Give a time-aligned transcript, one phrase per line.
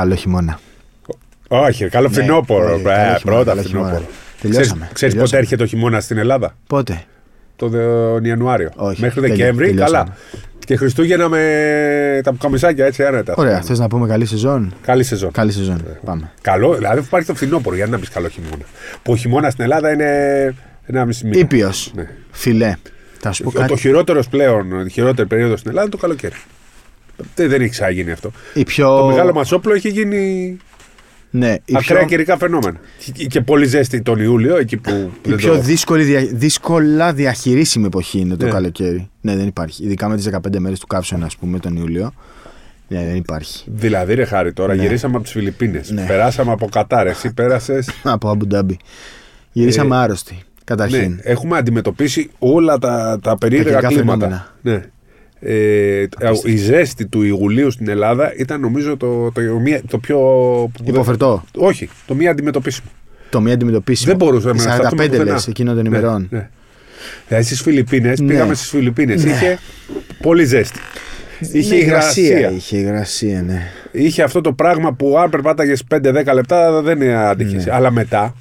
[0.00, 0.58] Καλό χειμώνα.
[1.48, 2.72] Όχι, καλό Ναι, φθινόπωρο.
[2.74, 3.86] όχι, Ε, καλό χειμώνα, πρώτα καλό χειμώνα.
[3.88, 4.12] φθινόπωρο.
[4.40, 4.88] Τελειώσαμε.
[4.92, 5.42] Ξέρεις πότε τελειώσαμε.
[5.42, 7.02] έρχεται ο χειμώνας στην Ελλάδα; Πότε;
[7.56, 8.70] Τον Ιανουάριο.
[8.76, 9.96] Όχι, Μέχρι τέλεια, Δεκέμβρη, τελειώσαμε.
[9.98, 10.16] καλά.
[10.64, 13.34] Και Χριστούγεννα με τα καμισάκια έτσι άνετα.
[13.36, 15.30] Ωραία, θες να πούμε καλή σεζόν; Καλή σεζόν.
[15.30, 15.82] Καλή σεζόν.
[16.04, 16.30] Πάμε.
[16.40, 18.64] Καλό, δηλαδή υπάρχει το φθινόπωρο, γιατί να πεις καλό χειμώνα.
[19.02, 20.08] Που ο χειμώνας στην Ελλάδα είναι
[20.86, 21.38] ένα μισή μήνα.
[21.38, 21.92] Ήπιος.
[21.94, 22.08] Ναι.
[22.30, 22.74] Φιλέ.
[23.18, 23.78] Θα σου πω Ο, το κάτι.
[23.78, 26.34] χειρότερος πλέον, η χειρότερη περίοδος στην Ελλάδα είναι το καλοκαίρι.
[27.34, 28.30] Δεν, δεν έχει ξαναγίνει αυτό.
[28.54, 28.98] Η πιο...
[28.98, 30.56] Το μεγάλο Μασόπλο έχει γίνει
[31.30, 32.80] Ναι, η ακραία πιο, καιρικά φαινόμενα.
[33.12, 34.90] Και, και πολύ ζέστη τον Ιούλιο, εκεί που.
[34.90, 38.50] η δεν πιο το- δύσκολη, δια- δύσκολα διαχειρίσιμη εποχή είναι το Ναι.
[38.50, 39.08] καλοκαίρι.
[39.20, 39.84] Ναι, δεν υπάρχει.
[39.84, 42.12] Ειδικά με τις 15 μέρες του καύσωνα, ας πούμε, τον Ιούλιο.
[42.88, 43.64] Ναι, δεν υπάρχει.
[43.66, 44.82] Δηλαδή, ρε χάρη, τώρα Ναι.
[44.82, 45.90] γυρίσαμε από τις Φιλιππίνες.
[45.90, 46.04] Ναι.
[46.06, 47.06] Περάσαμε από Κατάρ.
[47.06, 47.88] Εσύ πέρασες.
[48.02, 48.76] Από Αμπουντάμπι.
[49.52, 50.32] Γυρίσαμε άρρωστοι.
[50.34, 51.20] Ναι, Καταρχήν.
[51.22, 54.54] έχουμε αντιμετωπίσει όλα τα, τα περίεργα καιρικά κλίματα.
[54.62, 54.82] Ναι.
[55.42, 56.06] Ε,
[56.44, 60.18] η ζέστη του Ιουλίου στην Ελλάδα ήταν νομίζω το, το, μία- το πιο.
[60.84, 61.44] Υποφερτό.
[61.56, 62.88] Όχι, το μία αντιμετωπίσιμο.
[63.30, 64.08] Το μία αντιμετωπίσιμο.
[64.16, 65.32] Δεν μπορούσαμε Οι να σταθούμε 45 πουθενά.
[65.32, 66.26] λες εκείνων των Ναι, ημερών.
[66.30, 66.48] Ναι,
[67.28, 68.26] Δηλαδή στις Φιλιππίνες, Ναι.
[68.26, 69.24] πήγαμε στις Φιλιππίνες.
[69.24, 69.30] Ναι.
[69.30, 69.58] Είχε
[70.22, 70.78] πολύ ζέστη.
[71.52, 72.50] Είχε Ναι, υγρασία.
[72.50, 73.62] Είχε υγρασία, ναι.
[73.92, 77.56] Είχε αυτό το πράγμα που αν περπάταγες 5-10 λεπτά δεν άντυχε.
[77.56, 77.64] Ναι.
[77.68, 78.34] Αλλά μετά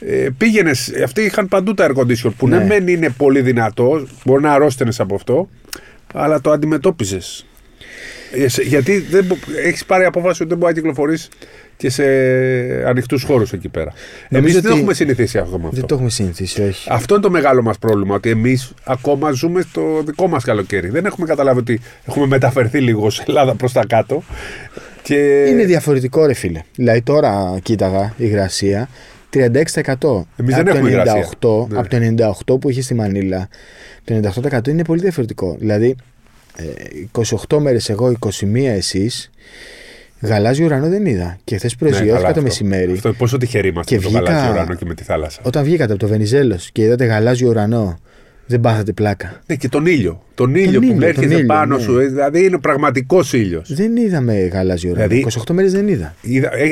[0.00, 0.92] ε, πήγαινες.
[1.04, 2.64] Αυτοί είχαν παντού τα air condition που ναι, Ναι.
[2.64, 5.48] μεν είναι πολύ δυνατό, μπορεί να αρρώστενε από αυτό,
[6.14, 7.46] αλλά το αντιμετώπιζες.
[8.64, 9.26] Γιατί δεν,
[9.64, 11.28] έχεις πάρει απόφαση ότι δεν μπορεί να κυκλοφορήσει
[11.76, 12.04] και σε
[12.86, 13.92] ανοιχτούς χώρους εκεί πέρα.
[13.92, 15.76] Εμείς Νομίζω δεν ότι- έχουμε συνηθίσει αυτό με αυτό.
[15.76, 16.88] Δεν το έχουμε συνηθίσει, όχι.
[16.90, 18.14] Αυτό είναι το μεγάλο μας πρόβλημα.
[18.14, 20.88] Ότι εμείς ακόμα ζούμε στο δικό μας καλοκαίρι.
[20.88, 24.22] Δεν έχουμε καταλάβει ότι έχουμε μεταφερθεί λίγο σε Ελλάδα προς τα κάτω.
[25.02, 25.44] Και...
[25.48, 26.60] Είναι διαφορετικό, ρε φίλε.
[26.74, 28.88] Δηλαδή τώρα κοίταγα υγρασία
[29.32, 30.26] 36%.
[30.36, 31.28] Εμείς δεν από έχουμε το υγρασία.
[31.40, 31.78] 98, Ναι.
[31.78, 31.96] Από το
[32.54, 33.48] 98 που είχε στη Μανίλα,
[34.04, 35.56] το 98% είναι πολύ διαφορετικό.
[35.58, 35.96] Δηλαδή,
[36.56, 36.64] ε,
[37.48, 39.30] 28 μέρες εγώ, 21 εσείς,
[40.20, 41.38] γαλάζιο ουρανό δεν είδα.
[41.44, 42.42] Και χθες Ναι, προσγειώθηκα καλά το αυτό.
[42.42, 42.92] μεσημέρι.
[42.92, 45.40] Αυτό, πόσο τυχεροί είμαστε Και με το βγήκα- γαλάζιο ουρανό και με τη θάλασσα.
[45.44, 47.98] Όταν βγήκατε από το Βενιζέλος και είδατε γαλάζιο ουρανό,
[48.48, 49.40] δεν πάθατε πλάκα.
[49.46, 50.22] Ναι, και τον ήλιο.
[50.34, 51.82] Τον ήλιο ήλιο, που έρχεται τον ήλιο, πάνω ναι.
[51.82, 51.98] σου.
[51.98, 53.74] ε, Δηλαδή είναι πραγματικός ήλιος.
[53.74, 55.08] Δεν είδαμε γαλάζιο ουρανό.
[55.08, 56.14] Δηλαδή- 28 μέρες δεν είδα.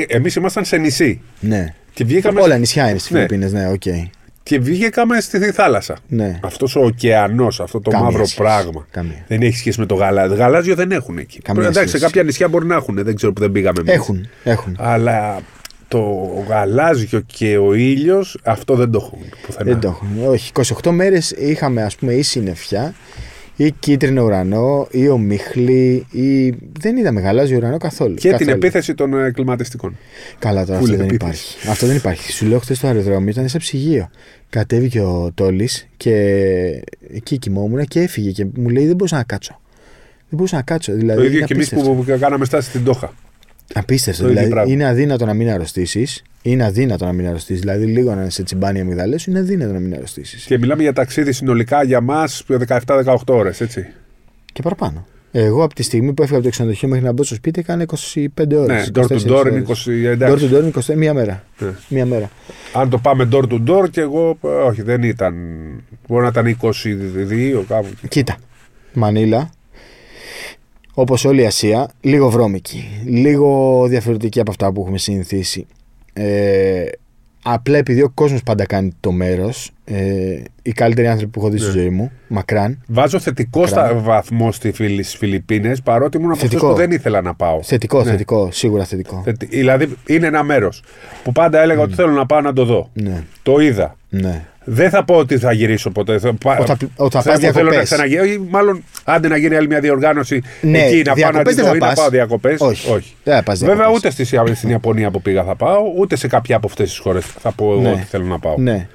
[0.07, 1.21] Εμείς ήμασταν σε νησί.
[1.39, 1.73] Ναι.
[1.93, 3.17] Και βγήκαμε, Όλα νησιά είναι στις Ναι.
[3.17, 3.81] Φιλιππίνες, ναι, οκ.
[4.43, 5.97] και βγήκαμε στη θάλασσα.
[6.07, 6.39] Ναι.
[6.43, 8.41] Αυτός ο ωκεανός, αυτό το Καμία μαύρο σχέση.
[8.41, 8.87] πράγμα.
[8.91, 9.23] Καμία.
[9.27, 10.35] Δεν έχει σχέση με το γαλάζιο.
[10.35, 11.39] Γαλάζιο δεν έχουν εκεί.
[11.41, 12.03] Καμία Εντάξει, σε σχέση.
[12.03, 12.95] κάποια νησιά μπορεί να έχουν.
[13.03, 13.93] Δεν ξέρω που δεν πήγαμε εμείς.
[13.93, 14.75] Έχουν, έχουν.
[14.79, 15.39] Αλλά
[15.87, 15.99] το
[16.47, 19.71] γαλάζιο και ο ήλιος αυτό δεν το έχουν πουθενά.
[19.71, 20.07] Δεν το έχουν.
[20.27, 20.51] Όχι.
[20.83, 22.93] 28 μέρες είχαμε ας πούμε ή συννεφιά
[23.55, 26.49] ή κίτρινο ουρανό ή ομίχλη ή.
[26.79, 28.13] Δεν είδαμε γαλάζιο ουρανό καθόλου.
[28.13, 28.51] Και την Καθόλου.
[28.51, 29.97] επίθεση των ε, κλιματιστικών.
[30.39, 31.15] Καλά τώρα Full αυτό δεν επίθεση.
[31.15, 31.69] υπάρχει.
[31.69, 32.31] Αυτό δεν υπάρχει.
[32.31, 34.09] Σου λέω χθες στο αεροδρόμιο ήταν σε ψυγείο.
[34.49, 36.13] Κατέβηκε ο Τόλης και
[37.13, 39.59] εκεί κοιμόμουν και έφυγε και μου λέει δεν μπορούσα να κάτσω.
[40.17, 40.93] Δεν μπορούσα να κάτσω.
[40.93, 42.01] Δηλαδή, το ίδιο είναι και εμείς απίστευτο.
[42.01, 43.13] που κάναμε στάση στην Τόχα.
[43.73, 44.21] Απίστευτο.
[44.23, 44.73] το ίδιο Δηλαδή, πράγμα.
[44.73, 46.23] είναι αδύνατο να μην αρρωστήσεις.
[46.41, 47.61] Είναι αδύνατο να μην αρρωστήσεις.
[47.61, 50.45] Δηλαδή, λίγο να σε τσιμπάνει η αμυγδαλές σου είναι αδύνατο να μην αρρωστήσεις.
[50.45, 53.87] Και μιλάμε για ταξίδι συνολικά για μας 17-18 ώρες, έτσι.
[54.53, 55.07] Και παραπάνω.
[55.31, 57.85] Εγώ από τη στιγμή που έφυγα από το ξενοδοχείο μέχρι να μπω στο σπίτι έκανα
[58.13, 58.91] 25 ώρες.
[58.95, 59.71] Ναι, door to door είναι 20.
[59.71, 60.49] Door εντάξει.
[60.51, 61.43] to door είναι 20, μία μέρα.
[61.59, 61.67] Ναι.
[61.89, 62.29] Μία μέρα.
[62.73, 65.35] Αν το πάμε door to door και εγώ, ε, όχι, δεν ήταν.
[66.07, 67.87] Μπορεί να ήταν 22 κάπου.
[67.87, 68.07] εκεί.
[68.07, 68.37] Κοίτα.
[68.93, 69.49] Μανίλα.
[70.99, 72.87] Όπως όλη η Ασία, λίγο βρώμικη.
[73.05, 75.65] Λίγο διαφορετική από αυτά που έχουμε συνηθίσει.
[76.13, 76.83] Ε,
[77.43, 81.57] απλά επειδή ο κόσμος πάντα κάνει το μέρος, ε, οι καλύτεροι άνθρωποι που έχω δει
[81.57, 81.81] στη Ναι.
[81.81, 86.51] ζωή μου, μακράν, Βάζω θετικό στα βαθμό στη Φιλ- στις Φιλιππίνες παρότι ήμουν από αυτούς
[86.53, 86.71] Θετικό.
[86.71, 87.63] που δεν ήθελα να πάω.
[87.63, 88.09] θετικό, Ναι.
[88.11, 89.21] θετικό, σίγουρα θετικό.
[89.25, 90.83] Θετι- Δηλαδή είναι ένα μέρος
[91.23, 92.89] που πάντα έλεγα ότι θέλω να πάω να το δω.
[92.93, 93.95] Ναι, Το είδα.
[94.09, 94.45] ναι.
[94.69, 96.19] Δεν θα πω ότι θα γυρίσω ποτέ.
[96.19, 97.83] Θα, πα- Όταν- όταν θέλω- πας θέλω να διακοπές.
[97.83, 98.25] ξαναγυρίσω.
[98.33, 101.61] Ή Μάλλον άντε να γίνει άλλη μια διοργάνωση Ναι, εκεί να πάω να διακοπές τη
[101.61, 101.95] δεν δω θα ή να πας.
[101.95, 102.61] πάω διακοπές.
[102.61, 103.13] Όχι.
[103.23, 103.97] Δεν θα πας Βέβαια διακοπές.
[104.13, 107.25] ούτε στη, στην Ιαπωνία που πήγα θα πάω, ούτε σε κάποια από αυτές τις χώρες
[107.25, 107.89] θα πω εγώ Ναι.
[107.91, 108.55] ότι θέλω να πάω.
[108.57, 108.87] ναι.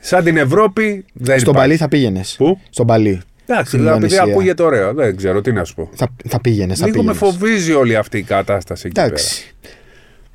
[0.00, 1.68] Σαν την Ευρώπη δεν Στον υπάρχει.
[1.68, 2.34] Παλί θα πήγαινες.
[2.38, 3.20] Πού; Στον Παλί.
[3.46, 4.22] Εντάξει, Στην επειδή Ινδονησία.
[4.22, 4.92] ακούγεται ωραίο.
[4.94, 5.88] Δεν ξέρω τι να σου πω.
[5.94, 6.78] Θα, θα πήγαινες.
[6.78, 7.34] Θα Λίγο με πήγαινες.
[7.36, 9.54] φοβίζει όλη αυτή η κατάσταση εκεί Εντάξει.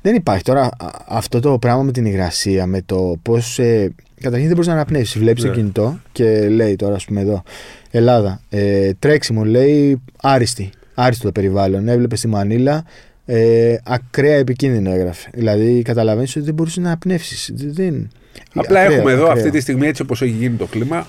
[0.02, 0.70] Δεν υπάρχει τώρα α,
[1.06, 3.58] αυτό το πράγμα με την υγρασία, με το πώς.
[3.58, 5.18] Ε, καταρχήν δεν μπορείς να αναπνεύσεις.
[5.20, 5.48] Βλέπεις Ναι.
[5.48, 7.42] το κινητό και λέει τώρα, ας πούμε εδώ,
[7.90, 10.70] Ελλάδα, ε, τρέξιμο λέει άριστη.
[10.94, 11.88] Άριστο το περιβάλλον.
[11.88, 12.84] Έβλεπες στη Μανίλα,
[13.26, 15.30] ε, ακραία επικίνδυνο έγραφε.
[15.34, 17.50] Δηλαδή καταλαβαίνεις ότι δεν μπορούσε να αναπνεύσεις.
[17.54, 18.10] Δεν...
[18.54, 19.36] Απλά Ακραίο, έχουμε εδώ ακραίο.
[19.38, 21.06] αυτή τη στιγμή έτσι όπως έχει γίνει το κλίμα.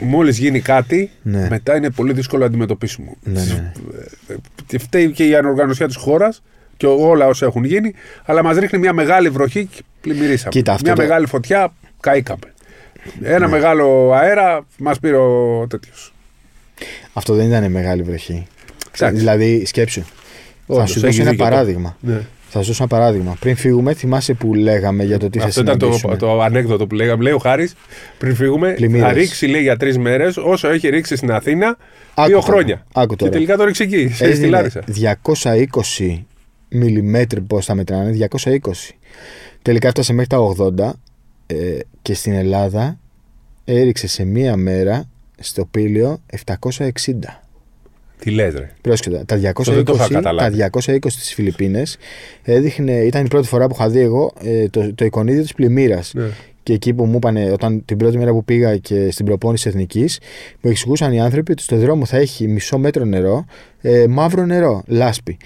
[0.00, 1.46] Μόλις γίνει κάτι, Ναι.
[1.50, 3.16] μετά είναι πολύ δύσκολο αντιμετωπίσιμο.
[3.22, 3.72] Ναι, ναι.
[4.66, 6.42] Και φταίει και η ανοργανωσία της χώρας
[6.76, 10.50] και όλα όσα έχουν γίνει, αλλά μας ρίχνει μια μεγάλη βροχή και πλημμυρίσαμε.
[10.50, 11.72] Κοίτα, αυτό μια το- μεγάλη φωτιά,
[12.04, 12.52] καήκαμε.
[13.22, 16.14] Ένα μεγάλο αέρα, μας πήρε ο τέτοιος.
[17.12, 18.46] Αυτό δεν ήταν μεγάλη βροχή.
[18.96, 19.18] Εντάξει.
[19.18, 20.00] Δηλαδή, σκέψου.
[20.66, 21.96] Θα Όντως, σου δώσω έχει ένα δίκιο το- παράδειγμα.
[22.00, 22.20] Ναι.
[22.48, 23.36] Θα σου δώσω ένα παράδειγμα.
[23.40, 26.86] Πριν φύγουμε, θυμάσαι που λέγαμε για το τι θα Αυτό ήταν το, συναντήσουμε; το ανέκδοτο
[26.86, 27.22] που λέγαμε.
[27.22, 27.74] Λέει ο Χάρης
[28.18, 29.06] πριν φύγουμε, Πλημμύρες.
[29.06, 31.76] θα ρίξει λέει, για τρεις μέρες όσο έχει ρίξει στην Αθήνα
[32.14, 32.86] Άκου δύο τώρα, χρόνια.
[32.92, 33.30] άκου Και τώρα.
[33.30, 34.80] τελικά το ρίξει εκεί, στη- στη Έδινε Λάρισα.
[34.86, 36.26] 220
[36.68, 38.94] μιλιμέτρη πώς θα μετράνε, 220.
[39.62, 40.92] Τελικά έφτασε μέχρι τα 80
[41.46, 42.98] ε, και στην Ελλάδα
[43.64, 45.08] έριξε σε μία μέρα
[45.38, 46.88] στο πύλιο 760.
[48.18, 50.68] Τι λες, ρε; Πρόσεχε, τα Αυτό δεν το είχα 220, τα καταλάβει.
[50.72, 51.96] 220 στις Φιλιππίνες
[52.42, 56.14] έδειχνε, ήταν η πρώτη φορά που είχα δει εγώ ε, το, το εικονίδιο της πλημμύρας.
[56.14, 56.28] Ναι.
[56.62, 60.18] Και εκεί που μου είπαν, όταν την πρώτη μέρα που πήγα και στην προπόνηση εθνικής,
[60.60, 63.44] μου εξηγούσαν οι άνθρωποι ότι στο δρόμο θα έχει μισό μέτρο νερό,
[63.80, 65.36] ε, μαύρο νερό, λάσπη.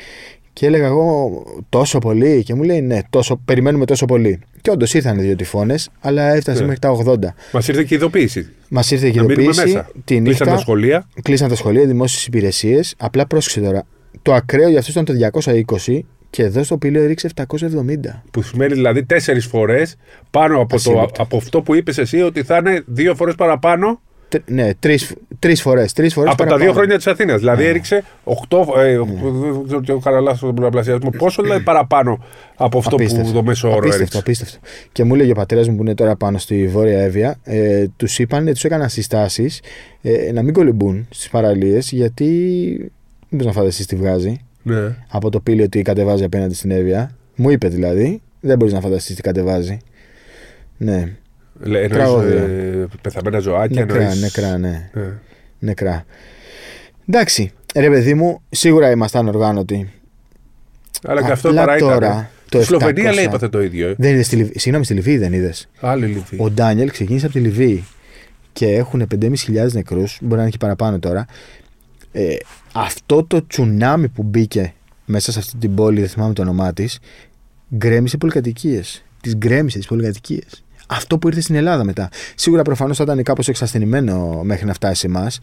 [0.58, 4.40] Και έλεγα εγώ τόσο πολύ, και μου λέει ναι, τόσο, περιμένουμε τόσο πολύ.
[4.60, 6.64] Και όντως ήρθαν δύο τυφώνες, αλλά έφτασε Ναι.
[6.64, 7.34] μέχρι τα 80.
[7.52, 8.48] Μας ήρθε και η ειδοποίηση.
[8.68, 9.90] Μας ήρθε η Να μείνουμε κοινοποίηση μέσα.
[9.92, 10.44] τη Κλείσαν νύχτα.
[10.44, 11.08] τα σχολεία.
[11.22, 12.94] Κλείσαν τα σχολεία, δημόσιες υπηρεσίες.
[12.98, 13.82] Απλά πρόσεξε τώρα.
[14.22, 18.22] Το ακραίο για αυτό ήταν το 220 και εδώ στο πύλιο ρίξε 770.
[18.30, 19.96] Που σημαίνει δηλαδή τέσσερις φορές
[20.30, 21.22] πάνω από, το, Ασύλληπτο.
[21.22, 23.98] από αυτό που είπες εσύ ότι θα είναι δύο φορές παραπάνω Τρ-
[24.46, 25.92] ναι, τρεις τρεις φορές.
[25.92, 26.70] Τρεις φορές από τα παραπάνω.
[26.70, 27.38] δύο χρόνια της Αθήνας.
[27.38, 27.68] Δηλαδή Ναι.
[27.68, 28.58] έριξε 8.
[28.76, 31.10] Ε, Δεν ξέρω τι έχω καλά λάθο στον πολλαπλασιασμό.
[31.10, 32.24] Πόσο δηλαδή παραπάνω
[32.56, 34.58] από αυτό που το μέσο όρο απίστευτο, έριξε; απίστευτο.
[34.92, 38.18] Και μου έλεγε ο πατέρας μου που είναι τώρα πάνω στη Βόρεια Εύβοια, ε, τους
[38.18, 39.60] είπαν, τους έκαναν συστάσεις
[40.02, 42.26] ε, να μην κολυμπούν στις παραλίες γιατί.
[43.28, 44.96] Δεν μπορεί να φανταστείς τι βγάζει Ναι.
[45.10, 47.10] από το πύλιο ότι κατεβάζει απέναντι στην Εύβοια.
[47.36, 49.78] Μου είπε δηλαδή, δεν μπορείς να φανταστείς τι κατεβάζει.
[50.76, 51.08] Ναι,
[51.60, 52.42] Λέ- εννοείς, Τραγώδια.
[52.42, 53.80] ε, πεθαμένα ζωάκια.
[53.84, 54.90] νεκρά, εννοείς- νεκρά, ναι.
[54.94, 55.12] Ναι.
[55.58, 56.04] Νεκρά.
[57.08, 59.92] Εντάξει, ρε παιδί μου, σίγουρα ήμασταν οργάνωτοι.
[61.04, 61.88] Αλλά και αυτό Απλά παρά ήταν.
[61.88, 63.14] τώρα, το Η Σλοβενία 700.
[63.14, 63.88] λέει είπατε το ίδιο.
[63.88, 63.94] ε.
[63.98, 64.52] Δεν είδες τη Λιβύη.
[64.56, 65.68] Συγγνώμη, στη Λιβύη δεν είδες.
[65.80, 66.38] Άλλη Λιβύη.
[66.42, 67.84] Ο Ντάνιελ ξεκίνησε από τη Λιβύη
[68.52, 71.26] και έχουν 5.500 νεκρούς, μπορεί να είναι και παραπάνω τώρα.
[72.12, 72.36] Ε,
[72.72, 74.72] αυτό το τσουνάμι που μπήκε
[75.04, 76.98] μέσα σε αυτή την πόλη, δεν θυμάμαι το όνομά της,
[77.76, 79.04] γκρέμισε πολυκατοικίες.
[79.20, 80.64] Τις γκρέμισε τις πολυκατοικίες.
[80.90, 82.08] Αυτό που ήρθε στην Ελλάδα μετά.
[82.34, 85.38] Σίγουρα προφανώς θα ήταν κάπως εξασθενημένο μέχρι να φτάσει σε εμάς.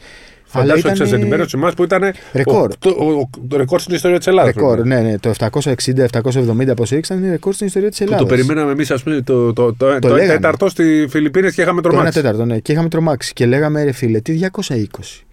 [0.48, 2.70] Φαντάσου εξασθενημένο σε εμάς που ήταν Ρεκόρ.
[2.72, 4.54] ο- το, ο- το ρεκόρ στην ιστορία της Ελλάδας.
[4.56, 5.18] Ρεκόρ, ναι, ναι.
[5.20, 8.28] Το 760-770 πόσο ήρθε ήταν ρεκόρ στην ιστορία της Που Ελλάδας.
[8.28, 10.34] το περιμέναμε εμείς, ας πούμε, το, το, το, το, λέγαμε.
[10.34, 12.22] τέταρτο στη Φιλιππίνες και είχαμε Το 1 τρομάξει.
[12.22, 12.60] τέταρτο, ναι.
[12.60, 13.34] Και είχαμε τρομάξει.
[13.34, 15.24] Και λέγαμε, ρε φίλε, τι 220.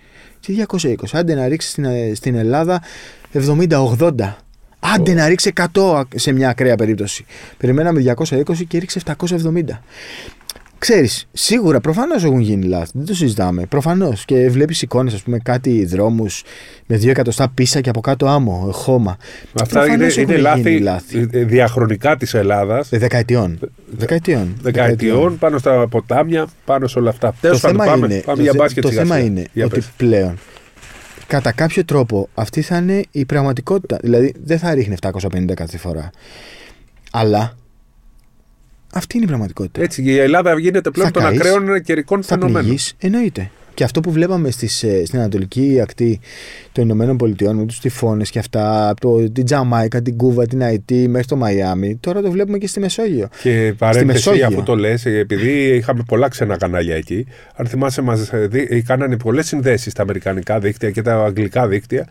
[0.41, 0.95] Τι 220.
[1.13, 2.83] Άντε να ρίξεις στην, στην Ελλάδα
[3.33, 4.37] 70-80.
[4.95, 7.25] Άντε να ρίξει 100 σε μια ακραία περίπτωση.
[7.57, 9.83] Περιμέναμε 220 και ρίξε 770.
[10.79, 12.91] Ξέρεις, σίγουρα προφανώς έχουν γίνει λάθη.
[12.95, 13.67] Δεν το συζητάμε.
[13.67, 14.25] Προφανώς.
[14.25, 16.43] Και βλέπεις εικόνες, ας πούμε, κάτι δρόμους
[16.87, 19.17] με δύο εκατοστά πίσα και από κάτω άμμο, χώμα.
[19.61, 22.93] Αυτά είναι, Προφανώς είναι έχουν γίνει λάθη, ε, διαχρονικά της Ελλάδας.
[22.93, 23.59] Ε, Δεκαετιών.
[23.97, 24.57] Δεκαετιών.
[24.63, 27.35] Δεκαετιών πάνω στα ποτάμια, πάνω σε όλα αυτά.
[27.41, 29.27] Τέλος το πάντων, θέμα πάμε, είναι, πάμε το για θε- μπάσκετ το σιγά θέμα σιγά.
[29.27, 29.91] είναι Για ότι πες.
[29.97, 30.39] πλέον
[31.33, 33.99] κατά κάποιο τρόπο αυτή θα είναι η πραγματικότητα.
[34.03, 36.11] Δηλαδή δεν θα ρίχνει 750 κάθε φορά.
[37.11, 37.57] Αλλά
[38.95, 39.83] αυτή είναι η πραγματικότητα.
[39.83, 42.63] Έτσι, η Ελλάδα γίνεται πλέον Θα των καείς, ακραίων καιρικών θα φαινομένων.
[42.63, 43.51] πληγείς, εννοείται.
[43.75, 46.21] Και αυτό που βλέπαμε στις, ε, στην ανατολική ακτή
[46.73, 50.63] των Ηνωμένων Πολιτειών με τους τυφώνες και αυτά, από το, την Τζαμάικα, την Κούβα, την
[50.63, 53.29] Αϊτή μέχρι το Μαϊάμι, τώρα το βλέπουμε και στη Μεσόγειο.
[53.43, 54.47] Και παρένθεση, Μεσόγειο.
[54.47, 58.31] αφού το λες, επειδή είχαμε πολλά ξένα κανάλια εκεί, αν θυμάσαι, μας
[58.85, 62.09] κάνανε πολλές συνδέσεις στα αμερικανικά δίκτυα και τα αγγλικά δίκτυα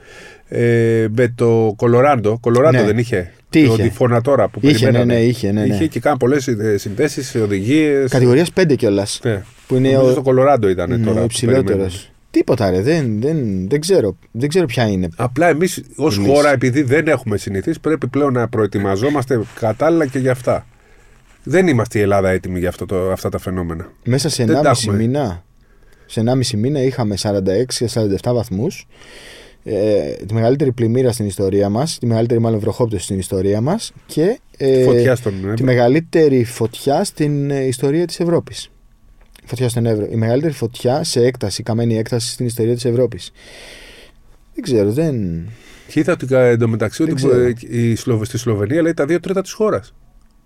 [0.48, 2.38] ε, με το Κολοράντο.
[2.42, 2.84] Κολοράντο Ναι.
[2.86, 5.14] δεν είχε; Τι το είχε; τυφώνα τώρα που Είχε, περιμέναμε.
[5.14, 5.74] ναι, ναι, είχε, ναι, ναι.
[5.74, 8.12] Είχε και κάναν πολλές συνδέσεις, οδηγίες.
[8.12, 9.20] Κατηγορίας 5 κιόλας.
[9.24, 9.44] Ναι.
[9.68, 11.12] Που είναι Νομίζω ο, το Κολοράντο ήταν ναι, τώρα.
[11.12, 11.66] ο που υψηλότερος.
[11.70, 12.00] περιμέναμε.
[12.32, 15.08] Τίποτα ρε, δεν, δεν, δεν, ξέρω, δεν ξέρω ποια είναι.
[15.16, 16.30] Απλά εμείς ως Εμείς.
[16.30, 20.66] χώρα, επειδή δεν έχουμε συνηθίσει, πρέπει πλέον να προετοιμαζόμαστε κατάλληλα και για αυτά.
[21.44, 23.92] Δεν είμαστε η Ελλάδα έτοιμη για αυτό το, αυτά τα φαινόμενα.
[24.04, 24.98] Μέσα σε Δεν τα 1,5 έχουμε.
[24.98, 25.44] μήνα,
[26.06, 28.88] σε 1,5 μήνα είχαμε 46-47 βαθμούς
[29.64, 34.40] ε, τη μεγαλύτερη πλημμύρα στην ιστορία μας τη μεγαλύτερη μάλλον βροχόπτωση στην ιστορία μας και
[34.58, 35.66] ε, Φωτιά στον τη Εύρο.
[35.66, 38.72] μεγαλύτερη φωτιά στην ε, ιστορία της Ευρώπης
[39.46, 43.32] φωτιά στον Εύρο η μεγαλύτερη φωτιά σε έκταση, καμένη έκταση στην ιστορία της Ευρώπης
[44.54, 45.42] δεν ξέρω, δεν...
[45.88, 47.42] Και είδα ότι ε, εντωμεταξύ Δεν ότι ξέρω.
[47.42, 49.94] ε, η Σλοβ- στη Σλοβενία λέει τα δύο τρίτα της χώρας.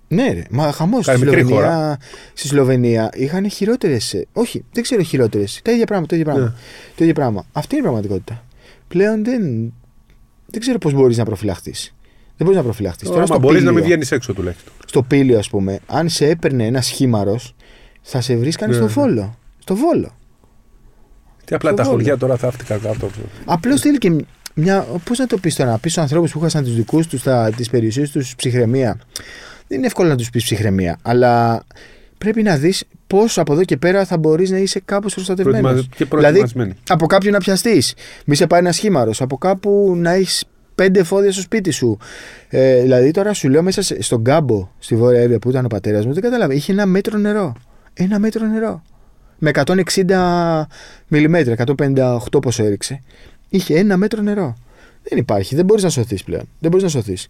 [0.08, 2.00] Ναι, ρε, μα χαμός στη Κάνει μικρή Σλοβενία,
[2.34, 4.26] στη Σλοβενία είχαν χειρότερες.
[4.34, 5.60] Όχι, δεν ξέρω χειρότερες.
[5.64, 6.10] Τα ίδια πράγματα.
[6.10, 6.48] Το ίδιο πράγμα.
[6.50, 6.56] Ναι.
[6.96, 7.46] Το ίδιο πράγμα.
[7.52, 8.44] Αυτή είναι η πραγματικότητα.
[8.88, 9.42] Πλέον δεν,
[10.46, 11.72] δεν ξέρω πώς μπορείς να προφυλαχθεί.
[12.38, 13.06] Δεν μπορείς να προφυλαχθεί.
[13.06, 14.74] Τώρα στο μπορείς να μην πύλιο, βγαίνεις έξω τουλάχιστον.
[14.86, 17.56] στο πύλιο, ας πούμε, αν σε έπαιρνε ένα σχήμαρος,
[18.02, 18.92] θα σε βρίσκανε Ναι, στο ναι.
[18.92, 19.38] Βόλο.
[19.60, 20.18] Στο Βόλο.
[21.46, 21.96] Και απλά Στο τα Βόλο.
[21.96, 23.10] χωριά τώρα θαύτηκαν κάτω.
[23.46, 24.88] Απλώς θέλει και μια.
[25.04, 27.24] Πώς να το πεις τώρα, να πεις στους ανθρώπους που χάσαν τους δικούς τους,
[27.56, 29.00] τις περιουσίες τους ψυχραιμία.
[29.68, 31.64] Δεν είναι εύκολο να τους πεις ψυχραιμία, αλλά
[32.18, 35.62] πρέπει να δεις πώς από εδώ και πέρα θα μπορείς να είσαι κάπως προστατευμένος.
[35.62, 36.74] Προετοιμα- Και Δηλαδή, προετοιμασμένοι.
[36.90, 37.94] από κάποιον να πιαστείς,
[38.26, 40.46] μη σε πάει ένας σχήμαρο, από κάπου να έχεις
[40.76, 41.98] πέντε εφόδια στο σπίτι σου.
[42.50, 45.68] Ε, δηλαδή τώρα σου λέω μέσα σε- στον κάμπο στη Βόρεια Εύβοια που ήταν ο
[45.68, 46.54] πατέρας μου, δεν κατάλαβα.
[46.54, 47.54] Είχε ένα μέτρο νερό.
[47.94, 48.82] Ένα μέτρο νερό.
[49.38, 50.68] Με 160
[51.08, 53.02] μιλιμέτρα, 158 πόσο έριξε.
[53.50, 54.56] Είχε ένα μέτρο νερό.
[55.10, 55.56] Δεν υπάρχει.
[55.56, 56.50] Δεν μπορείς να σωθείς πλέον.
[56.60, 57.28] Δεν μπορείς να σωθείς.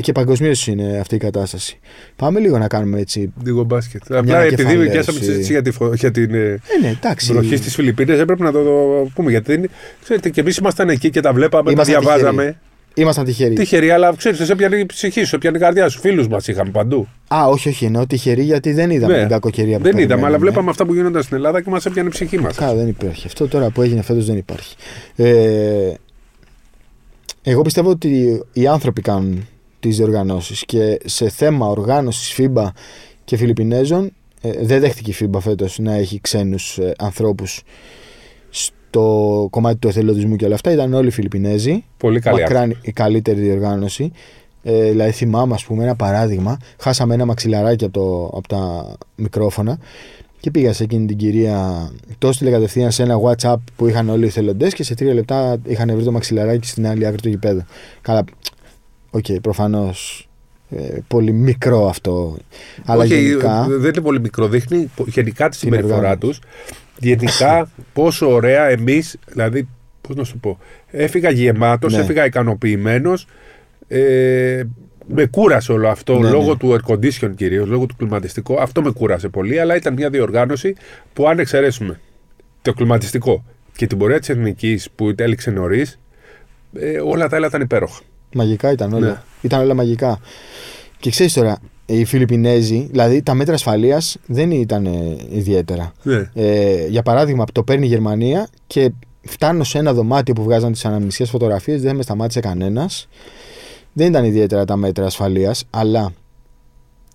[0.00, 1.78] Και παγκοσμίως είναι αυτή η κατάσταση.
[2.16, 3.32] Πάμε λίγο να κάνουμε έτσι.
[3.44, 4.02] Λίγο μπάσκετ.
[4.02, 4.90] Απλά επειδή ανακεφαλαίωση.
[4.90, 7.32] πιάσαμε τη συζήτηση για, τη, φω- για την ε, Ε, ναι, εντάξει.
[7.32, 9.30] βροχή στις Φιλιππίνες, έπρεπε να το, το πούμε.
[9.30, 9.68] Γιατί δεν είναι-
[10.02, 12.42] ξέρετε, και εμείς ήμασταν εκεί και τα βλέπαμε, Ήμασταν τα διαβάζαμε.
[12.42, 12.58] τυχεροί.
[12.94, 13.54] Ήμασταν τυχεροί.
[13.54, 16.00] Τυχεροί, αλλά ξέρεις, σε έπιανε η ψυχή σου, σε έπιανε η καρδιά σου.
[16.00, 17.08] Φίλους μας είχαμε παντού.
[17.34, 17.84] Α, όχι, όχι.
[17.84, 19.18] Εννοώ τυχεροί γιατί δεν είδαμε Ναι.
[19.20, 20.44] την κακοκαιρία που Δεν είδαμε, αλλά περιμέναμε.
[20.50, 22.56] βλέπαμε αυτά που γίνονταν στην Ελλάδα και μας έπιανε η ψυχή μας.
[22.56, 23.26] Καλά, δεν υπάρχει.
[23.26, 24.74] Αυτό τώρα που έγινε φέτος δεν υπάρχει.
[25.16, 25.92] Ε,
[27.42, 29.46] εγώ πιστεύω ότι οι άνθρωποι κάνουν
[29.88, 32.68] τις διοργανώσεις και σε θέμα οργάνωσης FIBA
[33.24, 37.62] και Φιλιππινέζων ε, δεν δέχτηκε η FIBA φέτος να έχει ξένους ε, ανθρώπους
[38.50, 40.72] στο κομμάτι του εθελοντισμού και όλα αυτά.
[40.72, 41.84] Ήταν όλοι Φιλιππινέζοι.
[41.96, 42.42] Πολύ καλή.
[42.42, 42.54] αυτή.
[42.54, 44.12] Μακράν η καλύτερη διοργάνωση.
[44.62, 46.58] Ε, δηλαδή θυμάμαι, ας πούμε, ένα παράδειγμα.
[46.78, 49.78] Χάσαμε ένα μαξιλαράκι από, το, από τα μικρόφωνα
[50.40, 51.90] και πήγα σε εκείνη την κυρία.
[52.18, 55.56] Το έστειλε κατευθείαν σε ένα WhatsApp που είχαν όλοι οι εθελοντές και σε τρία λεπτά
[55.64, 57.62] είχαν βρει το μαξιλαράκι στην άλλη άκρη του γηπέδου.
[58.00, 58.24] Καλά.
[59.10, 60.28] Οκ, προφανώς.
[60.70, 62.36] Ε, πολύ μικρό αυτό.
[62.84, 63.66] Αλλά Όχι, γενικά.
[63.70, 64.48] ε, δεν είναι πολύ μικρό.
[64.48, 66.38] Δείχνει πο- γενικά τη Την συμπεριφορά τους.
[66.38, 66.40] οργάνωση.
[67.00, 69.68] Γενικά πόσο ωραία εμείς, δηλαδή,
[70.00, 70.58] πώς να σου πω,
[70.90, 72.00] έφυγα γεμάτος, Ναι.
[72.00, 73.26] έφυγα ικανοποιημένος.
[73.88, 74.62] Ε,
[75.14, 76.56] με κούρασε όλο αυτό Ναι, λόγω ναι.
[76.56, 78.60] του air condition κυρίως, λόγω του κλιματιστικού.
[78.60, 80.74] Αυτό με κούρασε πολύ, αλλά ήταν μια διοργάνωση
[81.12, 82.00] που αν εξαιρέσουμε
[82.62, 83.44] το κλιματιστικό
[83.76, 85.98] και την πορεία της εθνικής που έληξε νωρίς,
[86.74, 88.00] ε, όλα τα άλλα ήταν υπέροχα.
[88.32, 89.06] Μαγικά ήταν όλα.
[89.06, 89.22] Ναι.
[89.40, 90.20] Ήταν όλα μαγικά.
[91.00, 95.92] Και ξέρεις τώρα, οι Φιλιππινέζοι, δηλαδή τα μέτρα ασφαλείας δεν ήταν ε, ιδιαίτερα.
[96.02, 96.30] Ναι.
[96.34, 98.92] Ε, για παράδειγμα, το παίρνει η Γερμανία και
[99.22, 103.08] φτάνω σε ένα δωμάτιο που βγάζαν τις αναμνησίες φωτογραφίες, δεν με σταμάτησε κανένας.
[103.92, 106.12] Δεν ήταν ιδιαίτερα τα μέτρα ασφαλείας, αλλά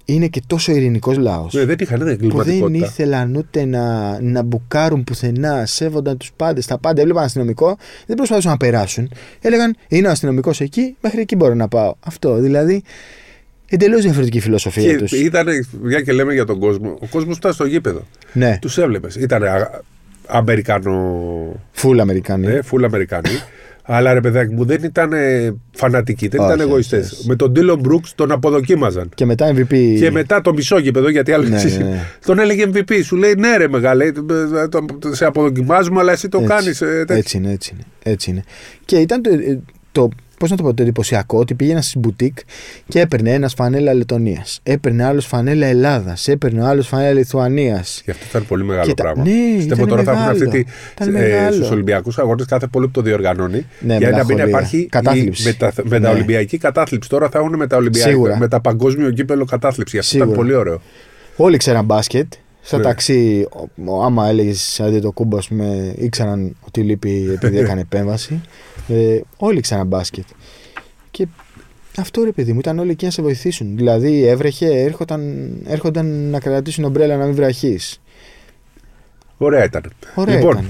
[0.05, 1.53] είναι και τόσο ειρηνικός λαός.
[1.53, 2.85] Ναι, δεν είχαν δεν Που δεν εγκληματικότητα.
[2.85, 6.65] ήθελαν ούτε να, να μπουκάρουν πουθενά, σέβονταν τους πάντες.
[6.65, 9.11] Τα πάντα έβλεπαν αστυνομικό, δεν προσπαθούσαν να περάσουν.
[9.41, 11.93] Έλεγαν Είναι ο αστυνομικός εκεί, μέχρι εκεί μπορώ να πάω.
[11.99, 12.83] Αυτό δηλαδή.
[13.69, 15.09] Εντελώς διαφορετική φιλοσοφία τους.
[15.11, 15.47] Και ήταν,
[15.81, 18.01] μια και λέμε για τον κόσμο, ο κόσμος ήταν στο γήπεδο.
[18.33, 19.15] Ναι, Τους έβλεπες.
[19.15, 19.41] Ήταν
[20.27, 21.11] Αμερικανό.
[21.81, 22.47] full Αμερικανοί.
[22.47, 23.29] Ε, full Αμερικανοί.
[23.85, 27.05] Αλλά ρε παιδάκι μου δεν ήταν ε, φανατικοί, δεν Όχι, ήταν εγωιστές.
[27.11, 27.27] όχι, όχι.
[27.27, 29.09] Με τον Ντίλον Μπρούξ τον αποδοκίμαζαν.
[29.15, 29.95] Και μετά MVP.
[29.99, 31.99] Και μετά το μισό γήπεδο, γιατί άλλο Ναι, εσύ- ναι, ναι.
[32.25, 32.99] τον έλεγε MVP.
[33.03, 34.11] Σου λέει ναι, ρε μεγάλε, ε,
[34.69, 36.49] το- το- σε αποδοκιμάζουμε, αλλά εσύ το Έτσι.
[36.49, 36.81] κάνεις.
[36.81, 38.43] Έτσι είναι, έτσι είναι, έτσι είναι.
[38.85, 39.59] Και ήταν το, ε,
[39.91, 40.09] το
[40.39, 42.37] πώς να το πω, το εντυπωσιακό ότι πήγαινα στη μπουτίκ
[42.87, 44.59] και έπαιρνε ένας φανέλα Λετωνίας.
[44.63, 46.27] Έπαιρνε άλλος φανέλα Ελλάδας.
[46.27, 48.01] Έπαιρνε άλλος φανέλα Λιθουανίας.
[48.05, 49.23] Γι' αυτό ήταν πολύ μεγάλο Και τα- πράγμα.
[49.23, 50.43] ναι, Πιστεύω ήταν τώρα θα έχουν μεγάλο.
[50.49, 50.71] αυτή τη.
[50.95, 51.55] Ήταν Ε, μεγάλο.
[51.55, 53.65] Στου Ολυμπιακούς Αγώνες κάθε πόλη που το διοργανώνει.
[53.79, 54.45] Ναι, για να μην μεταχωρία.
[54.45, 55.41] υπάρχει Κατάθλιψη.
[55.43, 55.83] η μετα, Ναι.
[55.89, 57.09] μεταολυμπιακή κατάθλιψη.
[57.09, 58.09] Τώρα θα έχουν μεταολυμπιακή.
[58.09, 58.37] Σίγουρα.
[58.37, 59.97] Με τα παγκόσμιο κύπελο κατάθλιψη.
[59.97, 60.45] Αυτό ήταν Σίγουρα.
[60.47, 60.81] πολύ ωραίο.
[61.35, 62.33] Όλοι ξέραν μπάσκετ.
[62.65, 62.83] Στα Ναι.
[62.83, 67.81] ταξί, ο- ο- άμα έλεγες αντί το κούμπο, ας πούμε, ήξεραν ότι λείπει επειδή έκανε
[67.81, 68.41] επέμβαση.
[68.87, 70.25] Ε, όλοι ξέραν μπάσκετ.
[71.11, 71.27] Και
[71.97, 73.75] αυτό ρε παιδί μου, ήταν όλοι εκεί να σε βοηθήσουν.
[73.77, 78.01] Δηλαδή έβρεχε, έρχονταν, έρχονταν να κρατήσουν ομπρέλα να μην βραχείς.
[79.37, 79.83] Ωραία ήταν.
[80.15, 80.67] Ωραία λοιπόν, ήταν.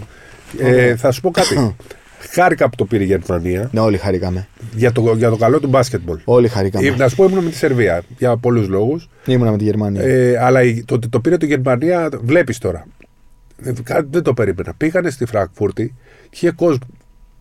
[0.59, 0.95] Ε, Ωραία.
[0.97, 1.75] θα σου πω κάτι.
[2.31, 4.47] Χάρηκα που το πήρε η Γερμανία Ναι, όλοι χαρήκαμε.
[4.75, 6.19] για το, για το καλό του μπάσκετμπολ.
[6.23, 6.87] Όλοι χαρήκαμε.
[6.87, 9.09] Ε, Να σου πω, ήμουν με τη Σερβία για πολλούς λόγους.
[9.25, 10.01] Ήμουνα με τη Γερμανία.
[10.01, 12.87] Ε, αλλά η- το ότι το πήρε το Γερμανία, βλέπεις τώρα.
[13.63, 14.73] Ε, κάτι δεν το περίμενα.
[14.77, 15.93] Πήγανε στη Φραγκφούρτη
[16.29, 16.87] και είχε κόσμο.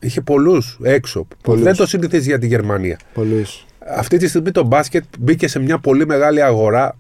[0.03, 1.21] Είχε πολλούς έξω.
[1.23, 1.63] που Πολλούς.
[1.63, 2.99] Δεν το συνηθίζει για τη Γερμανία.
[3.15, 3.67] Πολλούς.
[3.97, 6.97] Αυτή τη στιγμή το μπάσκετ μπήκε σε μια πολύ μεγάλη αγορά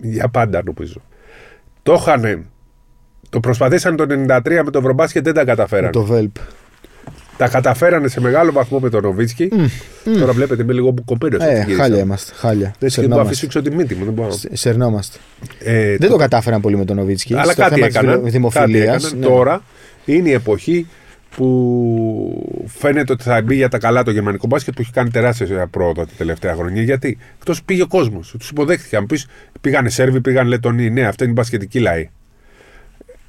[0.00, 1.00] για πάντα νομίζω.
[1.82, 2.46] Το είχαν.
[3.30, 5.90] Το προσπαθήσαν το 93 με το Ευρωμπάσκετ, δεν τα καταφέρανε.
[5.90, 6.36] Το Βέλπ.
[7.36, 9.48] Τα καταφέρανε σε μεγάλο βαθμό με τον Νοβίτσκι.
[10.18, 11.38] Τώρα βλέπετε είμαι λίγο κοπέριο.
[11.42, 12.32] Ε, χάλια είμαστε.
[12.34, 12.74] Χάλια.
[12.78, 13.46] Δεν σκέφτομαι να αφήσω Σερνόμαστε.
[13.46, 14.04] έξω τη μύτη μου.
[14.04, 14.30] Δεν μπορώ.
[14.32, 15.18] Σε- Σερνόμαστε.
[15.58, 17.34] Ε, Δεν το κατάφεραν πολύ με τον Νοβίτσκι.
[17.34, 18.12] Αλλά Στο κάτι θέμα της έκαναν.
[18.24, 19.18] δημο- κάτι δημοφιλίας, έκαναν.
[19.18, 19.26] ναι.
[19.26, 19.62] Τώρα
[20.04, 20.86] είναι η εποχή
[21.36, 25.66] που φαίνεται ότι θα μπει για τα καλά το γερμανικό μπάσκετ που έχει κάνει τεράστια
[25.66, 26.82] πρόοδο τα τελευταία χρόνια.
[26.82, 28.96] Γιατί εκτός πήγε ο κόσμος, τους υποδέχτηκε.
[28.96, 29.26] Αν πεις
[29.60, 30.90] πήγανε Σέρβοι, πήγαν Λετωνοί.
[30.90, 32.10] Ναι, αυτά είναι η μπασκετική λαή.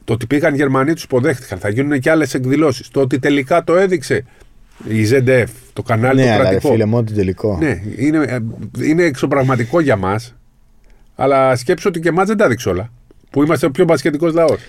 [0.04, 1.60] Το ότι πήγαν οι Γερμανοί τους υποδέχτηκαν.
[1.60, 2.90] Θα γίνουν και άλλες εκδηλώσεις.
[2.90, 4.26] Το ότι τελικά το έδειξε
[4.88, 6.72] η ZDF, το κανάλι Ναι, το αλλά ρε κρατικό.
[6.72, 7.58] φίλε, μόνο το τελικό.
[7.62, 8.38] Ναι, είναι, ε,
[8.84, 10.36] είναι εξωπραγματικό για μας.
[11.16, 12.92] Αλλά σκέψου ότι και εμάς δεν τα έδειξε όλα.
[13.30, 14.60] Που είμαστε ο πιο μπασκετικός λαός.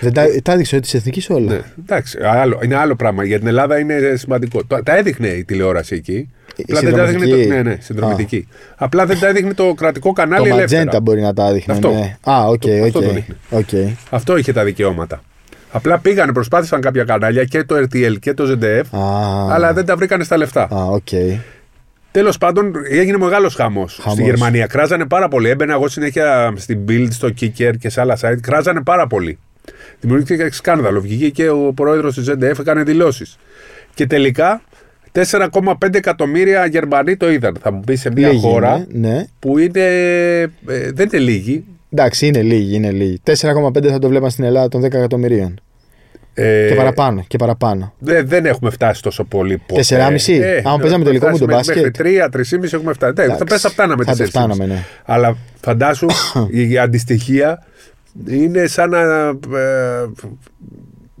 [0.00, 1.52] Δεν τα, τα έδειξε ότι της εθνικής όλα.
[1.52, 3.24] Ναι, εντάξει, άλλο, είναι άλλο πράγμα.
[3.24, 4.64] Για την Ελλάδα είναι σημαντικό.
[4.64, 6.28] Το- τα έδειχνε η τηλεόραση εκεί.
[6.56, 7.54] Η Απλά δεν τα έδειχνε το, συνδρομητική.
[7.54, 8.48] ναι, ναι, συνδρομητική.
[8.76, 10.80] Απλά δεν τα έδειχνε το κρατικό κανάλι Το ελεύθερα.
[10.84, 11.72] Magenta μπορεί να τα έδειχνε.
[11.72, 11.90] Αυτό.
[11.92, 12.16] Ναι.
[12.32, 13.04] Α, οκ, Το- αυτό οκ.
[13.04, 13.36] το δείχνει.
[13.50, 13.68] οκ.
[14.10, 15.22] Αυτό είχε τα δικαιώματα.
[15.72, 19.96] Απλά πήγανε, προσπάθησαν κάποια κανάλια και το RTL και το ZDF, Α, αλλά δεν τα
[19.96, 20.62] βρήκανε στα λεφτά.
[20.74, 21.08] Α, οκ.
[22.12, 24.18] Τέλος πάντων, έγινε μεγάλος χαμός στη Χαμός.
[24.18, 24.66] Γερμανία.
[24.66, 25.48] Κράζανε πάρα πολύ.
[25.48, 28.38] Έμπαινα εγώ συνέχεια στην Bild, στο Kicker και σε άλλα site.
[28.40, 29.38] Κράζανε πάρα πολύ.
[30.00, 31.00] Δημιουργήθηκε σκάνδαλο.
[31.00, 33.38] Βγήκε και ο πρόεδρος της ZDF έκανε δηλώσεις.
[33.94, 34.62] Και τελικά
[35.12, 37.56] 4,5 εκατομμύρια Γερμανοί το είδαν.
[37.62, 39.24] Θα μου πεις σε μια Λίγοι χώρα είναι, ναι.
[39.38, 39.80] που είναι,
[40.68, 41.64] ε, δεν είναι λίγη.
[41.92, 43.20] Εντάξει, είναι λίγοι, είναι λίγοι.
[43.24, 45.60] 4,5 θα το βλέπαν στην Ελλάδα των 10 εκατομμυρίων.
[46.34, 47.94] Ε, Και παραπάνω, και παραπάνω.
[47.98, 49.62] Δεν, δεν έχουμε φτάσει τόσο πολύ.
[49.66, 49.82] ποτέ.
[50.26, 50.60] 4,5?
[50.64, 51.76] Άμα παίζαμε τελικό με τον μπάσκετ.
[51.98, 52.18] Μέχρι
[52.60, 53.12] 3-3,5 έχουμε φτάσει.
[53.16, 54.28] Ναι, θα Εντάξει, πες θα φτάναμε θα το 4,5.
[54.28, 54.84] φτάναμε, ναι.
[55.04, 56.06] Αλλά φαντάσου
[56.50, 57.64] η αντιστοιχεία
[58.28, 59.28] είναι σαν να.
[59.58, 60.08] ε,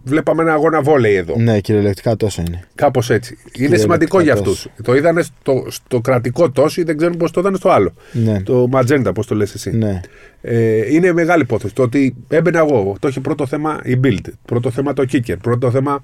[0.04, 1.34] βλέπαμε ένα αγώνα βόλεϊ εδώ.
[1.38, 2.64] Ναι, κυριολεκτικά τόσο είναι.
[2.74, 3.32] Κάπως έτσι.
[3.34, 4.62] Είναι Κυριολεκτικά σημαντικό για αυτούς.
[4.62, 4.70] τόσο.
[4.82, 7.92] Το είδανε στο, στο κρατικό τόσο ή δεν ξέρουν πώς το είδανε στο άλλο.
[8.12, 8.42] Ναι.
[8.42, 9.70] Το Ματζέντα, πώς το λες εσύ.
[9.76, 10.00] Ναι.
[10.40, 11.74] Ε, είναι μεγάλη υπόθεση.
[11.74, 15.70] Το ότι έμπαινα εγώ, το έχει πρώτο θέμα η Build, πρώτο θέμα το Kicker, πρώτο
[15.70, 16.02] θέμα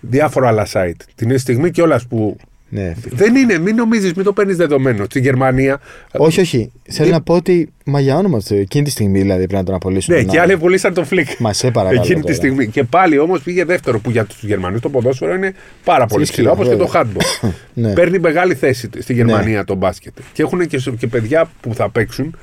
[0.00, 1.00] διάφορα άλλα site.
[1.14, 2.36] Την ίδια στιγμή κιόλα που.
[2.68, 2.94] Ναι.
[3.10, 5.04] Δεν είναι, μην νομίζεις, μην το παίρνεις δεδομένο.
[5.04, 5.80] Στη Γερμανία.
[6.12, 6.72] Όχι, όχι.
[6.90, 7.72] Θέλω να πω ότι.
[7.84, 10.14] Μα για όνομα του, εκείνη τη στιγμή δηλαδή πρέπει να τον απολύσουν.
[10.14, 10.50] Ναι, τον και άλλο.
[10.50, 11.28] άλλοι πουλήσαν τον φλικ.
[11.38, 12.00] Μα σε παρακαλώ.
[12.00, 12.34] Εκείνη τη τώρα.
[12.34, 12.68] στιγμή.
[12.68, 16.36] Και πάλι όμως πήγε δεύτερο που για τους Γερμανούς το ποδόσφαιρο είναι πάρα πολύ Ψηλό,
[16.36, 17.22] ψηλό, όπως και το βέβαια.
[17.42, 17.48] handball.
[17.82, 17.92] Ναι.
[17.92, 20.12] Παίρνει μεγάλη θέση στη Γερμανία το μπάσκετ.
[20.32, 22.36] Και έχουν και, και παιδιά που θα παίξουν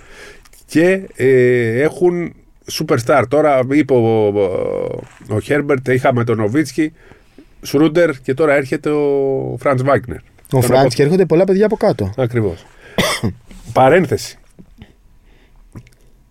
[0.66, 2.34] και ε, έχουν
[2.72, 3.24] superstar.
[3.28, 4.28] Τώρα είπε ο,
[5.28, 6.92] ο Χέρμπερτ, είχαμε τον Νοβίτσκι,
[7.62, 10.20] Σρούντερ και τώρα έρχεται ο Φραντς Βάγκνερ.
[10.52, 12.14] Ο Φραντς και έρχονται πολλά παιδιά από κάτω.
[12.18, 12.66] Ακριβώς.
[13.74, 14.38] Παρένθεση.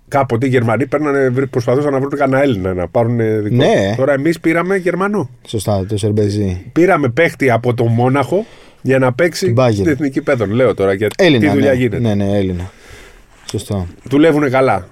[0.09, 3.55] Κάποτε οι Γερμανοί παίρνανε, προσπαθούσαν να βρουν κανένα Έλληνα να πάρουν δικό.
[3.57, 3.95] Ναι.
[3.97, 5.31] Τώρα εμείς πήραμε Γερμανό.
[5.47, 6.71] Σωστά, το Σερμπεζί.
[6.73, 8.47] Πήραμε παίχτη από το Μόναχο
[8.83, 9.73] για να παίξει Την Bayern.
[9.73, 10.51] στην εθνική παίδων.
[10.51, 11.45] Λέω τώρα γιατί Έλληνα.
[11.47, 11.77] τι δουλειά ναι.
[11.77, 11.99] γίνεται.
[11.99, 12.71] Ναι, ναι, Έλληνα.
[13.51, 13.87] Σωστό.
[14.03, 14.89] Δουλεύουν καλά.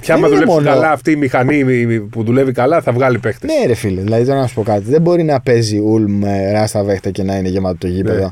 [0.00, 3.18] Και άμα Δεν είναι δουλέψει μόνο- καλά αυτή η μηχανή που δουλεύει καλά, θα βγάλει
[3.18, 3.46] παίχτες.
[3.46, 4.84] Ναι, ρε φίλε, δηλαδή τώρα να σου πω κάτι.
[4.90, 8.22] Δεν μπορεί να παίζει Ούλμ ε, Ράστα Βέχτα και να είναι γεμάτο το γήπεδο.
[8.24, 8.30] Ναι.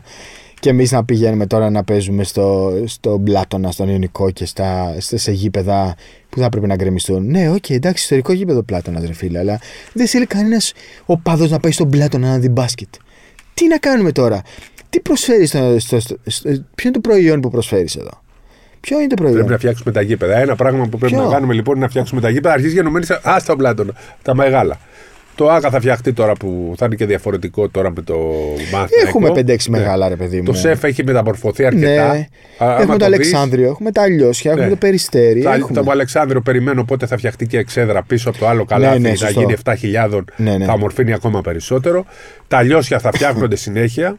[0.61, 5.17] Και εμείς να πηγαίνουμε τώρα να παίζουμε στο, στο Πλάτωνα, στον Ιωνικό και στα, σε,
[5.17, 5.95] σε γήπεδα
[6.29, 7.27] που θα πρέπει να γκρεμιστούν.
[7.31, 9.61] Ναι, οκ, εντάξει, ιστορικό γήπεδο Πλάτωνα, ρε φίλε, αλλά
[9.93, 10.73] δεν θέλει κανένας
[11.07, 12.89] οπαδός να πάει στον Πλάτωνα να δει μπάσκετ.
[13.55, 14.43] Τι να κάνουμε τώρα,
[14.91, 18.11] τι προσφέρεις στο, στο, στο, στο- Ποιο είναι το προϊόν που προσφέρεις εδώ,
[18.85, 19.35] Ποιο είναι το προϊόν.
[19.37, 20.37] Πρέπει να φτιάξουμε τα γήπεδα.
[20.39, 22.55] Ένα πράγμα που πρέπει Ποιο; να κάνουμε λοιπόν είναι να φτιάξουμε τα γήπεδα.
[22.55, 23.15] Αρχίζει γενομένη σε.
[23.23, 23.93] Α, τα πλάτωνα.
[24.23, 24.79] Τα μεγάλα.
[25.37, 28.15] Το ΆΚΑ θα φτιαχτεί τώρα που θα είναι και διαφορετικό τώρα με το
[28.73, 29.03] μάθημα.
[29.07, 30.43] Έχουμε 5-6 μεγάλα, ρε παιδί μου.
[30.45, 31.87] Το ΣΕΦ έχει μεταμορφωθεί αρκετά.
[32.13, 32.29] Ναι.
[32.59, 34.73] Α, άμα Έχουμε το δεις, Αλεξάνδριο, έχουμε τα Λιώσια, έχουμε Ναι.
[34.73, 35.43] το Περιστέρι.
[35.43, 35.83] Το, έχουμε...
[35.83, 38.99] το Αλεξάνδριο περιμένω πότε θα φτιαχτεί και εξέδρα πίσω από το άλλο καλάθι.
[39.01, 39.41] ναι, θα σωστό.
[39.41, 39.55] γίνει
[40.11, 40.65] 7.000, Ναι, ναι.
[40.65, 42.05] θα ομορφύνει ακόμα περισσότερο.
[42.49, 44.17] Τα λιώσια θα φτιάχνονται συνέχεια.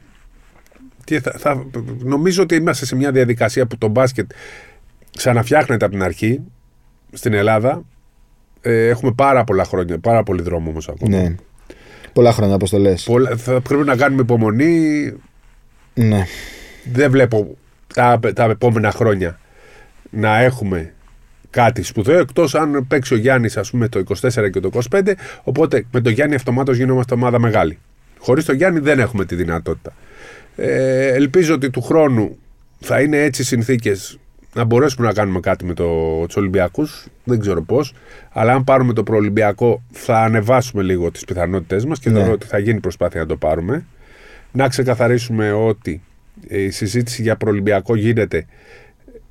[1.06, 1.66] Και θα, θα,
[2.04, 4.32] νομίζω ότι είμαστε σε μια διαδικασία που το μπάσκετ
[5.18, 6.42] ξαναφτιάχνεται από την αρχή
[7.14, 7.84] στην Ελλάδα.
[8.62, 11.18] Ε, έχουμε πάρα πολλά χρόνια, πάρα πολύ δρόμο όμως ακόμα.
[11.18, 11.36] Ναι.
[12.14, 13.04] Πολλά χρόνια, όπως το λες.
[13.04, 15.14] Πολλά- θα πρέπει να κάνουμε υπομονή.
[15.94, 16.26] Ναι.
[16.92, 17.58] Δεν βλέπω
[17.94, 19.40] τα, τα επόμενα χρόνια
[20.10, 20.94] να έχουμε
[21.50, 25.14] κάτι σπουδαίο εκτός αν παίξει ο Γιάννης, ας πούμε, το 24 και το 25.
[25.44, 27.78] Οπότε με τον Γιάννη αυτομάτως γινόμαστε ομάδα μεγάλη.
[28.20, 29.94] Χωρίς τον Γιάννη δεν έχουμε τη δυνατότητα.
[30.56, 32.38] Ε, ελπίζω ότι του χρόνου
[32.80, 34.20] θα είναι έτσι οι συνθήκες
[34.54, 35.86] να μπορέσουμε να κάνουμε κάτι με το,
[36.26, 37.06] τους Ολυμπιακούς.
[37.24, 37.94] Δεν ξέρω πώς.
[38.32, 42.18] Αλλά αν πάρουμε το προολυμπιακό, θα ανεβάσουμε λίγο τις πιθανότητές μας και Ναι.
[42.18, 43.86] θεωρώ ότι θα γίνει προσπάθεια να το πάρουμε.
[44.52, 46.02] Να ξεκαθαρίσουμε ότι
[46.48, 48.46] η συζήτηση για προολυμπιακό γίνεται.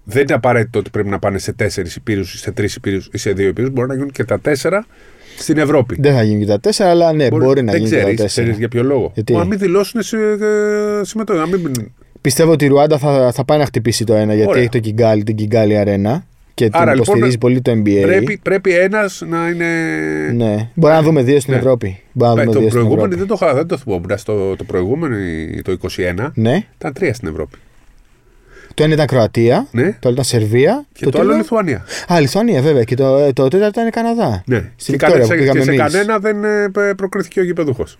[0.04, 3.32] Δεν είναι απαραίτητο ότι πρέπει να πάνε σε τέσσερις υπήρους, σε τρεις υπήρους ή σε
[3.32, 3.70] δύο υπήρους.
[3.70, 4.86] Μπορεί να γίνουν και τα τέσσερα
[5.36, 5.96] στην Ευρώπη.
[6.00, 8.22] Δεν θα γίνει και τα τέσσερα, αλλά ναι, μπορεί, να δεν γίνει και ξέρεις, τα
[8.22, 8.26] τέσσερα.
[8.46, 9.10] ξέρεις για ποιο λόγο.
[9.14, 11.38] Γιατί; Μα μην δηλώσουν σε, ε, συμμετοχή.
[11.38, 11.92] Να μην...
[12.20, 14.62] Πιστεύω ότι η Ρουάντα θα, θα πάει να χτυπήσει το ένα γιατί Ωραία.
[14.62, 16.20] έχει το Kigali, την Kigali Arena
[16.54, 18.00] και την Άρα, λοιπόν, υποστηρίζει πολύ το NBA.
[18.02, 19.66] Πρέπει, πρέπει ένας να είναι.
[20.34, 20.68] Ναι.
[20.74, 21.58] Μπορεί να δούμε δύο στην Ναι.
[21.58, 22.00] Ευρώπη.
[22.12, 23.16] Μπορεί να Ε, δούμε το δύο στην προηγούμενο Ευρώπη.
[23.26, 24.10] δεν το, είχα- δεν το θυμόμουν.
[24.14, 25.16] Στο, το προηγούμενο,
[25.62, 26.64] το 21, Ναι.
[26.78, 27.56] ήταν τρία στην Ευρώπη.
[28.74, 29.82] Το ένα ήταν Κροατία, Ναι.
[29.82, 30.84] το άλλο ήταν Σερβία.
[30.92, 31.84] Και το, άλλο τρίτο- Λιθουανία.
[32.12, 32.82] Α, Λιθουανία βέβαια.
[32.84, 34.42] Και το, το τέταρτο ήταν Καναδά.
[34.46, 34.56] Ναι.
[34.76, 35.92] Στην και, Βικτόρια κανε- που σε, πήγαμε και σε εμείς.
[35.92, 37.98] κανένα δεν ε, πε- προκρίθηκε ο γηπεδούχος.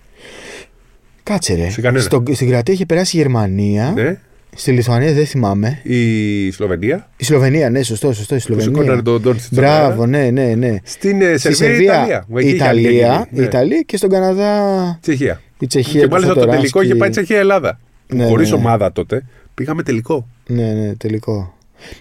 [1.23, 1.71] Κάτσε ρε.
[1.71, 2.03] Σε κανένα.
[2.05, 3.93] Στο, στην Κροατία είχε περάσει η Γερμανία.
[3.95, 4.19] Ναι.
[4.57, 5.81] Στη Λιθουανία δεν θυμάμαι.
[5.83, 7.09] Η Σλοβενία.
[7.17, 8.35] Η Σλοβενία, ναι, σωστό, σωστό.
[8.35, 9.03] Η Που σηκώνανε Σλοβενία.
[9.03, 9.55] τον Ντόντσιτ.
[9.55, 10.77] Μπράβο, ναι, ναι, ναι.
[10.83, 12.25] Στην ε, Στη Σερβία, η Ιταλία.
[12.29, 13.27] η Εκεί είχε Ιταλία, γίνει.
[13.31, 13.45] η Ναι.
[13.45, 15.41] Ιταλία και στον Καναδά Τσεχία.
[15.59, 16.01] η Τσεχία.
[16.01, 16.71] Και του μάλιστα το Σατοράνσκι.
[16.73, 17.79] τελικό είχε πάει Τσεχία-Ελλάδα.
[18.07, 18.63] Ναι, Χωρίς ναι, ναι.
[18.63, 19.23] ομάδα τότε.
[19.55, 20.27] Πήγαμε τελικό.
[20.47, 21.55] Ναι, ναι, τελικό.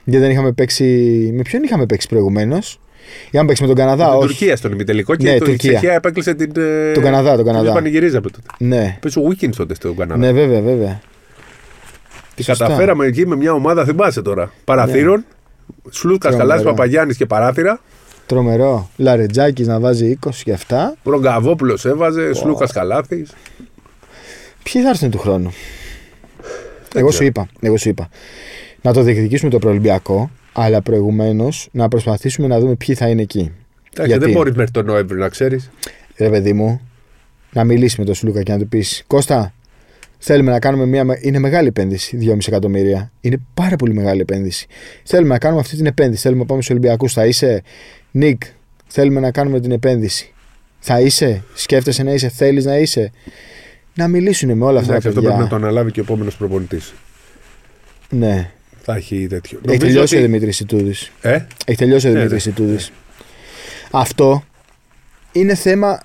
[0.03, 0.83] Γιατί δεν είχαμε παίξει.
[1.35, 2.79] Με ποιον είχαμε παίξει προηγουμένως;
[3.31, 4.27] Είχαμε παίξει με τον Καναδά, την όχι.
[4.27, 5.71] Τουρκία στον ημιτελικό και Ναι, το, η Τουρκία.
[5.71, 6.51] Τσεχία επέκλεισε την.
[6.57, 7.65] ε, Τον Καναδά, τον Καναδά.
[7.65, 8.47] Την πανηγυρίζαμε τότε.
[8.57, 8.97] Ναι.
[9.01, 10.19] Πες ο Wiggins τότε στον Καναδά.
[10.19, 11.01] ναι, βέβαια, βέβαια.
[12.35, 12.63] Τι σωστά.
[12.65, 14.51] καταφέραμε εκεί με μια ομάδα, θυμάσαι τώρα.
[14.63, 15.25] Παραθύρων.
[15.89, 16.49] Σλούκας Τρομερό.
[16.49, 17.81] Καλάς Παπαγιάννης και παράθυρα.
[18.25, 18.89] Τρομερό.
[18.95, 20.95] Λαρετζάκης να βάζει 20 και αυτά.
[21.03, 23.31] Ρογκαβόπουλος έβαζε, Σλούκας Καλάθης.
[24.63, 25.53] Ποιοι θα έρθουν του χρόνου;
[26.93, 27.29] Δεν Εγώ σου, ξέρω.
[27.29, 28.09] είπα, εγώ σου είπα.
[28.81, 33.51] Να το διεκδικήσουμε το προελμπιακό, αλλά προηγουμένως να προσπαθήσουμε να δούμε ποιοι θα είναι εκεί.
[33.93, 35.69] Εντάξει, Γιατί; δεν μπορείς μέχρι τον Νοέμβριο να ξέρεις.
[36.17, 36.81] Ρε παιδί μου,
[37.53, 39.53] να μιλήσει με τον Σλούκα και να του πεις: Κώστα,
[40.17, 41.03] θέλουμε να κάνουμε μια.
[41.03, 43.11] με- Είναι μεγάλη επένδυση, 2,5 εκατομμύρια.
[43.21, 44.67] Είναι πάρα πολύ μεγάλη επένδυση.
[45.03, 46.21] Θέλουμε να κάνουμε αυτή την επένδυση.
[46.21, 47.13] Θέλουμε να πάμε στους Ολυμπιακούς.
[47.13, 47.61] Θα είσαι,
[48.11, 48.41] Νικ,
[48.87, 50.33] θέλουμε να κάνουμε την επένδυση.
[50.79, 53.11] Θα είσαι, σκέφτεσαι να είσαι, θέλεις να είσαι;
[53.93, 55.29] Να μιλήσουν με όλα αυτά Εντάξει, τα αυτό παιδιά.
[55.37, 56.93] πρέπει να το αναλάβει και ο επόμενος προπονητής.
[58.09, 58.51] Ναι.
[58.81, 59.57] Θα έχει τέτοιο.
[59.57, 60.93] Έχει Νομίζω τελειώσει ότι- ο Δημήτρης Ιτούδη.
[61.21, 62.51] Ε; Έχει τελειώσει ο Ναι, Δημήτρης ναι.
[62.51, 62.77] Ιτούδη.
[63.91, 64.43] Αυτό
[65.31, 66.01] είναι θέμα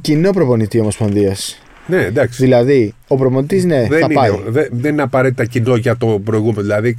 [0.00, 1.62] κοινό προπονητή Ομοσπονδίας.
[1.86, 2.42] Ναι, εντάξει.
[2.42, 4.30] Δηλαδή, ο προπονητής ναι, δεν, θα είναι, πάει.
[4.46, 6.60] δεν, δεν είναι απαραίτητα κοινό για το προηγούμενο.
[6.60, 6.96] Δηλαδή,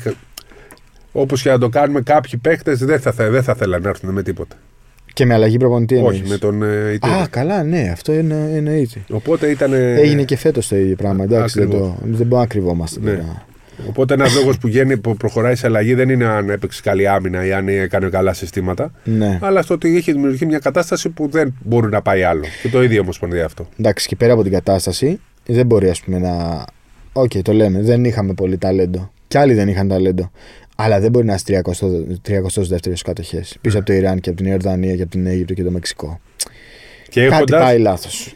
[1.11, 4.09] όπως και να το κάνουμε, κάποιοι παίχτε δεν θα, θε- δεν θα θέλαν να έρθουν
[4.13, 4.55] με τίποτα.
[5.13, 6.29] Και με αλλαγή προπονητή Όχι, εννοείς.
[6.29, 7.13] με τον ε, Ιτούδη.
[7.13, 9.01] Α, καλά, ναι, αυτό είναι, εννοείται.
[9.11, 9.73] Οπότε ήταν.
[9.73, 11.23] Έγινε και φέτος το ίδιο πράγμα.
[11.23, 11.87] Εντάξει, δεν, ακριβώς.
[11.87, 12.99] το, δεν μπορούμε να κρυβόμαστε.
[13.03, 13.11] Ναι.
[13.11, 13.45] τώρα.
[13.87, 17.45] Οπότε ένας λόγος που, γίνει- που προχωράει σε αλλαγή δεν είναι αν έπαιξε καλή άμυνα
[17.45, 18.91] ή αν έκανε καλά συστήματα.
[19.03, 19.39] Ναι.
[19.41, 22.43] Αλλά στο ότι έχει δημιουργηθεί μια κατάσταση που δεν μπορεί να πάει άλλο.
[22.61, 23.67] Και το ίδιο ομοσπονδία αυτό.
[23.79, 26.65] Εντάξει, και πέρα από την κατάσταση, δεν μπορεί ας πούμε να.
[27.13, 29.11] Οκ, το λέμε, δεν είχαμε πολύ ταλέντο.
[29.27, 30.31] Κι άλλοι δεν είχαν ταλέντο.
[30.75, 31.61] Αλλά δεν μπορεί να είσαι
[32.27, 33.57] 32ος σε κατοχές.
[33.61, 36.19] Πίσω από το Ιράν και από την Ιορδανία και από την Αίγυπτο και το Μεξικό.
[37.09, 38.33] Και Κάτι έχοντας, πάει λάθος.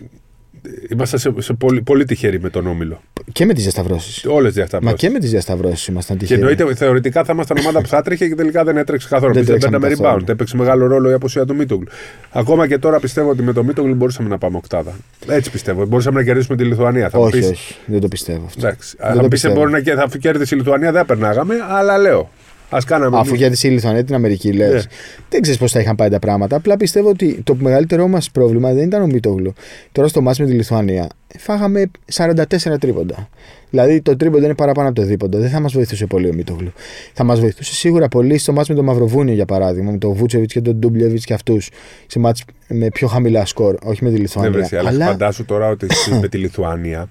[0.91, 3.01] Είμαστε σε, σε πολύ, πολύ τυχεροί με τον Όμιλο.
[3.31, 4.25] Και με τις διασταυρώσεις.
[4.25, 4.79] Όλες τις αυτά.
[4.83, 6.41] Μα και με τις διασταυρώσεις ήμασταν Και τυχεροί.
[6.41, 9.33] εννοείται θεωρητικά θα ήμασταν ομάδα που θα τρέχει και τελικά δεν έτρεξε καθόλου.
[9.33, 10.23] Δεν Εμείς δεν τρέξαμε παίρναμε καθόλου.
[10.25, 10.29] rebound.
[10.29, 11.87] Έπαιξε μεγάλο ρόλο η απουσία του Μίτογλου.
[12.31, 14.91] Ακόμα και τώρα πιστεύω ότι με το Μίτογλου μπορούσαμε να πάμε οκτάδα.
[15.27, 15.85] Έτσι πιστεύω.
[15.85, 17.09] Μπορούσαμε να κερδίσουμε τη Λιθουανία.
[17.09, 18.67] Θα μου όχι, πεις, όχι, δεν το πιστεύω αυτό.
[18.67, 18.95] Εντάξει.
[18.97, 19.59] Δεν Αλλά το μου πεις, πιστεύω.
[19.59, 21.55] μπορεί να και- θα κέρδισε η Λιθουανία, δεν περνάγαμε.
[21.69, 22.29] Αλλά λέω.
[22.69, 23.17] Α κάναμε.
[23.19, 24.73] Αφού κέρδισε η Λιθουανία την Αμερική, λες.
[24.73, 24.81] Ναι.
[25.29, 26.55] Δεν ξέρεις πώς θα είχαν πάει τα πράγματα.
[26.55, 29.53] Απλά πιστεύω ότι το μεγαλύτερό μας πρόβλημα δεν ήταν ο Μίτογλου.
[29.91, 32.33] Τώρα στο μάτς με τη Λιθουανία φάγαμε 44
[32.79, 33.29] τρίποντα.
[33.69, 35.37] Δηλαδή το τρίποντο είναι παραπάνω από το δίποντο.
[35.39, 36.71] Δεν θα μας βοηθούσε πολύ ο Μίτογλου.
[37.13, 40.49] Θα μας βοηθούσε σίγουρα πολύ στο μάτς με το Μαυροβούνιο για παράδειγμα, με τον Βούτσεβιτ
[40.51, 41.69] και τον Ντούμπλεβιτ και αυτούς.
[42.07, 44.51] Σε μάτς με πιο χαμηλά σκορ, όχι με τη Δεν Λιθουανία.
[44.51, 47.09] βρεσαι, Ναι, αλλά Αλλά φαντάσου τώρα ότι εσύ με τη Λιθουανία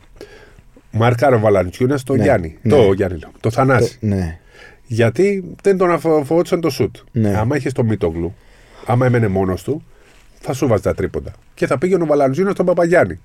[0.90, 2.57] μάρκαρε ο Βαλαντσιούνας τον Ναι, Γιάννη.
[2.62, 2.71] ναι.
[2.77, 3.31] Το Γιάννη, λέω.
[3.40, 3.99] Το Θανάση.
[4.01, 4.38] το- ναι,
[4.87, 6.96] Γιατί δεν τον αφοδότησαν το σουτ.
[7.12, 7.37] Ναι.
[7.37, 8.35] Άμα είχες το Μίτογλου,
[8.87, 9.83] άμα έμενε μόνος του,
[10.40, 11.33] θα σου βάζει τα τρίποντα.
[11.55, 13.20] Και θα πήγαινε ο Βαλαντζίνο στον Παπαγιάννη.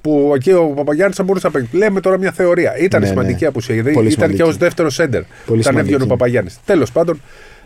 [0.00, 1.76] Που εκεί ο Παπαγιάννης θα μπορούσε να παίξει.
[1.76, 2.76] Λέμε τώρα μια θεωρία.
[2.78, 3.48] Ήταν Ναι, σημαντική ναι.
[3.48, 3.74] απουσία.
[3.74, 4.42] Γιατί Πολύ ήταν σημαντική.
[4.42, 5.22] και ως δεύτερο σέντερ.
[5.46, 6.08] Πολύ Όταν έβγαινε ο σημαντική.
[6.08, 6.58] Παπαγιάννης.
[6.64, 7.20] Τέλος πάντων,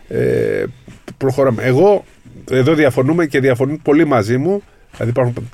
[0.08, 0.64] ε,
[1.16, 1.62] προχωράμε.
[1.62, 2.04] Εγώ
[2.50, 4.62] εδώ διαφωνούμε και διαφωνούν πολύ μαζί μου.
[4.96, 5.48] Δηλαδή υπάρχουν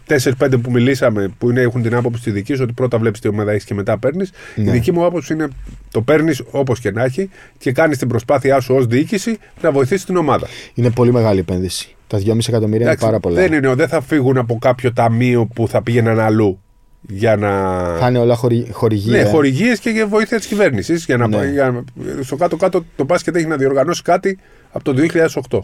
[0.57, 3.29] 4-5 που μιλήσαμε που είναι, έχουν την άποψη τη δική σου ότι πρώτα βλέπεις τι
[3.29, 4.31] ομάδα έχεις και μετά παίρνεις.
[4.57, 4.69] Ναι.
[4.69, 5.49] Η δική μου άποψη είναι
[5.91, 10.05] το παίρνεις όπως και να έχει και κάνεις την προσπάθειά σου ως διοίκηση να βοηθήσεις
[10.05, 10.47] την ομάδα.
[10.75, 11.95] είναι πολύ μεγάλη επένδυση.
[12.07, 13.35] Τα 2,5 εκατομμύρια είναι Εντάξει, πάρα πολλά.
[13.35, 16.59] Δεν είναι, δεν θα φύγουν από κάποιο ταμείο που θα πήγαιναν αλλού
[17.01, 17.51] για να.
[17.99, 19.23] Θα είναι όλα χορη, χορηγία.
[19.23, 21.05] Ναι, χορηγίες και για βοήθεια της κυβέρνησης.
[21.05, 21.47] Για να, Ναι.
[21.47, 21.85] για,
[22.21, 24.39] στο κάτω-κάτω το μπάσκετ έχει να διοργανώσει κάτι
[24.73, 24.93] από το
[25.51, 25.59] 2008.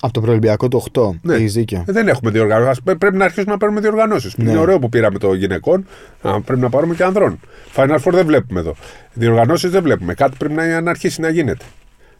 [0.00, 1.10] Από το προελπιακό του 8.
[1.22, 1.34] Ναι.
[1.34, 1.84] Έχεις δίκιο.
[1.88, 2.82] Ε, Δεν έχουμε διοργανώσεις.
[2.98, 4.36] Πρέπει να αρχίσουμε να παίρνουμε διοργανώσεις.
[4.36, 4.50] Ναι.
[4.50, 5.86] Είναι ωραίο που πήραμε το γυναικών.
[6.22, 7.40] Α, πρέπει να πάρουμε και ανδρών.
[7.76, 8.74] Final Four δεν βλέπουμε εδώ.
[9.12, 10.14] Διοργανώσεις δεν βλέπουμε.
[10.14, 11.64] Κάτι πρέπει να, να αρχίσει να γίνεται.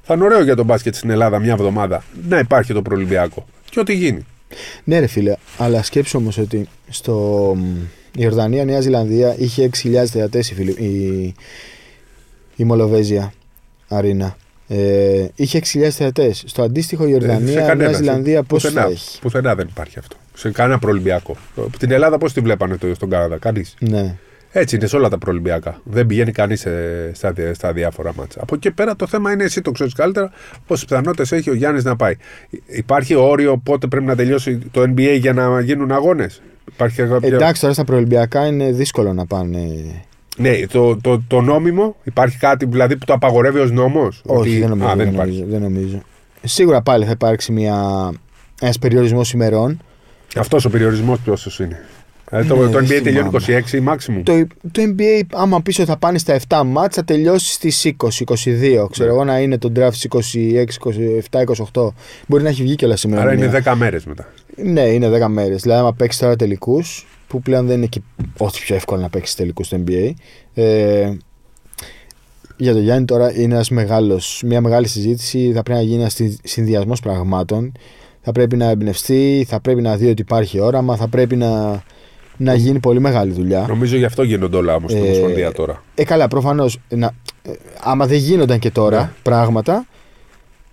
[0.02, 3.44] Θα είναι ωραίο για τον μπάσκετ στην Ελλάδα μια εβδομάδα να υπάρχει το προολυμπιακό.
[3.70, 4.26] Και ό,τι γίνει.
[4.84, 7.14] Ναι, ρε φίλε, αλλά σκέψου όμως ότι στο
[7.56, 7.62] μ,
[8.14, 11.34] η Ιορδανία, Νέα Ζηλανδία είχε 6.000 θεατές η, Φιλι- η,
[12.56, 13.32] η Μολοβέζια
[13.88, 14.36] Αρίνα.
[14.68, 16.42] Ε, είχε 6.000 θεατές.
[16.46, 19.54] Στο αντίστοιχο η Ε, σε Ιορδανία, κανένας, Νέα σε- Ζηλανδία πόσο θα πουθενά, έχει; Πουθενά
[19.54, 20.16] δεν υπάρχει αυτό.
[20.34, 21.36] Σε κανένα προολυμπιακό.
[21.78, 24.14] Την Ελλάδα πώς τη βλέπανε το, στον Καναδά, κανείς; Ναι.
[24.52, 25.80] Έτσι είναι σε όλα τα προολυμπιακά.
[25.84, 26.66] Δεν πηγαίνει κανείς
[27.12, 28.42] στα, δι- στα διάφορα μάτσα.
[28.42, 30.30] Από εκεί πέρα το θέμα είναι εσύ το ξέρεις καλύτερα
[30.66, 32.14] πόσες πιθανότητες έχει ο Γιάννης να πάει.
[32.66, 37.28] Υπάρχει όριο πότε πρέπει να τελειώσει το NBA για να γίνουν αγώνες; Υπάρχει κάποια...
[37.28, 39.68] Εντάξει, τώρα στα προελπιακά είναι δύσκολο να πάνε.
[40.38, 44.68] Ναι, το, το, το νόμιμο, υπάρχει κάτι δηλαδή που το απαγορεύει ως νόμος; Όχι, δεν
[44.68, 44.88] νομίζω.
[44.88, 45.30] Α, δεν δεν, υπάρχει.
[45.40, 46.00] νομίζω, δεν νομίζω.
[46.42, 48.10] Σίγουρα πάλι θα υπάρξει μια,
[48.60, 49.80] ένας περιορισμός ημερών.
[50.36, 51.80] Αυτός ο περιορισμός ποιο είναι;
[52.30, 53.64] Ε, το, Ναι, το δεν NBA τελειώνει θυμάμαι.
[53.70, 54.22] 26 maximum.
[54.22, 58.24] Το, το NBA, άμα πεις ότι θα πάνε στα 7 μάτς, θα τελειώσει στις 20,
[58.24, 58.86] 22.
[58.90, 59.14] Ξέρω Ναι.
[59.14, 60.78] εγώ να είναι το draft στις 26,
[61.30, 61.40] 27,
[61.72, 61.92] 28.
[62.26, 63.22] Μπορεί να έχει βγει κιόλας σήμερα.
[63.22, 64.28] Άρα είναι 10 μέρες μετά.
[64.56, 65.62] Ναι, είναι 10 μέρες.
[65.62, 68.00] Δηλαδή, άμα παίξει τώρα τελικούς, που πλέον δεν είναι και
[68.38, 70.10] ό,τι πιο εύκολο να παίξεις τελικούς στο NBA.
[70.54, 71.10] Ε,
[72.56, 75.52] για τον Γιάννη τώρα είναι ένας μεγάλος, μια μεγάλη συζήτηση.
[75.54, 77.72] Θα πρέπει να γίνει ένας συνδυασμός πραγμάτων.
[78.22, 81.82] Θα πρέπει να εμπνευστεί, θα πρέπει να δει ότι υπάρχει όραμα, θα πρέπει να,
[82.36, 83.64] να γίνει πολύ μεγάλη δουλειά.
[83.68, 85.82] Νομίζω γι' αυτό γίνονται όλα όμως στην Ε, Ομοσπονδία τώρα.
[85.94, 86.78] Ε, καλά, προφανώς.
[87.80, 89.10] άμα δεν γίνονταν και τώρα Ναι.
[89.22, 89.86] πράγματα,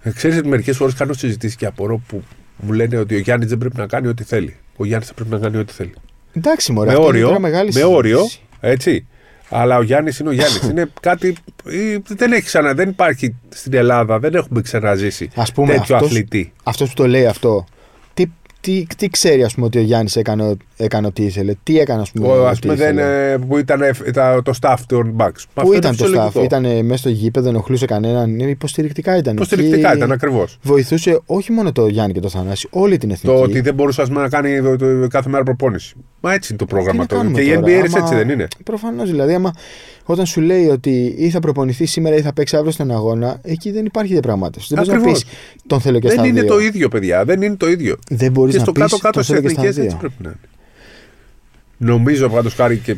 [0.02, 2.24] Ε, Ξέρεις ότι μερικές φορές κάνω συζητήσεις και απορώ που
[2.58, 4.56] μου λένε ότι ο Γιάννης δεν πρέπει να κάνει ό,τι θέλει.
[4.78, 5.94] Ο Γιάννης θα πρέπει να κάνει ό,τι θέλει.
[6.38, 7.95] Εντάξει, μωρέ, με αυτό είναι όριο, τώρα μεγάλη με συζήτηση.
[7.95, 9.08] όριο, έτσι.
[9.50, 10.62] Αλλά ο Γιάννης είναι ο Γιάννης.
[10.69, 11.36] είναι κάτι.
[11.65, 16.12] ε, Δεν έχει ξανα, δεν υπάρχει στην Ελλάδα, δεν έχουμε ξαναζήσει Ας πούμε, τέτοιο αυτός-
[16.12, 16.54] αθλητή.
[16.63, 17.65] Αυτός που το λέει αυτό,
[18.65, 22.01] τι, τι, τι ξέρει ας πούμε, ότι ο Γιάννης έκανε, έκανε ό,τι ήθελε, τι έκανε,
[22.01, 22.28] ας πούμε.
[22.28, 23.32] Ο, ας ό,τι πούμε, δεν, ήθελε.
[23.32, 25.43] ε, που ήταν ε, τα- το staff των Bucks.
[25.54, 26.43] Πού Αυτό ήταν είναι το staff, φυσιολογικό.
[26.43, 28.39] ήταν μέσα στο γήπεδο, δεν ενοχλούσε κανέναν.
[28.39, 29.34] ε, Υποστηρικτικά ήταν.
[29.36, 30.58] Υποστηρικτικά Εκεί ήταν ακριβώς.
[30.62, 33.36] Βοηθούσε όχι μόνο το Γιάννη και το Θανάση, όλη την εθνική.
[33.36, 35.93] Το ότι δεν μπορούσε ας πούμε, να κάνει το- το- κάθε μέρα προπόνηση.
[36.19, 37.21] Μα έτσι είναι το πρόγραμμα Τι να τώρα.
[37.21, 38.47] κάνουμε Και η τώρα, NBA είναι άμα- έτσι δεν είναι.
[38.63, 39.54] Προφανώς δηλαδή, άμα
[40.08, 43.72] όταν σου λέει ότι ή θα προπονηθεί σήμερα ή θα παίξει αύριο στον αγώνα, εκεί
[43.72, 44.76] δεν υπάρχει διαπραγμάτευση.
[44.76, 45.24] Δεν μπορείς να Ακριβώς.
[45.24, 45.34] πεις
[45.68, 46.50] τον θέλω και Δεν στα είναι δύο.
[46.50, 47.26] το ίδιο, παιδιά.
[47.26, 47.96] Δεν είναι το ίδιο.
[48.10, 50.00] Δεν μπορείς Και να στο πεις κάτω-κάτω τον στι θέλω και στα εθνικές έτσι δύο.
[50.00, 50.39] πρέπει να είναι.
[51.78, 52.96] Νομίζω πάντω χάρη και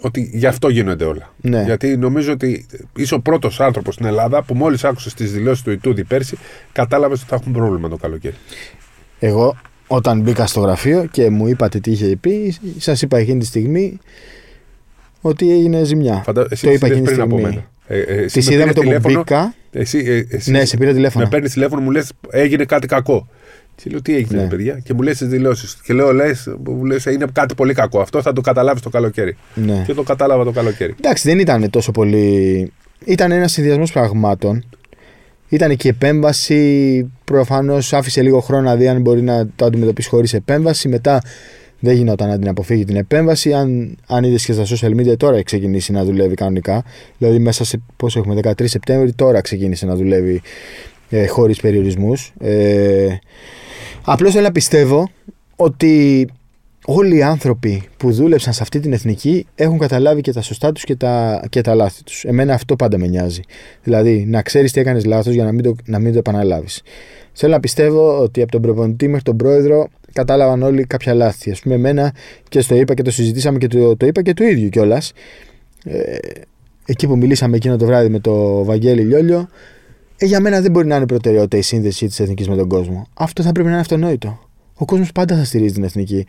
[0.00, 1.34] ότι γι' αυτό γίνονται όλα.
[1.40, 1.62] Ναι.
[1.62, 5.70] Γιατί νομίζω ότι είσαι ο πρώτος άνθρωπος στην Ελλάδα που μόλις άκουσες τις δηλώσεις του
[5.70, 6.38] Ιτούδη πέρσι,
[6.72, 8.34] κατάλαβες ότι θα έχουν πρόβλημα το καλοκαίρι.
[9.18, 13.46] Εγώ όταν μπήκα στο γραφείο και μου είπατε τι είχε πει, σας είπα εκείνη τη
[13.46, 13.98] στιγμή
[15.28, 16.22] ότι έγινε ζημιά.
[16.24, 16.46] Φαντα...
[16.50, 17.54] Εσύ το τις είπα είδες εκείνη τη πριν από στιγμή.
[17.54, 17.70] μένα.
[17.86, 19.54] Ε, ε, εσύ Τη με είδαμε πήρες το που τηλέφωνο, μπήκα.
[19.72, 21.24] Εσύ, ε, εσύ, Ναι, σε πήρα τηλέφωνο.
[21.24, 23.28] Με παίρνεις τηλέφωνο, μου λες: Έγινε κάτι κακό.
[23.74, 24.42] Και λέω: Τι έγινε, Ναι.
[24.42, 25.76] ρε παιδιά; Και μου λες τις δηλώσεις.
[25.84, 28.00] Και λέω: Λες, μου λες, είναι κάτι πολύ κακό.
[28.00, 29.36] Αυτό θα το καταλάβεις το καλοκαίρι.
[29.54, 29.82] Ναι.
[29.86, 30.94] Και το κατάλαβα το καλοκαίρι.
[31.00, 32.72] Εντάξει, δεν ήταν τόσο πολύ.
[33.04, 34.64] Ήταν ένας συνδυασμός πραγμάτων.
[35.48, 37.10] Ήταν και η επέμβαση.
[37.24, 40.88] Προφανώς άφησε λίγο χρόνο να δει αν μπορεί να το αντιμετωπίσει χωρίς επέμβαση.
[40.88, 41.20] Μετά
[41.86, 43.52] δεν γινόταν να την αποφύγει την επέμβαση.
[43.52, 46.84] Αν, αν είδες και στα social media, τώρα έχει ξεκινήσει να δουλεύει κανονικά.
[47.18, 50.42] Δηλαδή, μέσα σε πόσο έχουμε, 13 Σεπτέμβρη, τώρα ξεκίνησε να δουλεύει
[51.10, 52.32] ε, χωρίς περιορισμούς.
[52.40, 53.06] Ε,
[54.04, 55.08] Απλώς θέλω να πιστεύω
[55.56, 56.26] ότι
[56.86, 60.84] όλοι οι άνθρωποι που δούλεψαν σε αυτή την εθνική έχουν καταλάβει και τα σωστά τους
[60.84, 62.24] και τα, και τα λάθη τους.
[62.24, 63.42] Εμένα αυτό πάντα με νοιάζει.
[63.82, 66.82] Δηλαδή, να ξέρεις τι έκανες λάθος για να μην το, να μην το επαναλάβεις.
[67.32, 71.50] Θέλω να πιστεύω ότι από τον προπονητή μέχρι τον πρόεδρο κατάλαβαν όλοι κάποια λάθη.
[71.50, 72.14] Α πούμε, εμένα
[72.48, 75.12] και στο είπα και το συζητήσαμε και το, το είπα και το ίδιο κιόλας.
[75.84, 76.18] Ε,
[76.86, 79.48] εκεί που μιλήσαμε εκείνο το βράδυ με το Βαγγέλη Λιόλιο,
[80.16, 83.06] ε, για μένα δεν μπορεί να είναι προτεραιότητα η σύνδεση της εθνικής με τον κόσμο.
[83.14, 84.38] Αυτό θα πρέπει να είναι αυτονόητο.
[84.74, 86.26] Ο κόσμος πάντα θα στηρίζει την εθνική.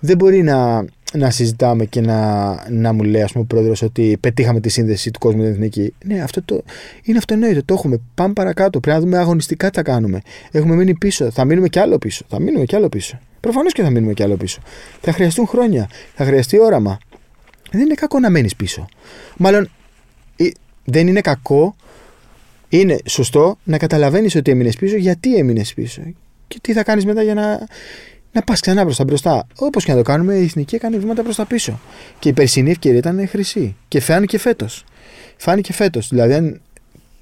[0.00, 4.16] Δεν μπορεί να, να συζητάμε και να, να μου λέει, ας πούμε, ο πρόεδρος ότι
[4.20, 5.94] πετύχαμε τη σύνδεση του κόσμου με την εθνική.
[6.04, 6.62] Ναι, αυτό το,
[7.02, 7.64] είναι αυτονόητο.
[7.64, 8.00] Το έχουμε.
[8.14, 8.80] Πάμε παρακάτω.
[8.80, 10.20] Πρέπει να δούμε αγωνιστικά τι θα κάνουμε.
[10.50, 11.30] Έχουμε μείνει πίσω.
[11.30, 12.24] Θα μείνουμε κι άλλο πίσω.
[12.28, 13.18] Θα μείνουμε κι άλλο πίσω.
[13.40, 14.60] Προφανώς και θα μείνουμε κι άλλο πίσω.
[15.00, 15.88] Θα χρειαστούν χρόνια.
[16.14, 16.98] Θα χρειαστεί όραμα.
[17.70, 18.86] Δεν είναι κακό να μένεις πίσω.
[19.36, 19.70] Μάλλον
[20.36, 20.48] ε,
[20.84, 21.76] δεν είναι κακό.
[22.68, 26.02] Είναι σωστό να καταλαβαίνεις ότι έμεινες πίσω, γιατί έμεινες πίσω
[26.50, 27.66] και τι θα κάνεις μετά για να,
[28.32, 29.46] να πας ξανά προ τα μπροστά.
[29.56, 31.80] Όπως και να το κάνουμε, η εθνική έκανε βήματα προς τα πίσω.
[32.18, 33.76] Και η περσινή ευκαιρία ήταν χρυσή.
[33.88, 34.84] Και φάνηκε φέτος.
[35.36, 36.08] Φάνηκε φέτος.
[36.08, 36.60] Δηλαδή, αν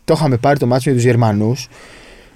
[0.05, 1.69] το είχαμε πάρει το μάτσο με τους Γερμανούς.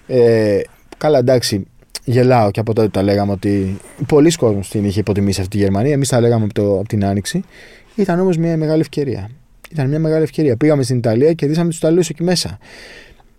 [0.06, 0.60] Ε,
[0.98, 1.66] καλά, εντάξει,
[2.04, 5.92] γελάω και από τότε τα λέγαμε ότι πολλοί κόσμοι την είχε υποτιμήσει αυτή τη Γερμανία.
[5.92, 7.44] Εμείς τα λέγαμε από, το, από την Άνοιξη.
[7.94, 9.30] Ήταν όμως μια μεγάλη ευκαιρία.
[9.70, 10.56] Ήταν μια μεγάλη ευκαιρία.
[10.56, 12.58] Πήγαμε στην Ιταλία και κερδίσαμε τους Ιταλούς εκεί μέσα.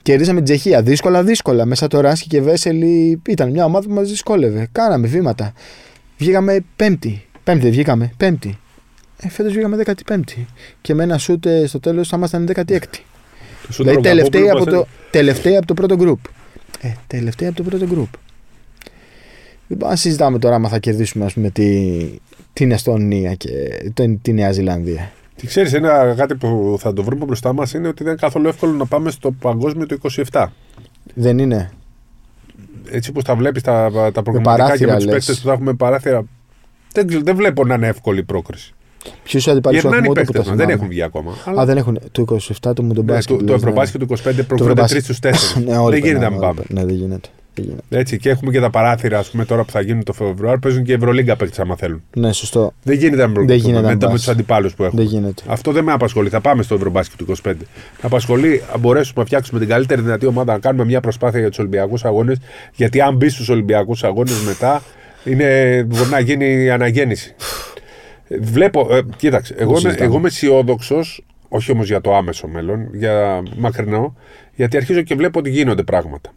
[0.03, 0.81] Κερδίσαμε την Τσεχία.
[0.81, 1.65] Δύσκολα, δύσκολα.
[1.65, 4.67] Μέσα το Ράσκι και Βέσελη ήταν μια ομάδα που μας δυσκόλευε.
[4.71, 5.53] Κάναμε βήματα.
[6.17, 7.25] Βγήκαμε πέμπτη.
[7.43, 8.11] Πέμπτη δεν βγήκαμε.
[8.17, 8.57] Πέμπτη.
[9.17, 10.45] Ε, Φέτος βγήκαμε 15η.
[10.81, 12.79] Και με ένα σούτ ε, στο τέλος θα ήμασταν 16η.
[13.67, 16.19] Το σου Δηλαδή τρώγα τελευταίοι από από, μας το, τελευταίοι από το πρώτο γκρουπ.
[16.81, 18.09] Ε, τελευταίοι από το πρώτο γκρουπ.
[19.67, 21.99] Λοιπόν, αν συζητάμε τώρα άμα θα κερδίσουμε ας πούμε, τη,
[22.53, 23.49] την Εστονία και
[23.93, 25.11] την, τη Νέα Ζηλανδία.
[25.35, 28.47] Και ξέρεις, ένα κάτι που θα το βρούμε μπροστά μας είναι ότι δεν είναι καθόλου
[28.47, 29.99] εύκολο να πάμε στο παγκόσμιο του
[30.31, 30.45] 27.
[31.13, 31.71] Δεν είναι.
[32.89, 35.13] Έτσι όπω τα βλέπεις τα, τα προγραμματικά και παράθυρα, με τους λες.
[35.13, 36.23] παίκτες που θα έχουμε παράθυρα.
[36.93, 38.73] Δεν, ξε- δεν βλέπω να είναι εύκολη η πρόκριση.
[39.23, 40.73] Ποιου αντιπάλου Γυρνάνε έχουμε οι ούτε που παίκτε τα δεν θυμάμαι.
[40.73, 41.33] έχουν βγει ακόμα.
[41.45, 41.99] Αλλά Α, δεν έχουν.
[42.11, 43.37] Το 27 το μου τον ναι, μπάσκετ.
[43.37, 43.69] το, το λες, ναι.
[43.69, 44.17] Ευρωμπάσκετ του 25
[44.47, 44.99] προκρίνεται Ευρωμπάσκετ.
[44.99, 45.19] 3 στους
[45.57, 45.63] 4.
[45.65, 46.61] Ναι, όλοι δεν γίνεται να περνάμε, μην όλοι πάμε.
[46.67, 46.81] περνάμε.
[46.81, 47.29] Ναι, δεν γίνεται.
[47.55, 47.83] Δεν γίνεται.
[47.89, 50.59] Έτσι, και έχουμε και τα παράθυρα ας πούμε, τώρα που θα γίνουν το Φεβρουάριο.
[50.59, 52.03] Παίζουν και Ευρωλίγκα παίκτε άμα θέλουν.
[52.15, 52.73] Ναι, σωστό.
[52.83, 54.23] Δεν γίνεται να μην Δεν προκριθούμε γίνεται να μετά με πας.
[54.23, 55.01] του αντιπάλους που έχουμε.
[55.03, 55.43] Δεν γίνεται.
[55.47, 56.29] Αυτό δεν με απασχολεί.
[56.29, 57.33] Θα πάμε στο Ευρωμπάσκετ του 25.
[57.43, 57.55] Με
[58.01, 61.59] απασχολεί αν μπορέσουμε να φτιάξουμε την καλύτερη δυνατή ομάδα, να κάνουμε μια προσπάθεια για τους
[61.59, 62.37] Ολυμπιακούς Αγώνες.
[62.75, 64.81] Γιατί αν μπεις στους Ολυμπιακούς Αγώνες μετά,
[65.23, 67.35] είναι, μπορεί να γίνει η αναγέννηση.
[68.27, 70.05] Ε, Βλέπω, ε, κοίταξε, εγώ είμαι, συζητάμε.
[70.05, 74.15] εγώ είμαι αισιόδοξος, όχι όμως για το άμεσο μέλλον, για μακρινό,
[74.55, 76.31] γιατί αρχίζω και βλέπω ότι γίνονται πράγματα.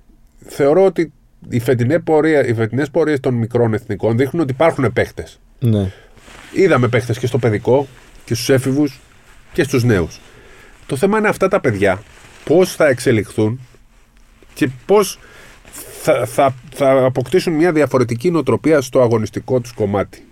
[0.47, 1.13] Θεωρώ ότι
[1.49, 5.41] οι φετινές πορεία, οι φετινές πορείες των μικρών εθνικών δείχνουν ότι υπάρχουν παίχτες.
[5.59, 5.93] Ναι.
[6.53, 7.87] Είδαμε παίχτε και στο παιδικό
[8.25, 9.01] και στους έφηβους
[9.53, 10.21] και στους νέους.
[10.87, 12.03] Το θέμα είναι αυτά τα παιδιά
[12.45, 13.61] πώς θα εξελιχθούν
[14.55, 15.19] και πώς
[16.03, 20.25] θα, θα, θα αποκτήσουν μια διαφορετική νοοτροπία στο αγωνιστικό τους κομμάτι.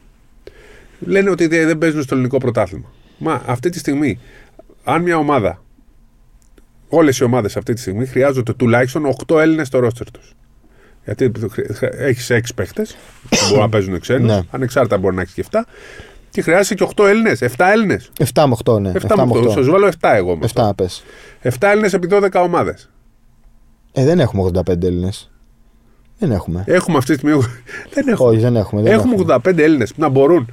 [0.98, 2.92] Λένε ότι δεν δεν παίζουν στο ελληνικό πρωτάθλημα.
[3.18, 4.20] Μα αυτή τη στιγμή,
[4.85, 5.63] αν μια ομάδα
[6.94, 10.33] όλες οι ομάδες αυτή τη στιγμή χρειάζονται τουλάχιστον 8 Έλληνες στο ρόστερ τους.
[11.04, 11.33] Γιατί
[11.98, 12.96] έχεις 6 παίχτες
[13.28, 14.40] που μπορούν να παίζουν ξένους, Ναι.
[14.50, 15.64] ανεξάρτητα μπορεί να έχεις και 7.
[16.30, 17.42] Και χρειάζεσαι και 8 Έλληνες.
[17.42, 18.11] 7 Έλληνες.
[18.18, 18.92] 7 με 8, ναι.
[18.94, 19.50] 7 με 8.
[19.50, 20.42] Σα βάλω 7 εγώ όμω.
[20.54, 21.04] 7 πες.
[21.42, 22.90] 7 Έλληνες επί 12 ομάδες.
[23.92, 25.30] Ε, δεν έχουμε 85 Έλληνες.
[26.18, 26.64] Δεν έχουμε.
[26.66, 27.42] Έχουμε αυτή τη στιγμή.
[27.94, 28.28] δεν έχουμε.
[28.28, 28.83] Όχι, δεν έχουμε.
[28.83, 30.48] Δεν Έχουμε 85 Έλληνες που να μπορούν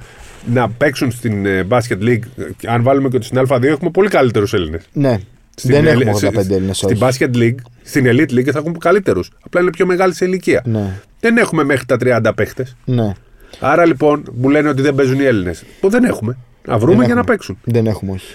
[0.46, 2.20] να παίξουν στην ε, Basket League.
[2.66, 4.84] Αν βάλουμε και στην Α2, έχουμε πολύ καλύτερους Έλληνες.
[4.92, 5.18] Ναι.
[5.62, 6.76] Δεν έχουμε 85 Έλληνες.
[6.76, 9.30] Στην Basket League, στην Elite League θα έχουμε καλύτερους.
[9.44, 10.62] Απλά είναι πιο μεγάλη σε ηλικία.
[10.64, 11.00] Ναι.
[11.20, 12.76] Δεν έχουμε μέχρι τα 30 παίχτες.
[12.84, 13.12] ναι.
[13.60, 15.64] Άρα λοιπόν μου λένε ότι δεν παίζουν οι Έλληνες.
[15.80, 16.36] Που δεν έχουμε.
[16.66, 17.34] Να βρούμε Δεν για να έχουμε.
[17.36, 17.58] παίξουν.
[17.64, 18.34] Δεν έχουμε, όχι.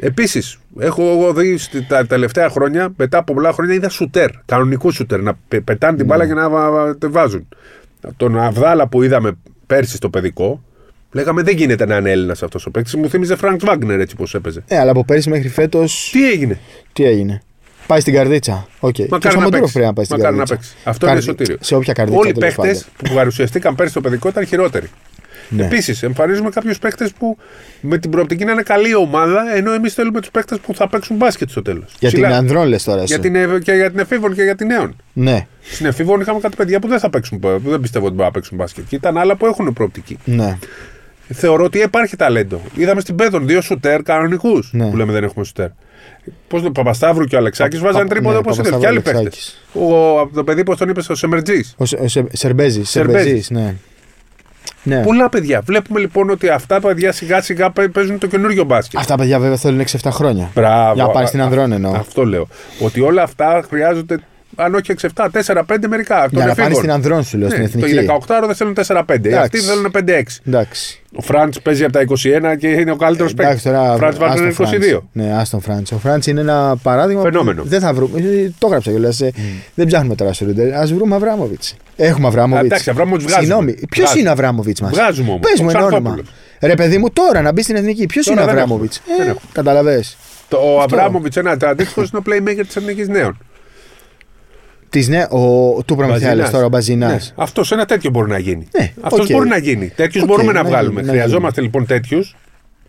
[0.00, 4.30] Επίσης, έχω εγώ δει στη- τα τελευταία χρόνια, μετά από πολλά χρόνια, είδα σουτέρ.
[4.44, 5.20] Κανονικούς σουτέρ.
[5.22, 7.48] Να πε- πετάνε την μπάλα και να βα- βα- τη βάζουν.
[8.16, 9.32] Τον Αβδάλα που είδαμε
[9.66, 10.62] πέρσι στο παιδικό,
[11.16, 12.94] λέγαμε δεν γίνεται να είναι Έλληνας αυτός ο παίκτης.
[12.94, 14.62] Μου θύμιζε Φρανκ Βάγκνερ έτσι πώς έπαιζε.
[14.66, 15.84] Ε, αλλά από πέρυσι μέχρι φέτος.
[16.12, 16.58] Τι έγινε;
[16.92, 17.42] Τι έγινε;
[17.86, 18.68] Πάει στην Καρδίτσα.
[18.80, 18.92] Οκ.
[18.92, 19.72] Και ο Μακάρι να Σαμαντούροφ παίξει.
[19.72, 20.70] πρέπει να πάει στην Μακάρι να Καρδίτσα.
[20.70, 20.88] παίξει.
[20.88, 21.56] Αυτό είναι Καρδί- σωτήριο.
[21.60, 22.20] Σε όποια Καρδίτσα.
[22.20, 23.08] Όλοι οι τέλος παίχτες πάντων.
[23.10, 24.86] που παρουσιαστήκαν πέρσι στο παιδικό ήταν χειρότεροι.
[25.48, 25.64] Ναι.
[25.64, 27.36] Επίσης, εμφανίζουμε κάποιους παίχτε που
[27.80, 31.16] με την προοπτική να είναι καλή ομάδα, ενώ εμείς θέλουμε τους παίχτε που θα παίξουν
[31.16, 31.94] μπάσκετ στο τέλος.
[31.98, 33.04] Για την ανδρών λες τώρα.
[33.04, 33.30] για εσύ.
[33.30, 34.96] την, ευ- και για την εφήβων και για την νέων.
[35.12, 35.46] Ναι.
[35.62, 38.30] Στην εφήβων είχαμε κάτι παιδιά που δεν θα παίξουν, που δεν πιστεύω ότι μπορούν να
[38.38, 38.84] παίξουν μπάσκετ.
[38.88, 40.18] Και ήταν άλλα που έχουν προοπτική.
[40.24, 40.58] Ναι.
[41.32, 42.60] Θεωρώ ότι υπάρχει ταλέντο.
[42.74, 44.90] Είδαμε στην Πέδων δύο σουτέρ κανονικούς Ναι.
[44.90, 45.68] που λέμε δεν έχουμε σουτέρ.
[46.48, 48.68] Πώς το Παπασταύρου και ο Αλεξάκης Πα- βάζαν ναι, τρίποδο όπως είναι.
[48.68, 49.18] Παπασταύρου, Και άλλοι παίχτε.
[49.18, 49.62] Αλεξάκης.
[49.72, 51.74] Ο, από το παιδί, πώς τον είπες, ο Σεμερτζής.
[51.76, 52.90] Ο Σε- ο Σε- Σερμπέζης.
[52.90, 53.74] Σερμπέζης, ναι.
[54.82, 55.02] ναι.
[55.02, 55.60] Πολλά παιδιά.
[55.64, 58.98] Βλέπουμε λοιπόν ότι αυτά τα παιδιά σιγά σιγά παί- παίζουν το καινούριο μπάσκετ.
[58.98, 60.50] Αυτά τα παιδιά βέβαια θέλουν 6-7 χρόνια.
[60.54, 60.94] Μπράβο.
[60.94, 61.92] Για να πάνε στην Α- ανδρών εννοώ.
[61.94, 62.48] Αυτό λέω.
[62.80, 64.16] Ότι όλα αυτά χρειάζονται,
[64.56, 66.16] αν όχι 6-7, 4-5 μερικά.
[66.16, 66.74] Αυτό Για είναι να πάνε εφήβων.
[66.74, 68.06] στην ανδρών σου λέω, στην Ναι, εθνική.
[68.06, 69.04] Το 18 δεν θέλουν 4-5.
[69.08, 69.38] Εντάξει.
[69.38, 70.40] Αυτοί θέλουν 5-6.
[70.46, 71.00] Εντάξει.
[71.18, 73.64] Ο Φραντς παίζει από τα 21 και είναι ο καλύτερος παίκτης.
[73.66, 73.96] Εντάξει τώρα.
[73.96, 74.88] Φραντς Βάγκνερ είναι άστον 22.
[74.90, 75.04] Φραντς.
[75.12, 75.92] Ναι, Άστον Φραντς.
[75.92, 77.22] Ο Φραντς είναι ένα παράδειγμα.
[77.22, 77.62] που Φαινόμενο.
[77.64, 78.18] Δεν θα βρούμε.
[78.20, 79.20] ε, Το έγραψα κιόλας.
[79.74, 80.74] Δεν ψάχνουμε τώρα Σρούντερ.
[80.74, 81.74] Ας βρούμε Αβράμοβιτς.
[81.96, 82.66] Έχουμε Αβράμοβιτς.
[82.66, 83.44] Εντάξει, Αβράμοβιτς βγάζουμε.
[83.46, 83.72] Συγγνώμη.
[83.72, 84.20] Ποιος Βγάζουμε.
[84.20, 85.40] είναι ο Αβράμοβιτς μας; Βγάζουμε όμως.
[85.50, 85.98] Πες μου Ο ένα όνομα.
[86.00, 86.28] Ξανθόπουλος.
[86.60, 88.06] Ρε παιδί μου, τώρα να μπει στην εθνική.
[88.06, 89.16] Ποιος Τώρα είναι ο δεν Αβράμοβιτς; έχουμε.
[89.16, 89.50] Δεν έχουμε.
[89.52, 90.02] Κατάλαβες.
[90.48, 93.38] Το, ο Αβράμοβιτς, ένα αντίστοιχο, είναι ο playmaker της Εθνικής Νέων.
[94.88, 95.38] Της ναι, ο
[95.84, 96.50] του Προμηθέα Μπαζίνας.
[96.50, 97.32] τώρα, ο Μπαζίνας.
[97.36, 97.42] Ναι.
[97.44, 98.68] Αυτός ένα τέτοιο μπορεί να γίνει.
[98.78, 99.30] Ναι, Αυτός οκ.
[99.32, 99.88] μπορεί να γίνει.
[99.88, 101.00] Τέτοιους Οκ, μπορούμε να, να βγάλουμε.
[101.00, 102.36] γίνει, να Χρειαζόμαστε λοιπόν τέτοιους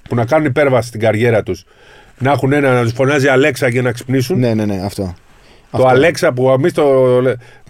[0.09, 1.63] που να κάνουν υπέρβαση στην καριέρα τους.
[2.19, 4.39] Να έχουν ένα να τους φωνάζει Αλέξα για να ξυπνήσουν.
[4.39, 5.13] Ναι, ναι, ναι, αυτό.
[5.71, 7.21] Το Αλέξα που εμείς το.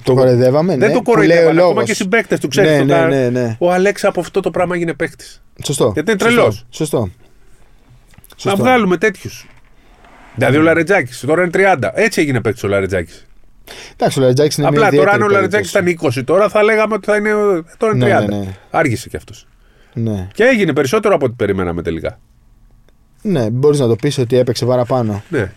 [0.04, 0.78] Το κοροϊδεύαμε.
[0.78, 1.50] Δεν ναι, το που λέει ο κοροϊδεύαμε.
[1.50, 1.84] Ακόμα λόγος.
[1.84, 2.86] και συμπαίκτες του ξέρεις.
[2.86, 3.56] Ναι, ναι, ναι, ναι.
[3.60, 5.42] Ο Αλέξα από αυτό το πράγμα έγινε παίκτης.
[5.64, 5.92] Σωστό.
[5.94, 6.36] Γιατί είναι Σωστό.
[6.36, 6.66] τρελός.
[6.70, 7.00] Σωστό.
[7.00, 7.10] Να
[8.38, 8.58] Σωστό.
[8.64, 9.48] βγάλουμε τέτοιους.
[10.36, 11.92] Δηλαδή ο Λαρετζάκης τώρα είναι 30.
[11.94, 13.26] Έτσι έγινε παίκτης ο Λαρετζάκης.
[13.94, 16.20] Εντάξει, ο Λαριτζάκης είναι Απλά μια τώρα αν ο ιδιαίτερη Λαρετζάκη περίπτωση.
[16.20, 17.30] ήταν 20 τώρα θα λέγαμε ότι θα είναι.
[17.78, 18.30] Τώρα είναι 30.
[18.30, 18.56] Ναι, ναι, ναι.
[18.72, 19.48] Άργησε κι αυτός.
[19.94, 22.20] Ναι, Και έγινε περισσότερο από ό,τι περιμέναμε τελικά.
[23.22, 25.24] ναι μπορείς να το πεις ότι έπαιξε παραπάνω.
[25.30, 25.52] Ναι,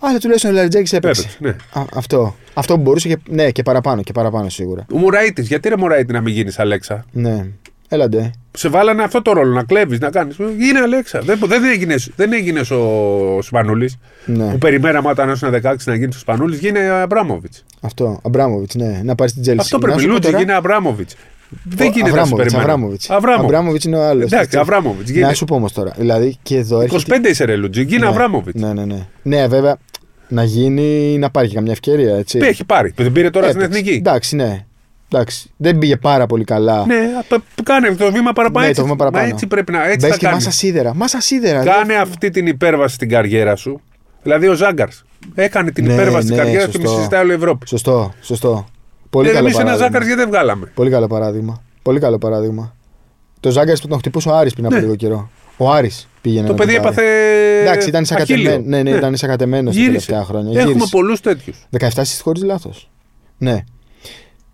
[0.00, 1.20] Αλλά τουλάχιστον ο Λαριτζάκης έπαιξε.
[1.22, 1.38] έπαιξε.
[1.74, 1.80] Ναι.
[1.80, 2.36] Α, αυτό.
[2.54, 4.86] Αυτό που μπορούσε και, ναι, και παραπάνω, και παραπάνω σίγουρα.
[4.92, 7.46] Ο Μουραήτη, γιατί ρε Μουραήτη να μην γίνεις Αλέξα; Ναι.
[7.94, 8.30] Έλαντε.
[8.52, 10.36] Σε βάλανε αυτό το ρόλο να κλέβεις, να κάνεις.
[10.58, 11.20] Γίνε Αλέξα.
[11.20, 13.98] Δεν, δεν έγινες δεν έγινες ο Σπανούλης.
[14.24, 14.50] Ναι.
[14.50, 17.64] Που περιμέναμε όταν ήσουν 16 να γίνει ο Σπανούλης, γίνε Αμπράμοβιτς.
[17.80, 18.20] Αυτό.
[18.24, 19.00] Αμπράμοβιτς, ναι.
[19.04, 19.60] Να πάρεις την Τζέλση.
[19.60, 20.02] Αυτό πρέπει.
[20.02, 21.16] Λούτζι, γίνε Αμπράμοβιτς.
[21.64, 22.62] Δεν γίνεται να σου περιμένω.
[22.62, 23.10] Αβράμοβιτς.
[23.10, 23.44] Αβράμοβιτς.
[23.44, 24.32] Αβράμοβιτς είναι ο άλλος.
[24.32, 25.10] Εντάξει, Αβράμοβιτς.
[25.10, 25.34] Να Γίνε...
[25.34, 25.92] σου πω όμως τώρα.
[25.98, 27.16] Δηλαδή και εδώ έρχεται.
[27.18, 28.60] 25 είσαι ρε Λούντζη, γίνε Ναι, Αβράμοβιτς.
[28.60, 29.06] Ναι, ναι, ναι.
[29.22, 29.76] Ναι, βέβαια
[30.28, 32.16] να γίνει να πάρει και καμιά ευκαιρία.
[32.16, 32.38] Έτσι.
[32.42, 32.92] Έχει πάρει.
[32.96, 33.78] Δεν πήρε τώρα στην Έπαιξε.
[33.78, 33.96] εθνική.
[33.98, 34.64] Εντάξει, ναι.
[35.12, 35.50] Εντάξει.
[35.56, 36.86] Δεν πήγε πάρα πολύ καλά.
[36.86, 36.96] Ναι,
[37.30, 38.60] απ- κάνε το βήμα παραπάνω.
[38.64, 39.24] Ναι, έτσι, το βήμα παραπάνω.
[39.26, 39.84] Μα έτσι πρέπει να.
[39.86, 40.44] Έτσι Μπες θα και κάνεις.
[40.44, 40.94] μάσα σίδερα.
[40.94, 41.62] Μάσα σίδερα.
[41.64, 43.80] Κάνε αυτή την υπέρβαση στην καριέρα σου.
[44.22, 46.98] Δηλαδή ο Ζάγκαρς έκανε την Ναι, υπέρβαση στην ναι, καριέρα του και μη σωστό.
[46.98, 47.68] συζητάει όλη η Ευρώπη.
[47.68, 48.66] Σωστό, σωστό.
[49.10, 49.86] Πολύ Ε, καλό Εμείς ένα παράδειγμα.
[49.86, 51.62] Ζάγκαρς γιατί δεν βγάλαμε; Πολύ καλό παράδειγμα.
[51.82, 52.74] Πολύ καλό παράδειγμα.
[53.40, 54.80] Το Ζάγκαρς που τον χτυπούσε ο Άρης πριν από Ναι.
[54.80, 55.30] λίγο καιρό.
[55.56, 56.46] Ο Άρης πήγαινε.
[56.46, 56.94] Το να παιδί τον πάρει.
[56.96, 57.60] έπαθε.
[57.60, 58.22] Εντάξει, ήταν αχίλιο.
[58.24, 58.76] εισακατεμένο.
[58.76, 59.86] Ναι, ναι, ήταν εισακατεμένο τα Γύρισε.
[59.90, 60.50] τελευταία χρόνια.
[60.60, 60.90] Έχουμε Γύρισε.
[60.90, 61.56] πολλούς τέτοιους.
[61.70, 62.90] 17 στι χωρίς λάθος.
[63.38, 63.64] Ναι.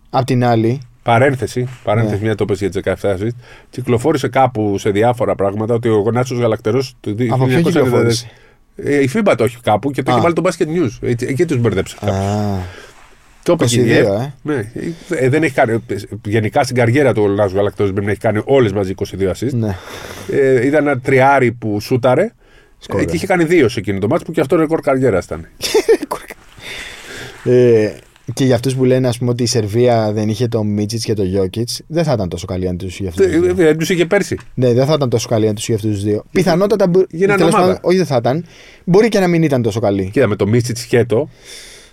[0.09, 2.21] Απ' την άλλη, Παρένθεση, παρένθεση Ναι.
[2.25, 3.29] μια το πες για τις 17 assist.
[3.69, 7.27] Κυκλοφόρησε κάπου σε διάφορα πράγματα ότι ο Νάτσο Γαλακτερός το 1990.
[7.33, 8.29] από ποιο κυκλοφόρησε;
[8.75, 10.13] Ε, η FIBA το έχει κάπου και το Α.
[10.13, 11.07] έχει βάλει το Basket News.
[11.09, 11.97] Εκεί, εκεί τους μπερδέψα.
[12.07, 12.11] Α,
[13.43, 13.99] Το είπε και η 22, ΔΕΕ.
[13.99, 14.33] ε.
[14.41, 14.71] Ναι.
[15.09, 15.83] Ε, δεν έχει κάνει,
[16.25, 19.51] γενικά στην καριέρα του ο Νάτσο Γαλακτερός πρέπει να έχει κάνει όλες μαζί 22 assist.
[19.51, 19.75] ναι.
[20.31, 22.31] Ε, ήταν ένα τριάρι που σούταρε.
[22.77, 23.05] Σκόρερ.
[23.05, 25.47] Ε, και είχε κάνει δύο σε εκείνο το μάτι που και αυτό ρεκόρ καριέρας ήταν.
[27.43, 27.91] Ε,
[28.33, 31.13] και για αυτούς που λένε ας πούμε, ότι η Σερβία δεν είχε το Μίτσιτς και
[31.13, 33.25] το Γιώκητς, δεν θα ήταν τόσο καλή αν τους είχε αυτούς.
[33.39, 34.37] Δεν δεν τους είχε πέρσι.
[34.53, 36.23] Ναι, δεν θα ήταν τόσο καλή αν τους είχε αυτούς τους δύο.
[36.31, 36.87] Πιθανότατα.
[36.87, 37.67] μπο- Γίνανε τέλος ομάδα.
[37.67, 38.45] πάντων, όχι, δεν θα ήταν.
[38.83, 40.09] Μπορεί και να μην ήταν τόσο καλή.
[40.13, 41.29] Κοίτα με το Μίτσιτς σκέτο.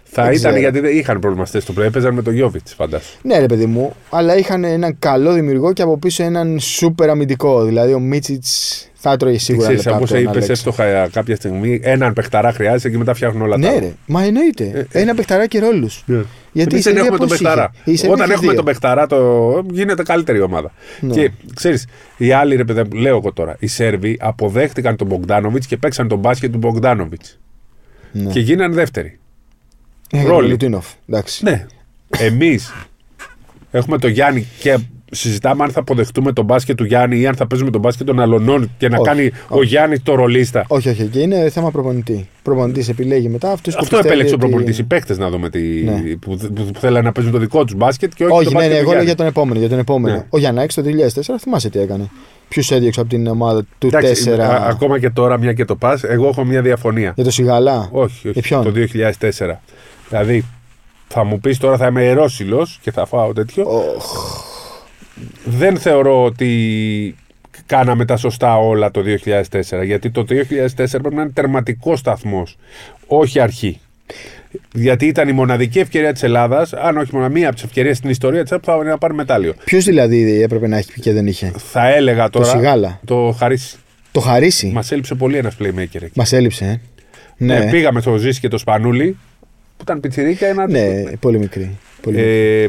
[0.08, 0.56] Θα Δεν ήταν ξέρω.
[0.58, 1.88] γιατί δεν είχαν προβληματιστέ στο πλέον.
[1.88, 3.18] Έπαιζαν με τον Γιώβιτς, φαντάσου.
[3.22, 7.64] Ναι, ρε παιδί μου, αλλά είχαν έναν καλό δημιουργό και από πίσω έναν σούπερ αμυντικό.
[7.64, 10.50] Δηλαδή ο Μίτσιτς θα έτρωγε σίγουρα Ξέρεις, λεπτά όπως από τον είπες Αλέξη.
[10.68, 13.78] εύστοχα κάποια στιγμή, έναν παιχταρά χρειάζεται και μετά φτιάχνουν όλα τα Ναι, άλλα.
[13.80, 14.86] ρε, μα εννοείται.
[14.92, 16.02] Ένα παιχταρά και ρόλους.
[16.06, 16.16] Ναι.
[16.52, 17.70] Γιατί Εμείς η δεν Σερβία έχουμε τον πώς παιχταρά.
[17.74, 18.56] είχε; Η Σερβία Όταν είχε έχουμε δύο.
[18.56, 19.64] τον παιχταρά, το...
[19.70, 20.72] γίνεται καλύτερη ομάδα.
[21.00, 21.12] Ναι.
[21.14, 21.86] Και ξέρεις,
[22.16, 26.08] οι άλλοι, ρε παιδί, μου, λέω εγώ τώρα, οι Σέρβοι αποδέχτηκαν τον Μπογκδάνοβιτ και παίξαν
[26.08, 27.22] τον μπάσκετ του Μπογκδάνοβιτ.
[28.12, 28.30] Ναι.
[28.32, 29.18] Και γίνανε δεύτεροι.
[30.10, 30.48] Ε, ρόλοι.
[30.48, 31.44] Λουτίνοφ, εντάξει.
[31.44, 31.66] Ναι.
[32.18, 32.72] Εμείς
[33.70, 34.78] έχουμε τον Γιάννη και
[35.10, 38.20] συζητάμε αν θα αποδεχτούμε τον μπάσκετ του Γιάννη ή αν θα παίζουμε τον μπάσκετ των
[38.20, 39.66] αλωνών και να Όχι, κάνει ο όχι.
[39.66, 40.64] Γιάννης το ρολίστα.
[40.68, 42.28] Όχι, όχι, και είναι θέμα προπονητή.
[42.42, 44.78] Προπονητής επιλέγει μετά αυτού που Αυτό πιστεύει επέλεξε ο ότι- προπονητής.
[44.78, 45.92] Οι παίκτες να δούμε τι, Ναι.
[46.20, 48.52] που, που, που θέλανε να παίζουν το δικό τους μπάσκετ και όχι, το Όχι, ναι,
[48.54, 49.06] μπάσκετ ναι, του εγώ λέω Γιάννη.
[49.06, 49.58] για τον επόμενο.
[49.58, 50.16] Για τον επόμενο.
[50.16, 50.24] Ναι.
[50.30, 52.10] Ο Γιαννάκης το 2004 θυμάσαι τι έκανε.
[52.48, 55.76] Ποιους έδιωξε από την ομάδα του Εντάξει, 4 α- ακόμα και τώρα, μια και το
[55.76, 57.12] πας, εγώ έχω μια διαφωνία.
[57.14, 58.30] για το Σιγαλά; Όχι, όχι.
[58.30, 59.62] Για ποιον; Το 2004.
[60.08, 60.44] Δηλαδή,
[61.08, 63.64] θα μου πεις τώρα θα είμαι ερώσιλος και θα φάω τέτοιο.
[63.96, 64.44] Οχ,
[65.44, 67.14] Δεν θεωρώ ότι
[67.66, 69.84] κάναμε τα σωστά όλα το 2004.
[69.84, 72.56] Γιατί το 2004 πρέπει να είναι τερματικός σταθμός,
[73.06, 73.80] όχι αρχή.
[74.72, 78.10] Γιατί ήταν η μοναδική ευκαιρία της Ελλάδας, αν όχι μόνο μία από τις ευκαιρίες στην
[78.10, 79.54] ιστορία της, που θα να πάρει μετάλλιο.
[79.64, 82.44] Ποιος δηλαδή έπρεπε να έχει και δεν είχε; Θα έλεγα τώρα.
[82.44, 83.00] Σιγάλα.
[83.04, 83.76] Το χαρίσει.
[84.12, 84.70] Το χαρίσει.
[84.74, 86.10] Μας έλειψε πολύ ένας playmaker εκεί.
[86.14, 86.80] Μας έλειψε, ε.
[87.36, 87.58] Ναι.
[87.58, 89.16] Ναι, πήγαμε στο Ζήση και το Σπανούλι,
[89.76, 91.76] που ήταν πιτσιρίκα, ένα ναι, πολύ μικρή.
[92.02, 92.30] Πολύ μικρή.
[92.30, 92.68] Ε,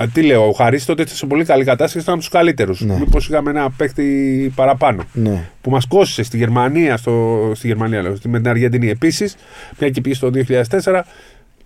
[0.00, 2.80] α, τι λέω, ο Χαρίς τότε ήταν σε πολύ καλή κατάσταση, ήταν από τους καλύτερους.
[2.80, 2.98] Ναι.
[2.98, 5.04] Μήπως είχαμε ένα παίχτη παραπάνω.
[5.12, 5.44] Ναι.
[5.60, 8.88] Που μας κόστησε στη Γερμανία, στο, στη Γερμανία λέω, στη- με την Αργεντινή.
[8.88, 9.36] Επίσης,
[9.78, 11.04] μια και πήγε το 2004,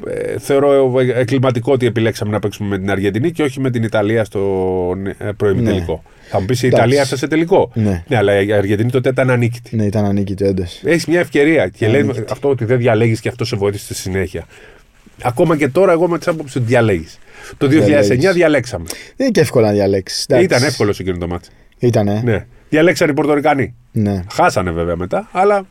[0.07, 4.25] ε, θεωρώ εκκληματικό ότι επιλέξαμε να παίξουμε με την Αργεντινή και όχι με την Ιταλία
[4.25, 4.41] στο
[5.19, 6.03] ε, προημιτελικό.
[6.31, 6.83] Θα μου πεις η Εντάξει.
[6.85, 7.71] Ιταλία έφτασε τελικό.
[7.75, 8.05] Ναι.
[8.11, 9.77] αλλά η Αργεντινή τότε ήταν ανίκητη.
[9.77, 10.81] Ναι, ήταν ανίκητη, όντως.
[10.85, 12.33] Έχεις μια ευκαιρία και Ναι, λέει νίκητη.
[12.33, 14.47] αυτό ότι δεν διαλέγεις και αυτό σε βοήθησε στη συνέχεια.
[15.23, 17.19] Ακόμα και τώρα, εγώ με τις άποψη ότι διαλέγεις.
[17.57, 18.33] Το 2009 Διαλέγεις.
[18.33, 18.85] διαλέξαμε.
[18.89, 20.27] Δεν είναι και εύκολο να διαλέξεις.
[20.41, 21.49] Ήταν εύκολο εκείνο το μάτι.
[21.79, 22.21] Ήτανε.
[22.25, 22.47] Ναι.
[22.69, 23.75] Διαλέξαν οι Πορτορικανοί.
[23.93, 24.25] Ναι.
[24.33, 25.67] Χάσανε βέβαια μετά, αλλά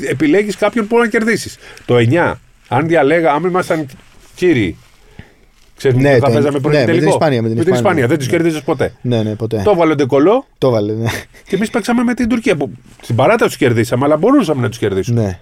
[0.00, 1.58] επιλέγεις κάποιον που να κερδίσεις.
[1.84, 2.34] Το '09,
[2.68, 3.86] αν διάλεγα, αν ήμασταν
[4.34, 4.76] κύριοι.
[5.76, 7.10] Ξέρεις Ναι, που θα το- παίζαμε πρώτη ναι, με την τελικό.
[7.12, 7.78] Ισπανία, με την Ισπανία.
[7.80, 8.06] Ισπανία.
[8.06, 8.92] Δεν τους κερδίζεις ποτέ.
[9.00, 9.60] Ναι, ναι, ποτέ.
[9.64, 11.08] Το έβαλε ο Ντεκολό Το βάλε, ναι.
[11.48, 12.56] και εμείς παίξαμε με την Τουρκία.
[12.56, 12.70] Που
[13.02, 15.22] στην παράταση τους κερδίσαμε, αλλά μπορούσαμε να τους κερδίσουμε.
[15.22, 15.38] ναι.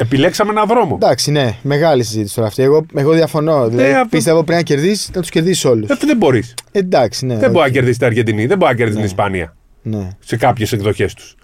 [0.00, 0.98] Επιλέξαμε έναν δρόμο.
[1.02, 2.62] Εντάξει, ναι, μεγάλη συζήτηση τώρα αυτή.
[2.62, 3.68] Εγώ, εγώ διαφωνώ.
[3.68, 5.90] Δηλαδή, αυτό- πιστεύω πρέπει να κερδίσεις, να τους κερδίσεις όλους.
[5.90, 6.54] Ε, δεν μπορείς.
[6.72, 7.34] Εντάξει, ναι.
[7.36, 7.72] Δεν μπορεί να οκ.
[7.72, 9.10] κερδίσει την Αργεντινή, δεν μπορεί να κερδίσει την Ναι.
[9.10, 10.08] Ισπανία Ναι.
[10.18, 11.34] σε κάποιες εκδοχές τους.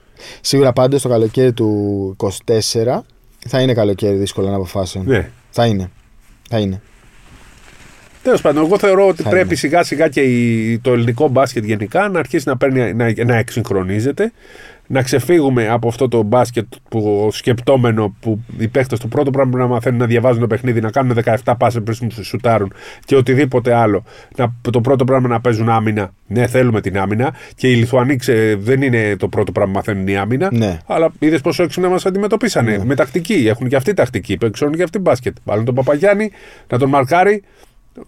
[0.40, 3.04] Σίγουρα πάντως το καλοκαίρι του 24
[3.48, 5.04] θα είναι καλοκαίρι δύσκολο να αποφάσεων.
[5.06, 5.30] Ναι.
[5.50, 5.90] Θα είναι.
[6.50, 6.80] Θα είναι.
[8.22, 9.54] Τέλος πάντων, εγώ θεωρώ ότι Θα πρέπει είναι.
[9.54, 14.32] σιγά σιγά και η- το ελληνικό μπάσκετ γενικά να αρχίσει να, παίρνει, να, να εξυγχρονίζεται.
[14.86, 19.58] Να ξεφύγουμε από αυτό το μπάσκετ που σκεπτόμενο που οι παίχτες το πρώτο πράγμα που
[19.58, 22.72] να μαθαίνουν να διαβάζουν το παιχνίδι, να κάνουν 17 πάσες πριν τους σουτάρουν
[23.04, 24.04] και οτιδήποτε άλλο.
[24.36, 26.12] Να, το πρώτο πράγμα να παίζουν άμυνα.
[26.26, 27.34] Ναι, θέλουμε την άμυνα.
[27.54, 30.48] Και οι Λιθουανοί ξε- δεν είναι το πρώτο πράγμα που μαθαίνουν η άμυνα.
[30.52, 30.78] Ναι.
[30.86, 32.80] Αλλά είδες πόσο έξυπνα μας αντιμετωπίσανε.
[32.84, 33.44] Με τακτική.
[33.48, 34.38] Έχουν και αυτή τακτική.
[34.50, 35.36] Ξέρουν και αυτή μπάσκετ.
[35.44, 36.30] Βάλουν τον Παπαγιάννη
[36.68, 37.42] να τον μαρκάρει.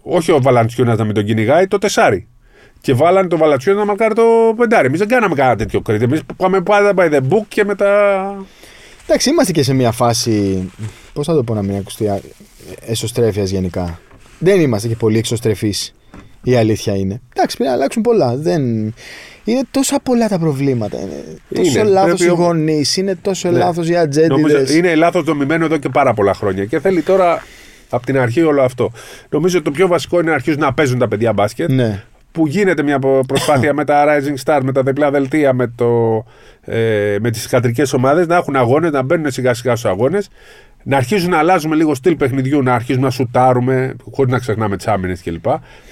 [0.01, 2.27] Όχι ο Βαλαντσιούνας να μην τον κυνηγάει, το τεσάρι.
[2.87, 4.23] Και βάλανε τον Βαλαντσιούνα να μαρκάρει το
[4.57, 4.87] πεντάρι.
[4.87, 6.03] Εμείς δεν κάναμε κανένα τέτοιο κριτή.
[6.03, 7.89] Εμείς πάμε πάντα by the book και μετά.
[9.07, 10.69] Εντάξει, είμαστε και σε μια φάση.
[11.13, 12.09] Πώς θα το πω να μην ακουστεί.
[12.85, 13.99] Εσωστρέφειας γενικά.
[14.39, 15.93] Δεν είμαστε και πολύ εξωστρεφείς.
[16.43, 17.21] Η αλήθεια είναι.
[17.35, 18.35] Εντάξει, πρέπει να αλλάξουν πολλά.
[18.35, 18.61] Δεν...
[19.43, 20.97] Είναι τόσα πολλά τα προβλήματα.
[20.99, 21.23] Είναι
[21.55, 21.89] τόσο Είναι.
[21.89, 23.57] λάθος οι Πρέπει ο- γονείς, είναι τόσο Ναι.
[23.57, 24.73] λάθος οι Νομίζω ατζέντιδε.
[24.77, 26.65] είναι λάθος δομημένο εδώ και πάρα πολλά χρόνια.
[26.65, 27.43] Και θέλει τώρα
[27.89, 28.91] από την αρχή όλο αυτό.
[29.29, 31.69] Νομίζω ότι το πιο βασικό είναι να αρχίσουν να παίζουν τα παιδιά μπάσκετ.
[31.71, 32.03] Ναι.
[32.37, 36.23] Που γίνεται μια προ- προσπάθεια με τα Rising Stars, με τα διπλά δελτία, με, το,
[36.61, 40.29] ε, με τις κατρικές ομάδες να έχουν αγώνες, να μπαίνουν σιγά σιγά στους αγώνες,
[40.83, 44.87] να αρχίζουν να αλλάζουμε λίγο στυλ παιχνιδιού, να αρχίζουμε να σουτάρουμε, χωρίς να ξεχνάμε τις
[44.87, 45.45] άμυνες κλπ.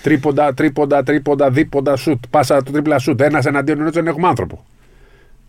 [0.03, 4.65] Τρίποντα, τρίποντα, τρίποντα, δίποντα, σουτ, πάσα το τρίπλα σουτ, ένας εναντίον ενός δεν έχουμε άνθρωπο.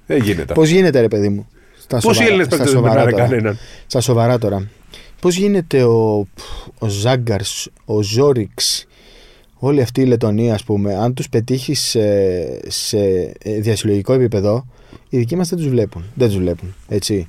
[0.07, 0.55] Δεν γίνεται.
[0.55, 1.49] Πώς γίνεται, ρε παιδί μου.
[1.78, 3.28] Στα Πώς οι σοβαρά- Έλληνες στα παίκτες δεν σοβαρά περνάνε τώρα.
[3.36, 3.59] κανέναν.
[3.86, 4.68] Στα σοβαρά τώρα.
[5.20, 6.26] Πώς γίνεται ο,
[6.78, 8.86] ο Ζάγκαρς, ο Ζόριξ,
[9.59, 12.01] όλοι αυτοί οι Λετωνοί, ας πούμε, αν τους πετύχεις σε,
[12.71, 12.99] σε
[13.43, 14.67] ε, διασυλλογικό επίπεδο,
[15.09, 16.05] οι δικοί μας δεν τους βλέπουν.
[16.15, 16.75] Δεν τους βλέπουν.
[16.89, 17.29] Έτσι.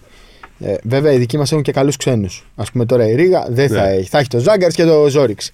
[0.60, 2.48] Ε, βέβαια, οι δικοί μας έχουν και καλούς ξένους.
[2.56, 3.94] Α πούμε τώρα η Ρίγα δεν θα Ναι.
[3.94, 4.10] έχει.
[4.10, 5.52] Θα έχει το Ζάγκαρς και το Ζόριξ.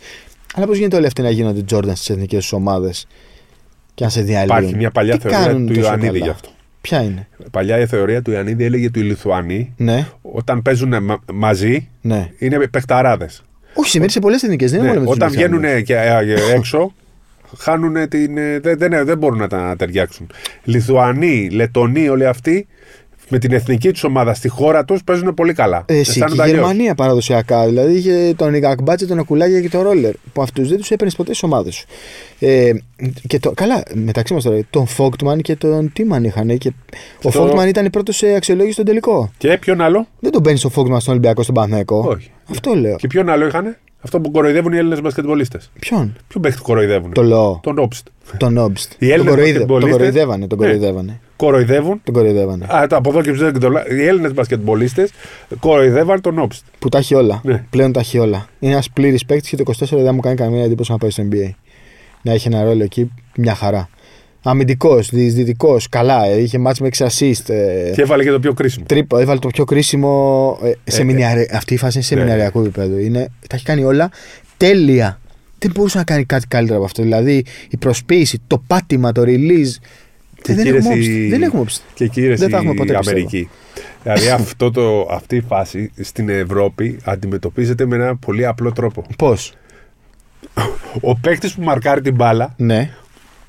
[0.55, 3.07] Αλλά πώς γίνεται όλοι αυτοί να γίνονται Τζόρνταν στις εθνικές τους ομάδες
[3.93, 6.29] και να σε διαλύουν; Υπάρχει μια παλιά Τι θεωρία κάνουν του τόσο Ιωαννίδη καλά; γι'
[6.31, 6.49] αυτό.
[6.81, 11.19] Ποια είναι; Παλιά η θεωρία του Ιωαννίδη έλεγε ότι οι Λιθουανοί Ναι, όταν παίζουν μα-
[11.33, 12.29] μαζί ναι.
[12.37, 13.43] είναι παιχταράδες.
[13.73, 14.71] Όχι, συμβαίνει σε πολλές εθνικές.
[14.71, 15.59] Δεν είναι Ναι, μόνο με τους όταν Λιθουανούς.
[15.69, 16.93] βγαίνουν και ε, έξω,
[17.57, 18.37] χάνουν την.
[18.37, 20.29] ε, Δεν, δεν, δεν μπορούν να τα ταιριάξουν.
[20.63, 22.67] Λιθουανοί, Λετονοί, όλοι αυτοί
[23.29, 25.83] με την εθνική τους ομάδα στη χώρα τους παίζουν πολύ καλά.
[25.87, 27.65] Ε, Εσύ, και η Γερμανία παραδοσιακά.
[27.65, 30.13] Δηλαδή είχε τον Ιγακμπάτσε, τον Ακουλάγια και τον Ρόλερ.
[30.33, 31.85] Που αυτούς δεν τους έπαιρνες ποτέ στις ομάδες σου.
[32.39, 32.71] Ε,
[33.27, 36.57] και το, καλά, μεταξύ μας τώρα, τον Φόκτμαν και τον Τίμαν είχαν.
[36.57, 36.73] Και ο
[37.21, 37.31] το...
[37.31, 39.31] Φόκτμαν ήταν πρώτο σε αξιολόγηση στον τελικό.
[39.37, 42.05] Και ποιον άλλο; Δεν τον παίρνεις ο Φόκτμαν στον Ολυμπιακό στον Παναθηναϊκό.
[42.07, 42.31] Όχι.
[42.49, 42.95] Αυτό λέω.
[42.95, 43.77] Και ποιον άλλο είχαν.
[44.01, 45.71] Αυτό που κοροϊδεύουν οι Έλληνες μπασκετμπολίστες.
[45.79, 47.11] Ποιον; Ποιον παίχτη κοροϊδεύουν.
[47.13, 47.59] Το Λό.
[47.63, 48.07] Τον Όμπστ.
[48.37, 48.91] Τον Όμπστ.
[48.97, 50.47] Οι Έλληνες τον κοροϊδεύανε.
[50.47, 51.11] Τον κοροϊδεύανε.
[51.11, 51.19] Ναι.
[51.35, 52.01] Κοροϊδεύουν.
[52.03, 52.65] Τον κοροϊδεύανε.
[52.75, 53.51] Α, το από εδώ και ψηλά
[53.89, 55.11] Οι Έλληνες μπασκετμπολίστες
[55.59, 56.65] κοροϊδεύαν τον Όμπστ.
[56.79, 57.41] Που τα έχει όλα.
[57.43, 57.65] Ναι.
[57.69, 58.47] Πλέον τα έχει όλα.
[58.59, 61.23] Είναι ένας πλήρης παίκτης και το 24 δεν μου κάνει καμία εντύπωση να πάει στο
[61.31, 61.49] NBA.
[62.21, 63.89] Να έχει ένα ρόλο εκεί, μια χαρά.
[64.43, 66.25] Αμυντικός, διεισδυτικός, καλά.
[66.25, 67.49] Ε, είχε μάτς με 6 assist.
[67.49, 68.85] Ε, και έβαλε και το πιο κρίσιμο.
[68.85, 70.59] Τρίπο, έβαλε το πιο κρίσιμο.
[70.63, 72.21] Ε, σε ε, αυτή η φάση είναι σε ναι.
[72.21, 72.97] μηνιαριακό επίπεδο.
[72.97, 74.11] Είναι, τα έχει κάνει όλα
[74.57, 75.19] τέλεια.
[75.59, 77.01] Δεν μπορούσε να κάνει κάτι καλύτερο από αυτό.
[77.01, 79.71] Δηλαδή η προσποίηση, το πάτημα, το release.
[80.41, 81.29] Και δεν, έχουμε η...
[81.29, 83.49] δεν έχουμε Και κύριε δεν θα έχουμε ποτέ Αμερική.
[84.03, 89.05] δηλαδή αυτό το, αυτή η φάση στην Ευρώπη αντιμετωπίζεται με ένα πολύ απλό τρόπο.
[89.17, 89.53] Πώς;
[91.01, 92.93] Ο παίκτης που μαρκάρει την μπάλα ναι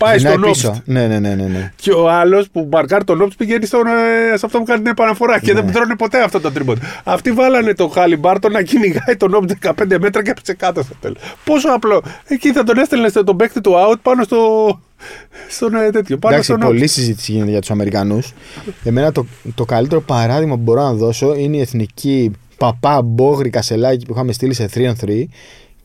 [0.05, 0.67] πάει στον Όπστ.
[0.85, 1.73] Ναι, ναι, ναι, ναι, ναι.
[1.77, 4.91] Και ο άλλος που μπαρκάρει τον Όπστ πηγαίνει στον, ε, σε αυτό που κάνει την
[4.91, 5.61] επαναφορά και ναι.
[5.61, 6.79] δεν τρώνε ποτέ αυτό το τρίμποντ.
[7.05, 10.95] Αυτοί βάλανε τον Χάλι Μπάρτον να κυνηγάει τον Όπστ 15 μέτρα και έπεσε κάτω στο
[11.01, 11.19] τέλος.
[11.45, 12.03] Πόσο απλό.
[12.27, 14.39] Εκεί θα τον έστελνε τον παίκτη του out πάνω στο.
[15.49, 16.19] Στον ε, τέτοιο.
[16.19, 18.33] Πάνω Εντάξει, πολλή συζήτηση γίνεται για τους Αμερικανούς.
[18.85, 24.07] Εμένα το, το καλύτερο παράδειγμα που μπορώ να δώσω είναι η εθνική παπά μπόγρη κασελάκι
[24.07, 25.25] που είχαμε στείλει σε 3 3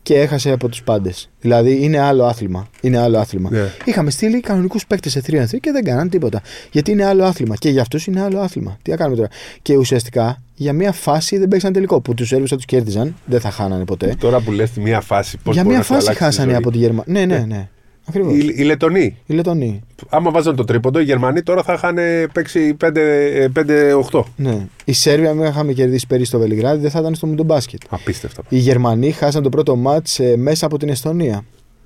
[0.02, 1.30] και έχασε από τους πάντες.
[1.40, 2.68] Δηλαδή είναι άλλο άθλημα.
[2.80, 3.48] Είναι άλλο άθλημα.
[3.48, 3.52] Yeah.
[3.52, 3.72] Ναι.
[3.84, 6.42] Είχαμε στείλει κανονικούς παίκτες σε 3 και δεν κάναν τίποτα.
[6.70, 7.56] Γιατί είναι άλλο άθλημα.
[7.56, 8.78] Και για αυτούς είναι άλλο άθλημα.
[8.82, 9.28] Τι θα κάνουμε τώρα.
[9.62, 12.00] Και ουσιαστικά για μία φάση δεν παίξαν τελικό.
[12.00, 13.16] Που τους Έλληνε θα τους κέρδιζαν.
[13.24, 14.14] Δεν θα χάνανε ποτέ.
[14.18, 17.26] Τώρα που λες τη μία φάση, πώς Για μία φάση χάσανε από τη Γερμανία.
[17.26, 17.68] Ναι, ναι, ναι.
[18.10, 18.32] Ακριβώς.
[18.32, 19.16] Οι, οι Λετονοί.
[19.26, 19.80] Οι Λετονοί.
[20.08, 21.98] Άμα βάζαν το τρίποντο, οι Γερμανοί τώρα θα είχαν
[22.32, 22.86] παίξει 5-8.
[22.94, 23.92] Ε,
[24.36, 24.66] ναι.
[24.84, 27.80] Η Σέρβια, αν είχαμε κερδίσει πέρυσι στο Βελιγράδι, δεν θα ήταν στο Μουντομπάσκετ.
[27.88, 28.42] Απίστευτα.
[28.48, 31.44] Οι Γερμανοί χάσαν το πρώτο μάτς ε, μέσα από την Εστονία.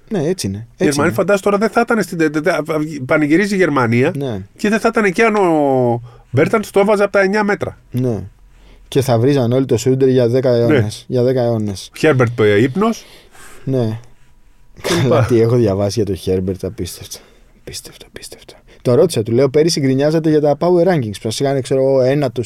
[0.08, 0.66] Ναι, έτσι είναι.
[0.76, 2.30] Οι Γερμανοί φαντάζομαι τώρα δεν θα ήταν στην.
[3.06, 4.40] Πανηγυρίζει η Γερμανία ναι.
[4.56, 6.00] και δεν θα ήταν εκεί αν ο
[6.30, 7.78] Μπέρταν το έβαζε από τα 9 μέτρα.
[7.90, 8.22] Ναι.
[8.88, 11.06] Και θα βρίζαν όλοι το Σούντερ για 10 αιώνες.
[11.08, 11.20] Ναι.
[11.20, 11.90] Για 10 αιώνες.
[11.96, 12.86] Χέρμπερτ ύπνο.
[13.64, 13.98] Ναι.
[14.82, 17.18] Καλά, τι έχω διαβάσει για τον Χέρμπερτ, απίστευτο.
[17.60, 18.54] Απίστευτο, απίστευτο.
[18.82, 22.00] Το ρώτησα, του λέω πέρυσι γκρινιάζατε για τα Power Rankings που σας είχαν, ξέρω εγώ,
[22.00, 22.42] ένα του.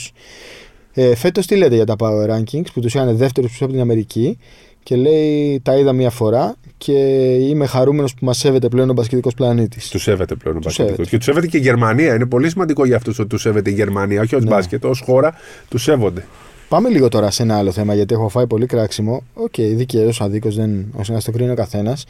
[0.93, 4.39] Ε, Φέτος τι λέτε για τα Power Rankings που τους είχαν δεύτερου από την Αμερική
[4.83, 6.93] και λέει τα είδα μία φορά και
[7.35, 9.89] είμαι χαρούμενος που μας σέβεται πλέον ο μπασκετικός πλανήτης.
[9.89, 11.09] Τους σέβεται πλέον ο μπασκετικός.
[11.09, 12.15] Και τους σέβεται και η Γερμανία.
[12.15, 14.51] Είναι πολύ σημαντικό για αυτούς ότι τους σέβεται η Γερμανία, όχι ως ναι.
[14.51, 15.35] μπάσκετ, ως χώρα
[15.69, 16.25] τους σέβονται.
[16.69, 19.23] Πάμε λίγο τώρα σε ένα άλλο θέμα γιατί έχω φάει πολύ κράξιμο.
[19.35, 20.87] Οκ, okay, δικαίως, αδίκως, δεν.
[20.97, 22.05] Όσο να το κρίνει ο καθένας.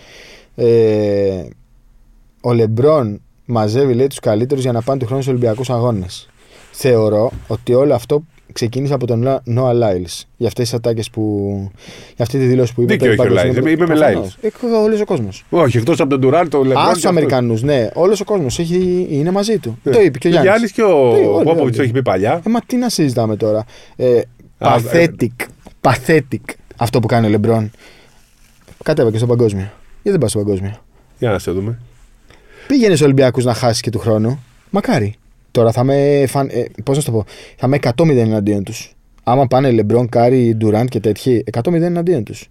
[0.55, 1.45] Ε,
[2.41, 6.29] ο Λεμπρόν μαζεύει λέει τους καλύτερους για να πάνε του χρόνου στους Ολυμπιακούς Αγώνες.
[6.73, 10.27] Θεωρώ ότι όλο αυτό ξεκίνησε από τον Νόα Λάιλς.
[10.37, 11.23] Για αυτές τις ατάκες που.
[12.17, 12.93] Για αυτή τη δήλωση που είπε.
[12.93, 13.57] Δίκαιο έχει ο Λάιλς.
[13.57, 14.37] Είμαι με Λάιλς.
[14.85, 15.45] Όλος ο κόσμος.
[15.51, 16.89] Όχι, εκτός από τον Ντουράντ, το Λεμπρόν.
[16.89, 17.89] Α, τους Αμερικανούς, ναι.
[17.95, 18.59] Όλος ο κόσμος
[19.09, 19.79] είναι μαζί του.
[19.83, 19.93] Ναι.
[19.93, 20.73] Το είπε και ο Γιάννης.
[20.73, 22.41] και ο Πόποβιτς το έχει πει παλιά.
[22.47, 23.65] Ε, μα τι να συζητάμε τώρα.
[23.97, 24.21] Ε,
[24.59, 25.47] Pathetic.
[25.81, 27.71] Pathetic αυτό που κάνει ο Λεμπρόν.
[28.85, 29.71] Κατέβα και στο παγκόσμιο.
[29.93, 30.81] Γιατί δεν πας στο παγκόσμιο;
[31.19, 31.79] Για να σε δούμε.
[32.66, 34.45] Πήγαινε στους Ολυμπιακούς να χάσεις και του χρόνου.
[34.71, 35.15] Μακάρι.
[35.51, 36.25] Τώρα θα με.
[36.29, 36.49] Φαν...
[36.51, 37.25] Ε, Πώς να το πω;
[37.57, 38.93] Θα με 100-0 εναντίον τους.
[39.23, 42.49] Άμα πάνε Λεμπρόν, Κάρι, Ντουράντ και τέτοιοι, 100-0 εναντίον τους.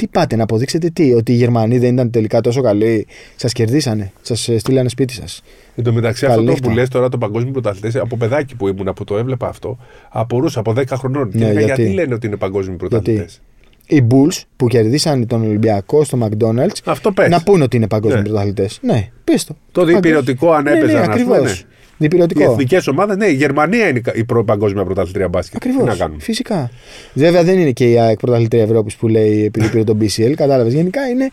[0.00, 3.06] Τι πάτε, να αποδείξετε τι, ότι οι Γερμανοί δεν ήταν τελικά τόσο καλοί.
[3.36, 5.42] Σας κερδίσανε, σας ε, στείλανε σπίτι σας.
[5.74, 9.04] Εν τω μεταξύ, αυτό που λες τώρα, το παγκόσμιο πρωταθλητές, από παιδάκι που ήμουν, που
[9.04, 9.78] το έβλεπα αυτό,
[10.08, 11.30] απορούσα από 10 χρονών.
[11.32, 13.40] Ναι, και γιατί; γιατί λένε ότι είναι παγκόσμιο πρωταθλητές;
[13.86, 16.94] Οι Bulls που κερδίσαν τον Ολυμπιακό στο McDonald's
[17.28, 18.28] να πούνε ότι είναι παγκόσμιοι ναι.
[18.28, 18.78] πρωταθλητές.
[18.82, 19.56] Ναι, πίστο.
[19.72, 21.52] Το διπυρωτικό αν έπαιζαν, ναι, ναι, ναι.
[22.00, 22.40] Διπυρωτικό.
[22.40, 25.56] Οι εθνικές ομάδες, ναι, η Γερμανία είναι η παγκόσμια πρωταθλητρία μπάσκετ.
[25.56, 25.98] Ακριβώς.
[26.18, 26.70] Φυσικά.
[27.12, 30.32] Βέβαια δεν είναι και η ΑΕΚ πρωταθλητρία Ευρώπης που λέει επειδή πήρε τον BCL.
[30.36, 30.72] Κατάλαβες.
[30.72, 31.30] Γενικά είναι.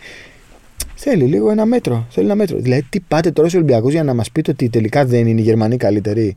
[0.95, 2.05] Θέλει λίγο ένα μέτρο.
[2.09, 2.57] Θέλει ένα μέτρο.
[2.59, 5.43] Δηλαδή, τι πάτε τώρα στους Ολυμπιακούς για να μας πείτε ότι τελικά δεν είναι οι
[5.43, 6.35] Γερμανοί καλύτεροι;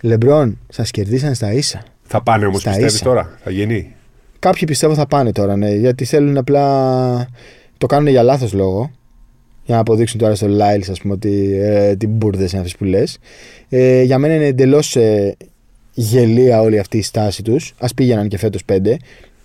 [0.00, 1.82] Λεμπρόν, σας κερδίσαν στα ίσα.
[2.02, 3.94] Θα πάνε όμως, πιστεύεις τώρα, θα γίνει;
[4.38, 7.28] Κάποιοι πιστεύω θα πάνε τώρα, ναι, γιατί θέλουν απλά.
[7.78, 8.90] Το κάνουν για λάθος λόγο
[9.70, 12.84] για να αποδείξουν τώρα στο Λάιλς, ας πούμε, ότι ε, τι μπουρδες είναι αυτές που
[12.84, 13.18] λες.
[13.68, 15.36] Ε, για μένα είναι εντελώς ε,
[15.94, 17.74] γελία όλη αυτή η στάση τους.
[17.78, 18.96] Α πήγαιναν και φέτος πέντε.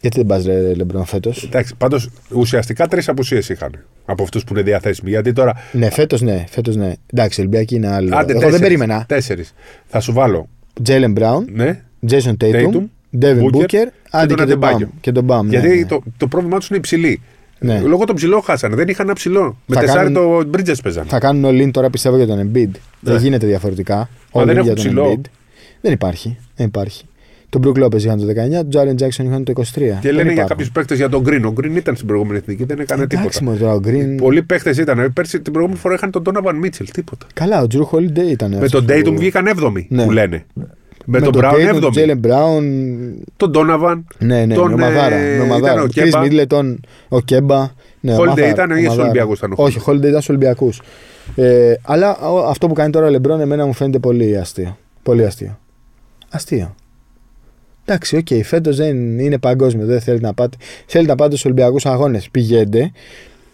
[0.02, 0.46] Γιατί δεν πας,
[0.76, 5.10] Λεμπρόν, φέτος; Εντάξει, πάντως ουσιαστικά τρεις απουσίες είχαν από αυτούς που είναι διαθέσιμοι.
[5.10, 5.54] Γιατί τώρα.
[5.72, 6.94] Ναι, φέτος ναι, φέτος, ναι.
[7.14, 8.16] Εντάξει, Ολυμπιακή είναι άλλο.
[8.16, 9.06] Άντε, Εγώ τέσσερις, δεν περίμενα.
[9.08, 9.54] Τέσσερις.
[9.88, 10.48] Θα σου βάλω.
[10.82, 11.82] Τζέιλεν Μπράουν, ναι.
[12.06, 12.86] Τζέισον Τέιτουμ,
[13.18, 14.34] Ντέβιν Μπούκερ, άντε
[15.02, 15.50] και τον Μπαμ.
[15.50, 15.86] Γιατί ναι, ναι.
[15.86, 17.22] Το, το πρόβλημά τους είναι υψηλή.
[17.66, 17.80] Ναι.
[17.80, 18.76] Λόγω των ψηλών χάσανε.
[18.76, 19.58] Δεν είχαν ένα ψηλό.
[19.66, 21.08] Με τεσσάρι το Bridges παίζανε.
[21.10, 22.70] Θα κάνουν όλοι τώρα πιστεύω για τον Embiid.
[23.00, 23.20] Δεν ναι.
[23.20, 24.10] γίνεται διαφορετικά.
[24.34, 25.22] Μα δεν έχουν ψηλό.
[25.82, 26.38] Δεν υπάρχει.
[26.56, 27.04] Δεν υπάρχει.
[27.50, 29.64] Τον Μπρουκ Λόπε είχαν το 19, τον Τζάρεν Τζάξον είχαν το 23.
[29.64, 30.48] Και Δεν λένε για υπάρχουν.
[30.48, 31.42] κάποιους παίκτες για τον Green.
[31.46, 33.44] Ο Green ήταν στην προηγούμενη εθνική, δεν έκανε Εντάξει, τίποτα.
[33.46, 34.18] μωρέ, τώρα ο Green.
[34.18, 35.14] Πολλοί παίκτες ήταν.
[35.14, 36.86] Πέρσι την προηγούμενη φορά είχαν τον Donovan Mitchell.
[36.94, 37.26] Τίποτα.
[37.34, 38.50] Καλά, ο Τζρου Χολιντέι ήταν.
[38.50, 40.04] Με αυτός τον που- Dayton βγήκαν 7η Ναι.
[40.04, 40.46] που λένε.
[41.06, 41.80] Με, τον τον Brown Tatum, 7η.
[41.82, 42.64] Τον Jalen Brown.
[43.38, 44.02] Τον Donovan.
[44.20, 45.16] Ναι, ναι, τον, με ομαδάρα.
[45.16, 45.74] ε, με ομαδάρα.
[45.74, 46.24] ήταν ο Chris Κέμπα.
[46.24, 46.76] Middleton,
[47.10, 47.60] ο Κέμπα.
[48.00, 49.02] Ναι, Holiday ομαδάρα, ήταν ή στους ομαδάρα.
[49.04, 50.82] Ολυμπιακούς ήταν ο Όχι, Holiday ήταν στους Ολυμπιακούς.
[51.36, 54.78] Ε, αλλά ο- αυτό που κάνει τώρα ο Λεμπρόν εμένα μου φαίνεται πολύ αστείο.
[55.04, 55.60] Πολύ αστείο.
[56.30, 56.76] Αστείο.
[57.86, 59.88] Εντάξει, ok, okay, φέτος δεν είναι παγκόσμιος.
[59.88, 60.58] Δεν θέλετε να πάτε.
[60.86, 62.30] Θέλετε να πάτε στους Ολυμπιακούς Αγώνες.
[62.30, 62.92] Πηγαίνετε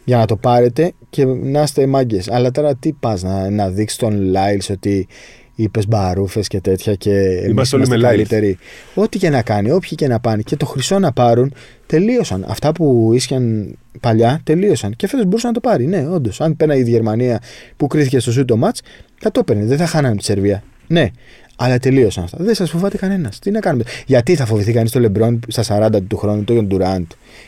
[0.06, 2.30] για να το πάρετε και να είστε μάγκες.
[2.32, 5.08] Αλλά τώρα τι πας να, να δείξεις τον Λάιλς ότι
[5.56, 8.16] είπες μπαρούφες και τέτοια και εμείς Είμαστε όλοι είμαστε με Lyles.
[8.16, 8.58] καλύτεροι.
[8.94, 11.54] Ό,τι και να κάνει, όποιοι και να πάνε και το χρυσό να πάρουν,
[11.86, 12.46] τελείωσαν.
[12.48, 14.96] Αυτά που ίσχυαν παλιά τελείωσαν.
[14.96, 15.86] Και φέτος μπορούσε να το πάρει.
[15.86, 16.42] Ναι, όντως.
[16.42, 17.42] Αν πέναγε η Γερμανία
[17.78, 18.82] που κρίθηκε στο σούτο μάτς,
[19.20, 19.66] θα το έπαιρνε.
[19.66, 20.64] Δεν θα χάνανε τη Σερβία.
[20.88, 21.10] Ναι.
[21.56, 22.38] Αλλά τελείωσαν αυτά.
[22.42, 23.40] Δεν σας φοβάται κανένας.
[23.40, 23.84] Τι να κάνουμε.
[24.06, 27.06] Γιατί θα φοβηθεί κανείς τον Λεμπρόν στα 40 του χρόνου, τον Ντουράντ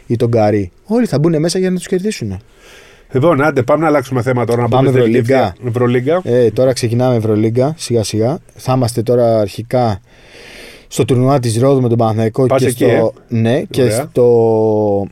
[0.08, 0.72] ή τον Γκάρι.
[0.86, 2.40] Όλοι θα μπουν μέσα για να τους κερδίσουν.
[3.14, 4.62] Λοιπόν, άντε, πάμε να αλλάξουμε θέμα τώρα.
[4.62, 5.56] Να Πάμε πούμε στη Ευρωλίγκα.
[5.68, 6.16] Ευρωλίγκα.
[6.16, 6.46] Ευρωλίγκα.
[6.46, 8.40] Ε, τώρα ξεκινάμε Ευρωλίγκα σιγά σιγά.
[8.56, 10.00] Θα είμαστε τώρα αρχικά
[10.88, 13.14] στο τουρνουά της Ρόδου με τον Παναθηναϊκό Πας και εκεί, στο.
[13.28, 14.08] Ναι, και Ωραία.
[14.12, 15.08] στο.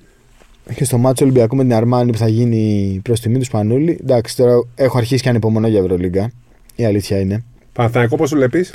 [0.76, 4.00] Και στο μάτσο Ολυμπιακού με την Αρμάνη που θα γίνει προς τιμή του Σπανούλη.
[4.02, 6.32] Εντάξει, τώρα έχω αρχίσει και ανυπομονώ για Ευρωλίγκα.
[6.76, 7.44] Η αλήθεια είναι.
[7.74, 8.74] Παναθηναϊκό, πώς το βλέπεις;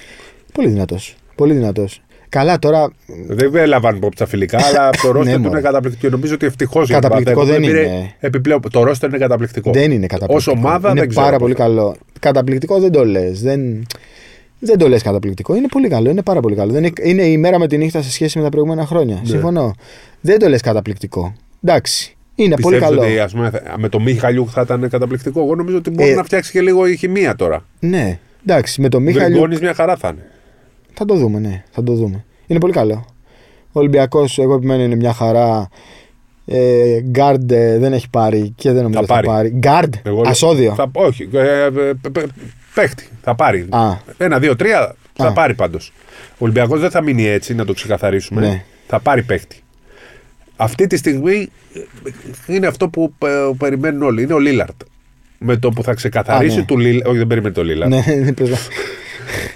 [0.53, 1.16] Πολύ δυνατός.
[1.35, 2.01] Πολύ δυνατός.
[2.29, 2.93] Καλά, τώρα
[3.29, 5.59] Δεν έλαβαν υπόψη τα φιλικά, αλλά το ρόστερ του Ναι, μωρέ.
[5.59, 6.11] είναι καταπληκτικό.
[6.11, 8.14] Νομίζω ότι ευτυχώς Καταπληκτικό δεν είναι.
[8.20, 9.70] Επιπλέον, το ρόστερ είναι καταπληκτικό.
[9.72, 10.35] δεν είναι καταπληκτικό.
[10.37, 11.97] Ως ομάδα είναι δεν ξέρω πάρα πώς πολύ θα- καλό.
[12.20, 13.43] Καταπληκτικό δεν το λες.
[13.43, 13.87] Δεν,
[14.59, 15.55] δεν το λες καταπληκτικό.
[15.55, 16.11] Είναι πολύ καλό.
[16.11, 16.72] Είναι πάρα πολύ καλό.
[16.72, 19.14] Δεν είναι, είναι η μέρα με τη νύχτα σε σχέση με τα προηγούμενα χρόνια.
[19.14, 19.29] Ναι.
[19.29, 19.74] Συμφωνώ.
[20.20, 21.35] Δεν το λες καταπληκτικό.
[21.64, 22.16] Εντάξει.
[22.35, 23.11] Είναι πολύ Πιστεύεις καλό.
[23.11, 26.14] ότι ας πούμε, θα- με το Μιχαλιούκ θα ήταν καταπληκτικό; Εγώ νομίζω ότι μπορεί Ε,
[26.14, 27.64] να φτιάξει και λίγο η χημεία τώρα.
[27.81, 28.18] Ναι.
[28.47, 28.81] Εντάξει.
[28.81, 29.29] Με το Ο Μίχαλ.
[29.31, 30.24] Γκριγκόνης μια χαρά θα είναι.
[30.99, 31.62] Θα το δούμε, ναι.
[31.70, 32.24] Θα το δούμε.
[32.47, 33.05] Είναι πολύ καλό.
[33.72, 35.68] Ο Ολυμπιακός, εγώ επιμένω, είναι μια χαρά.
[36.47, 39.49] Ε, Γκάρντ ε, δεν έχει πάρει και δεν νομίζω Θα ότι θα πάρει.
[39.51, 39.59] πάρει.
[39.59, 40.74] Γκάρντ, Εγώ- άσο-δύο.
[40.74, 41.28] Θα, όχι.
[41.32, 42.26] Ε, ε, πε- πε-
[42.74, 43.09] παίχτη.
[43.22, 43.66] Θα πάρει.
[43.70, 45.32] Α, Ένα, δύο, τρία θα Α.
[45.32, 45.92] πάρει πάντως.
[46.30, 48.40] Ο Ολυμπιακός δεν θα μείνει έτσι, να το ξεκαθαρίσουμε.
[48.40, 48.64] Ναι.
[48.86, 49.61] Θα πάρει παίχτη.
[50.57, 51.49] Αυτή τη στιγμή
[52.47, 53.28] ε, είναι αυτό που ε,
[53.59, 54.22] περιμένουν όλοι.
[54.22, 54.80] Είναι ο Λίλαρντ.
[55.38, 56.64] Με το που θα ξεκαθαρίσει Α, ναι.
[56.64, 57.07] του Λίλαρντ.
[57.07, 57.91] Όχι, δεν περιμένει το Λίλαρντ.
[57.90, 58.59] ναι, δεν προσπα-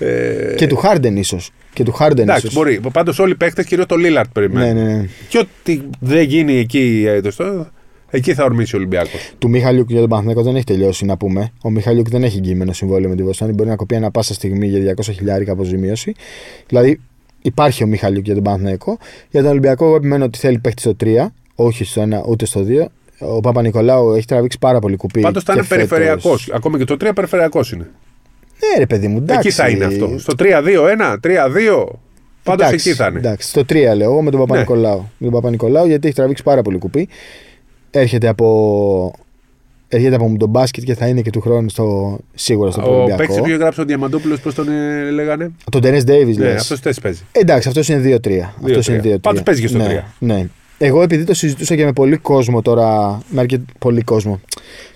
[0.00, 1.50] Ε, και του Χάρντεν ίσως.
[1.72, 2.58] Και του Χάρντεν εντάξει, ίσως.
[2.58, 2.80] μπορεί.
[2.92, 4.84] Πάντως όλοι οι παίχτε κυρίως το Λίλαρτ Ναι, περιμένουν.
[4.84, 5.06] ναι, ναι.
[5.28, 7.66] Και ό,τι δεν γίνει εκεί, ε, το στο-
[8.10, 9.32] εκεί θα ορμήσει ο Ολυμπιακός.
[9.38, 11.52] Του Μιχαλιούκ για τον Παναθηναϊκό δεν έχει τελειώσει να πούμε.
[11.62, 13.52] Ο Μιχαλιούκ δεν έχει εγγυημένο συμβόλαιο με τη Βοστόνη.
[13.52, 16.14] Μπορεί να κοπεί ανά πάσα στιγμή για 200 χιλιάρικα αποζημίωση.
[16.66, 17.00] Δηλαδή
[17.42, 18.98] υπάρχει ο Μιχαλιούκ για τον Παναθηναϊκό.
[19.30, 22.64] Για τον Ολυμπιακό, εγώ επιμένω ότι θέλει παίχτη στο 3, όχι στο 1 ούτε στο
[22.68, 22.86] 2.
[23.18, 25.20] Ο Παπα-Νικολάου έχει τραβήξει πάρα πολύ κουπί.
[25.20, 25.88] Πάντως θα και είναι φέτος.
[25.88, 26.50] περιφερειακός.
[26.52, 27.88] Ακόμα και το 3 περιφερειακός είναι.
[28.60, 29.46] Ναι, ρε παιδί μου, εντάξει.
[29.48, 30.14] Εκεί θα είναι αυτό.
[30.18, 31.86] Στο 3-2-1, 3-2.
[32.42, 33.18] Πάντως Εντάξει, εκεί θα είναι.
[33.18, 34.96] Εντάξει, στο 3 λέω εγώ με τον Παπα-Νικολάου.
[35.18, 37.08] Με τον Παπα-Νικολάου γιατί έχει τραβήξει πάρα πολύ κουπί.
[37.90, 39.14] Έρχεται από.
[39.88, 42.98] Έρχεται από τον μπάσκετ και θα είναι και του χρόνου στο, σίγουρα στο Ο παίκτης
[43.04, 43.34] Ολυμπιακό.
[43.42, 46.70] που είχε γράψει ο Διαμαντόπουλος, πώς τον ε, λέγανε; Τον Τενές Ντέιβις Ναι, λες.
[46.70, 47.22] αυτός τι παίζει.
[47.32, 48.54] Εντάξει, αυτός είναι 2-3.
[48.64, 49.20] Αυτός είναι 2-3.
[49.20, 50.14] Πάντως παίζει και στο ναι, τρία.
[50.18, 50.46] Ναι.
[50.78, 53.18] Εγώ επειδή το συζητούσα και με πολύ κόσμο τώρα.
[53.30, 54.40] Με αρκετ πολύ κόσμο.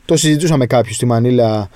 [0.05, 1.69] Το συζητούσα με κάποιους στη Μανίλα.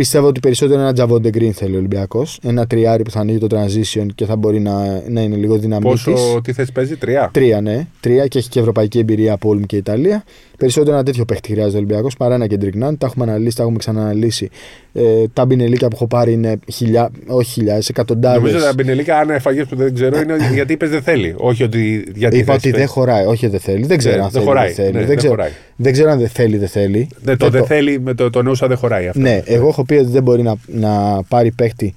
[0.00, 2.38] Πιστεύω ότι περισσότερο ένα Τζαβόντε Γκριν θέλει ο Ολυμπιακός.
[2.42, 5.88] Ένα τριάρι που θα ανοίγει το transition και θα μπορεί να, να είναι λίγο δυναμική.
[5.88, 7.86] Πόσο, τι θέση παίζει, τρία; Τρία, ναι.
[8.00, 10.24] Τρία και έχει και ευρωπαϊκή εμπειρία από Όλμ και Ιταλία.
[10.60, 12.96] Περισσότερο ένα τέτοιο παίχτη χρειάζεται ο Ολυμπιακός παρά ένα Κεντρικ Νάντ.
[12.98, 14.48] Τα έχουμε αναλύσει, τα έχουμε ξαναναλύσει.
[14.92, 15.02] Ε,
[15.32, 18.38] τα μπινελίκια που έχω πάρει είναι χιλιά, όχι χιλιάδε, εκατοντάδες.
[18.38, 21.34] Νομίζω ότι τα μπινελίκα, αν εφαγέ που δεν ξέρω, είναι γιατί είπες δεν θέλει.
[21.36, 22.92] Όχι ότι γιατί Είπα θέση ότι δεν παίζει.
[22.92, 23.24] χωράει.
[23.24, 23.86] Όχι, δεν θέλει.
[23.86, 24.44] Δεν ξέρω Ναι, αν δεν θέλει.
[24.44, 24.66] χωράει.
[24.66, 24.92] Δεν, θέλει.
[24.92, 25.50] Ναι, δεν, δεν ξέρω, χωράει.
[25.76, 26.56] δεν ξέρω αν δεν θέλει.
[26.56, 27.08] Δεν θέλει.
[27.22, 29.20] Δεν, το δεν θέλει, με το, το νόουσα δεν χωράει αυτό.
[29.20, 31.94] Ναι, εγώ έχω πει ότι δεν μπορεί να, να πάρει παίχτη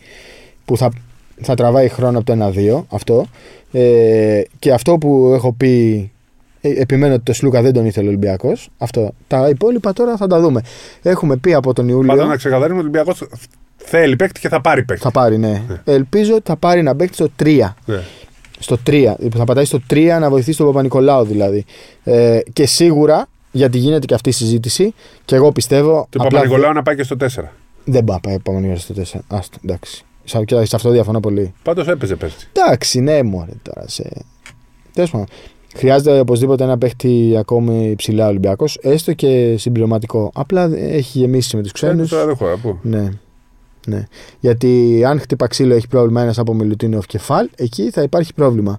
[0.65, 0.91] που θα,
[1.41, 2.83] θα τραβάει χρόνο από το 1-2.
[2.89, 3.25] Αυτό.
[3.71, 6.07] Ε, και αυτό που έχω πει.
[6.65, 8.69] Ε, Επιμένω ότι το Σλούκα δεν τον ήθελε ο Ολυμπιακός.
[8.77, 9.13] Αυτό.
[9.27, 10.61] Τα υπόλοιπα τώρα θα τα δούμε.
[11.01, 12.07] Έχουμε πει από τον Ιούλιο.
[12.07, 13.27] Πάντα να ξεκαθαρίσουμε ότι ο Ολυμπιακός
[13.75, 15.03] θέλει παίκτη και θα πάρει παίκτη.
[15.03, 15.61] Θα πάρει, ναι.
[15.83, 17.73] Ελπίζω ότι θα πάρει ένα παίκτη στο 3.
[17.85, 17.99] Ναι.
[18.59, 19.13] Στο 3.
[19.35, 21.65] Θα πατάει στο 3 να βοηθήσει τον Παπα-Νικολάου δηλαδή.
[22.03, 24.93] Ε, και σίγουρα, γιατί γίνεται και αυτή η συζήτηση,
[25.25, 26.07] και εγώ πιστεύω.
[26.09, 27.25] Του απλά Παπα-Νικολάου να πάει και στο 4.
[27.85, 29.19] Δεν πάει πάει Παπα-Νικολάου στο 4.
[29.27, 30.03] Άστο, εντάξει.
[30.23, 31.53] Σε, και σε αυτό διαφωνώ πολύ.
[31.63, 32.49] Πάντως έπαιζε πέρσι.
[32.53, 33.87] Εντάξει, ναι, μωρέ τώρα.
[33.87, 34.09] Σε...
[34.93, 35.27] Τέλος πάντων.
[35.75, 40.31] Χρειάζεται οπωσδήποτε ένα παίχτη ακόμη ψηλά Ολυμπιακός, έστω και συμπληρωματικό.
[40.33, 42.09] Απλά έχει γεμίσει με τους ξένους.
[42.09, 42.57] Τώρα δεν χωρά.
[42.57, 42.77] Πού.
[42.81, 43.09] Ναι.
[43.87, 44.07] ναι.
[44.39, 48.75] Γιατί αν χτύπα ξύλο έχει πρόβλημα ένας από Μιλουτίνοφ και Φαλ, εκεί θα υπάρχει πρόβλημα.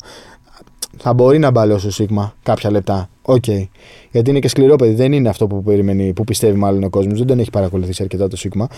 [0.97, 3.09] Θα μπορεί να μπαλώσει ο Σίγμα κάποια λεπτά.
[3.23, 3.45] Οκ.
[4.11, 4.95] Γιατί είναι και σκληρό παιδί.
[4.95, 7.19] Δεν είναι αυτό που περιμένει, που πιστεύει μάλλον ο κόσμος.
[7.19, 8.69] Δεν τον έχει παρακολουθήσει αρκετά το Σίγμα.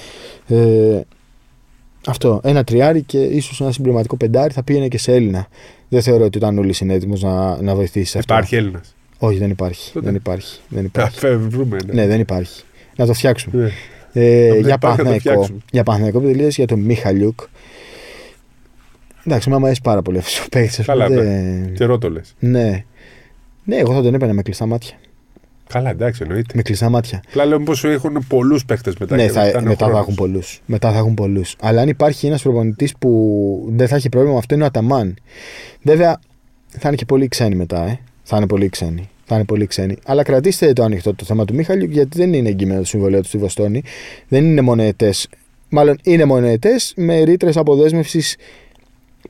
[0.46, 1.00] Ε,
[2.06, 2.40] Αυτό.
[2.44, 5.46] Ένα τριάρι και ίσως ένα συμπληρωματικό πεντάρι θα πήγαινε και σε Έλληνα.
[5.88, 8.34] Δεν θεωρώ ότι ο Τανούλης είναι έτοιμο να, να βοηθήσει σε αυτό.
[8.34, 8.94] Υπάρχει Έλληνας.
[9.18, 9.92] Όχι, δεν υπάρχει.
[9.92, 10.06] Τότε.
[10.06, 10.58] Δεν υπάρχει.
[10.68, 11.18] Δεν υπάρχει.
[11.18, 11.76] Θα βρούμε.
[11.86, 11.92] Ναι.
[11.92, 12.62] ναι, δεν υπάρχει.
[12.96, 13.62] Να το φτιάξουμε.
[13.62, 13.70] Ναι.
[14.22, 15.18] Ε, δεν για υπάρχει, θα το Παναθηναϊκό.
[15.18, 15.58] φτιάξουμε.
[15.70, 17.40] Για Παναθηναϊκό που τελείωσε για τον Μίχαλιουκ.
[19.26, 20.86] Εντάξει, μου αρέσει πάρα πολύ αυτός ο παίκτης.
[20.86, 21.08] Καλά,
[21.74, 22.34] Καιρό το λες.
[22.38, 22.84] Ναι.
[23.64, 24.96] Ναι, εγώ θα τον έπαιρνα με κλειστά μάτια.
[25.68, 26.52] Καλά, εντάξει, εννοείται.
[26.54, 27.22] Με κλειστά μάτια.
[27.28, 29.16] Απλά λέω πω έχουν πολλούς παίχτε μετά.
[29.16, 30.00] ναι, και θα, είναι ο μετά θα χρόνος.
[30.00, 30.60] έχουν πολλούς.
[30.66, 31.56] Μετά θα έχουν πολλούς.
[31.60, 35.14] Αλλά αν υπάρχει ένας προπονητής που δεν θα έχει πρόβλημα με αυτό είναι ο Αταμάν.
[35.82, 36.20] Βέβαια
[36.68, 37.98] θα είναι και πολύ ξένοι μετά, ε.
[38.22, 39.08] Θα είναι πολύ ξένοι.
[39.24, 39.96] Θα είναι πολύ ξένοι.
[40.04, 43.26] Αλλά κρατήστε το ανοιχτό το θέμα του Μίχαλιου γιατί δεν είναι εγγυημένο το συμβολέο του
[43.26, 43.82] στη Βοστόνη.
[44.28, 45.12] Δεν είναι μονοετέ.
[45.68, 48.36] Μάλλον είναι μονοετέ με ρήτρες αποδέσμευσης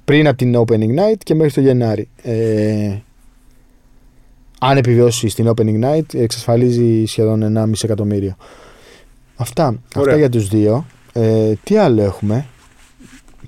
[0.04, 2.08] πριν από την Opening Night και μέχρι το Γενάρη.
[2.22, 2.94] Ε,
[4.60, 8.36] αν επιβιώσει στην Opening Night, εξασφαλίζει σχεδόν 1,5 εκατομμύριο.
[9.36, 9.66] Αυτά.
[9.66, 10.16] Αυτά Ωραία.
[10.16, 10.86] για τους δύο.
[11.12, 12.46] Ε, τι άλλο έχουμε;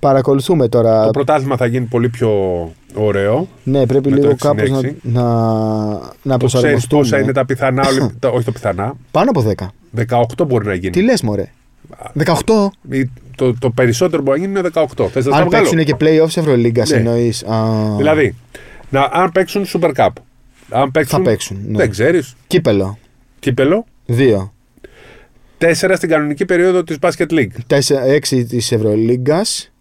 [0.01, 1.05] Παρακολουθούμε τώρα.
[1.05, 2.31] Το πρωτάθλημα θα γίνει πολύ πιο
[2.95, 3.49] ωραίο.
[3.65, 4.93] Ναι, πρέπει με το λίγο κάπως να, 6-6.
[5.03, 7.03] να, να Το ξέρεις προσαρμοστούμε.
[7.03, 7.87] πόσα είναι τα πιθανά.
[7.89, 8.95] Ολυ- τα- όχι τα πιθανά.
[9.11, 9.67] Πάνω από 10.
[9.95, 10.91] 18 μπορεί να γίνει.
[10.93, 11.49] Τι λες μωρέ;
[12.19, 12.35] 18.
[12.91, 15.09] Ή Το, το περισσότερο μπορεί να γίνει είναι 18.
[15.09, 16.97] Θες να τα Αν βγάλω; παίξουν και playoffs Ευρωλίγκας Ναι.
[16.97, 17.45] εννοείς.
[17.45, 17.65] Α,
[17.97, 18.35] Δηλαδή,
[18.91, 20.09] να, αν παίξουν Super Cup.
[20.71, 21.77] Αν παίξουν, Θα παίξουν, ναι.
[21.79, 22.37] Δεν ξέρεις.
[22.47, 22.99] Κύπελο.
[23.39, 23.85] Κύπελο.
[24.07, 24.53] 2.
[25.59, 27.79] 4 στην κανονική περίοδο της Basket League.
[28.07, 29.73] 6 της Ευρωλίγκας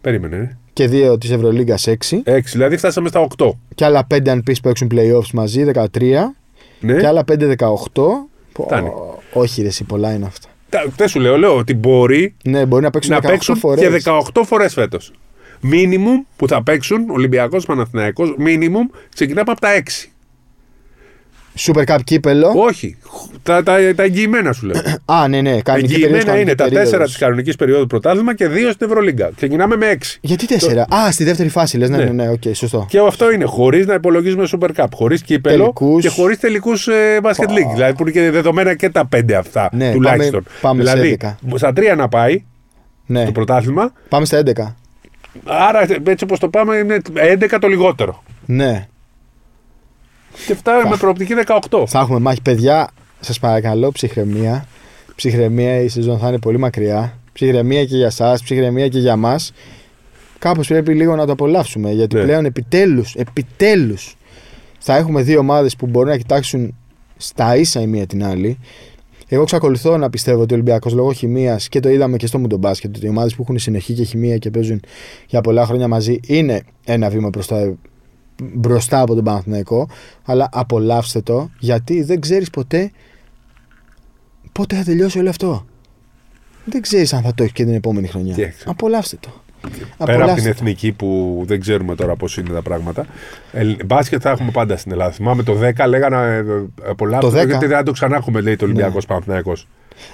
[0.00, 0.36] Περίμενε.
[0.36, 0.56] ε.
[0.72, 2.22] και 2 της Ευρωλίγκας 6.
[2.24, 3.50] 6, δηλαδή φτάσαμε στα 8.
[3.74, 6.34] Και άλλα 5 αν πεις παίξουν playoffs μαζί, 13.
[6.80, 6.94] Ναι.
[6.98, 8.28] Και άλλα 5-18.
[8.52, 8.88] Πω, Φτάνει.
[9.32, 10.48] όχι ρε, εσύ, πολλά είναι αυτά.
[10.68, 13.80] Τα- Δεν σου λέω, λέω ότι μπορεί Ναι, μπορεί να παίξουν να 18 παίξουν φορές.
[13.80, 13.88] και
[14.34, 15.12] 18 φορές φέτος.
[15.60, 20.10] Μίνιμουμ που θα παίξουν Ολυμπιακός Παναθηναϊκός, μίνιμουμ ξεκινάμε από τα 6.
[21.58, 22.52] Super Cup κύπελλο.
[22.56, 22.96] Όχι.
[23.42, 24.80] Τα, τα, τα εγγυημένα σου λέω.
[25.16, 25.60] Α, ναι, ναι.
[25.60, 27.08] Κανονική περίοδος, εγγυημένα είναι κανονική τα 4 περίοδος.
[27.08, 29.30] της κανονικής περίοδου πρωτάθλημα και 2 στην Ευρωλίγκα.
[29.36, 29.96] Ξεκινάμε με 6.
[30.20, 30.94] Γιατί 4.
[30.94, 31.88] Α, στη δεύτερη φάση λες.
[31.90, 32.04] Ναι, Ναι.
[32.04, 32.86] ναι, ναι, οκ, σωστό.
[32.88, 36.02] Και αυτό είναι χωρίς να υπολογίζουμε Super Cup, χωρίς κύπελλο Τελικούς.
[36.02, 37.72] και χωρίς τελικούς ε, Basket League.
[37.74, 40.42] Δηλαδή που είναι και δεδομένα και τα 5 αυτά Ναι, τουλάχιστον.
[40.60, 41.56] πάμε- πάμε σε δηλαδή 11.
[41.58, 42.44] στα 3 να πάει
[43.06, 43.24] Ναι.
[43.24, 43.92] το πρωτάθλημα.
[44.08, 44.74] Πάμε στα 11.
[45.44, 48.22] Άρα έτσι όπως το πάμε είναι 11 το λιγότερο.
[48.46, 48.86] Ναι.
[50.46, 51.34] Και φτάνουμε με προοπτική
[51.70, 51.84] 18.
[51.86, 52.88] Θα έχουμε μάχη, παιδιά.
[53.20, 54.66] Σας παρακαλώ, ψυχραιμία.
[55.14, 57.18] Ψυχραιμία, η σεζόν θα είναι πολύ μακριά.
[57.32, 59.36] Ψυχραιμία και για εσά, ψυχραιμία και για εμά.
[60.38, 61.90] Κάπως πρέπει λίγο να το απολαύσουμε.
[61.90, 62.22] Γιατί Ναι.
[62.22, 64.16] πλέον επιτέλους, επιτέλους
[64.78, 66.74] θα έχουμε δύο ομάδες που μπορούν να κοιτάξουν
[67.16, 68.58] στα ίσα η μία την άλλη.
[69.28, 72.96] Εγώ εξακολουθώ να πιστεύω ότι ο Ολυμπιακός λόγω χημίας και το είδαμε και στο Μουντομπάσκετ
[72.96, 74.80] ότι οι ομάδες που έχουν συνοχή και χημία και παίζουν
[75.26, 77.74] για πολλά χρόνια μαζί είναι ένα βήμα μπροστά,
[78.42, 79.88] μπροστά από τον Παναθηναϊκό.
[80.24, 82.90] Αλλά απολαύστε το γιατί δεν ξέρεις ποτέ
[84.52, 85.66] πότε θα τελειώσει όλο αυτό.
[86.64, 88.34] Δεν ξέρεις αν θα το έχεις και την επόμενη χρονιά.
[88.34, 88.70] Τι έξω.
[88.70, 89.30] Απολαύστε το.
[89.60, 90.48] Πέρα από την Απολαύστε το.
[90.48, 93.06] εθνική που δεν ξέρουμε τώρα πώς είναι τα πράγματα.
[93.52, 95.12] Ε, μπάσκετ θα έχουμε πάντα στην Ελλάδα.
[95.12, 96.44] Θυμάμαι το 10 λέγανε
[96.86, 97.18] ε, πολλά.
[97.18, 97.32] Το 10.
[97.32, 99.52] Γιατί δεν θα το ξανά έχουμε, λέει το Ολυμπιακός Παναθηναϊκό.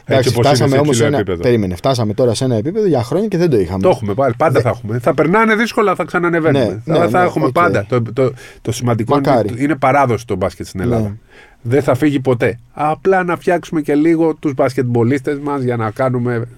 [0.04, 1.16] Εντάξει, όπως είναι φτάσαμε σε όμως υψηλό ένα.
[1.18, 1.42] επίπεδο.
[1.42, 3.82] Περίμενε, φτάσαμε τώρα σε ένα επίπεδο για χρόνια και δεν το είχαμε.
[3.82, 4.34] Το έχουμε πάλι.
[4.38, 4.98] Πάντα θα έχουμε.
[4.98, 6.82] Θα περνάνε δύσκολα, θα ξανανεβαίνουμε.
[6.84, 7.52] Ναι, Αλλά ναι, θα ναι, έχουμε οκ.
[7.52, 7.86] πάντα.
[7.88, 9.54] Το, το, το σημαντικό είναι, Μακάρι.
[9.58, 11.02] είναι παράδοση το μπάσκετ στην Ελλάδα.
[11.08, 11.14] Ναι.
[11.62, 12.58] Δεν θα φύγει ποτέ.
[12.72, 16.48] Απλά να φτιάξουμε και λίγο τους μπασκετμπολίστες μας για να κάνουμε.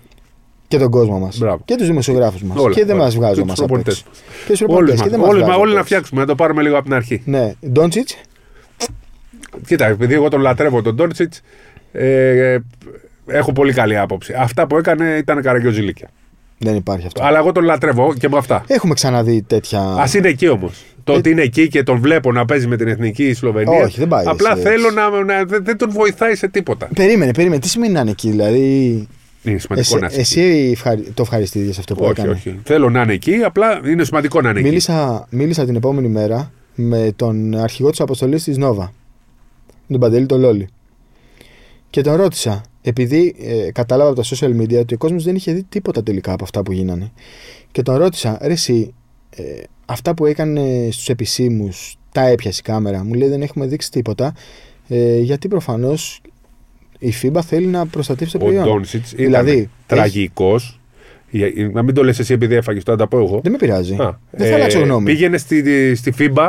[0.69, 1.39] Και τον κόσμο μας.
[1.39, 1.61] Μπράβο.
[1.65, 2.59] Και τους δημοσιογράφους μας.
[2.59, 3.05] Όλα, Και δεν όλα.
[3.05, 4.05] μας βγάζουν Και μας τους προπονητές.
[4.47, 5.01] Και τους Όλοι, προπονητές.
[5.03, 5.85] Και δεν μας όλοι, βγάζουν όλοι απ' να έξω.
[5.95, 7.23] φτιάξουμε, να το πάρουμε λίγο από την αρχή.
[7.25, 8.17] Ναι, Ντόντσιτς;
[9.67, 11.35] Κοίτα, επειδή εγώ τον λατρεύω τον Τόρτσιτ,
[11.93, 12.59] ε,
[13.27, 14.35] έχω πολύ καλή άποψη.
[14.39, 16.09] Αυτά που έκανε ήταν καραγκιόζηλίκια.
[16.59, 17.25] Δεν υπάρχει αυτό.
[17.25, 18.65] Αλλά εγώ τον λατρεύω και με αυτά.
[18.67, 19.81] Έχουμε ξαναδεί τέτοια.
[19.81, 20.85] Α είναι εκεί όμως.
[21.05, 23.83] Το ότι είναι εκεί και τον βλέπω να παίζει με την εθνική Σλοβενία.
[23.85, 24.63] Όχι, δεν πάει Απλά έτσι.
[24.63, 26.89] θέλω να, να- δεν, δεν τον βοηθάει σε τίποτα.
[26.95, 27.61] Περίμενε, περίμενε.
[27.61, 28.61] Τι σημαίνει να είναι εκεί, δηλαδή;
[29.43, 32.59] Είναι σημαντικό Εσύ, να είναι εσύ ευχαρι- το ευχαριστήθηκε σε αυτό που Όχι, έκανε; όχι.
[32.65, 34.69] Θέλω να είναι εκεί, απλά είναι σημαντικό να είναι εκεί.
[34.69, 38.93] Μίλησα, μίλησα την επόμενη μέρα με τον αρχηγό της αποστολής της Νόβα,
[39.89, 40.69] τον Παντελή τον Λόλι.
[41.91, 45.53] Και τον ρώτησα, επειδή ε, κατάλαβα από τα social media ότι ο κόσμος δεν είχε
[45.53, 47.13] δει τίποτα τελικά από αυτά που γίνανε.
[47.73, 48.95] Και τον ρώτησα, ρε εσύ,
[49.37, 49.43] ε,
[49.85, 53.05] αυτά που έκανε στους επισήμους, τα έπιασε η κάμερα.
[53.05, 54.35] Μου λέει δεν έχουμε δείξει τίποτα.
[54.89, 56.21] Ε, γιατί προφανώς
[56.99, 58.65] η FIBA θέλει να προστατεύσει το Ο προϊόν.
[58.65, 60.81] Ντόνσιτς ήταν Δηλαδή, τραγικός.
[61.73, 63.41] Να μην το λες εσύ επειδή έφαγες, το να τα πω εγώ.
[63.43, 63.95] Δεν με πειράζει.
[63.95, 65.05] Α, δεν θα ε, αλλάξω γνώμη.
[65.05, 66.49] Πήγαινε στη, στη FIBA,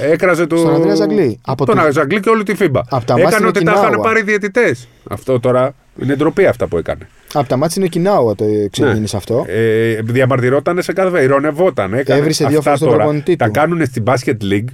[0.00, 0.56] έκραζε το.
[0.56, 1.40] Στον Ανδρέας Ζαγκλή.
[1.46, 2.80] Από τον τη- Ανδρέας Ζαγκλή και όλη τη FIBA.
[2.88, 4.02] Από τα μάτια έκανε ότι στην τα είχαν Οκινάουα.
[4.04, 4.88] πάρει διαιτητές.
[5.10, 7.08] Αυτό τώρα είναι ντροπή αυτά που έκανε.
[7.32, 9.44] Από τα μάτια είναι ο Κινάουα το ξεκίνησε αυτό.
[9.48, 11.94] Ε, διαμαρτυρόταν σε κάθε ηρωνευόταν.
[11.94, 12.20] Έκανε.
[12.20, 13.50] Έβρισε δύο Αυτά φορές τον τώρα προπονητή Τα του.
[13.52, 14.64] κάνουν στην Basket League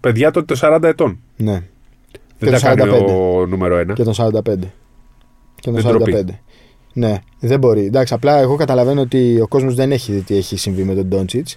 [0.00, 1.18] παιδιά τότε 40 ετών.
[1.36, 1.62] Ναι.
[2.38, 3.04] Δεν το τα κάνει 45.
[3.40, 3.92] ο νούμερο 1.
[3.94, 4.72] Και τον 45.
[5.54, 6.12] Και τον Δεν ντροπή.
[6.12, 6.38] 45.
[6.92, 7.84] Ναι, δεν μπορεί.
[7.84, 11.04] Εντάξει, απλά εγώ καταλαβαίνω ότι ο κόσμος δεν έχει δει τι έχει συμβεί με τον
[11.06, 11.48] Ντόντσιτ.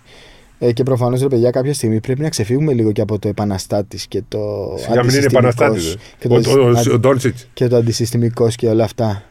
[0.59, 4.07] Ε, και προφανώς, ρε παιδιά, κάποια στιγμή πρέπει να ξεφύγουμε λίγο και από το επαναστάτης
[4.07, 4.39] και το.
[4.77, 5.95] Σιγά μην είναι επαναστάτης.
[6.19, 7.37] Και το, Ο, ο, ο Ντόντσιτ.
[7.53, 9.23] και το αντισυστημικός και όλα αυτά.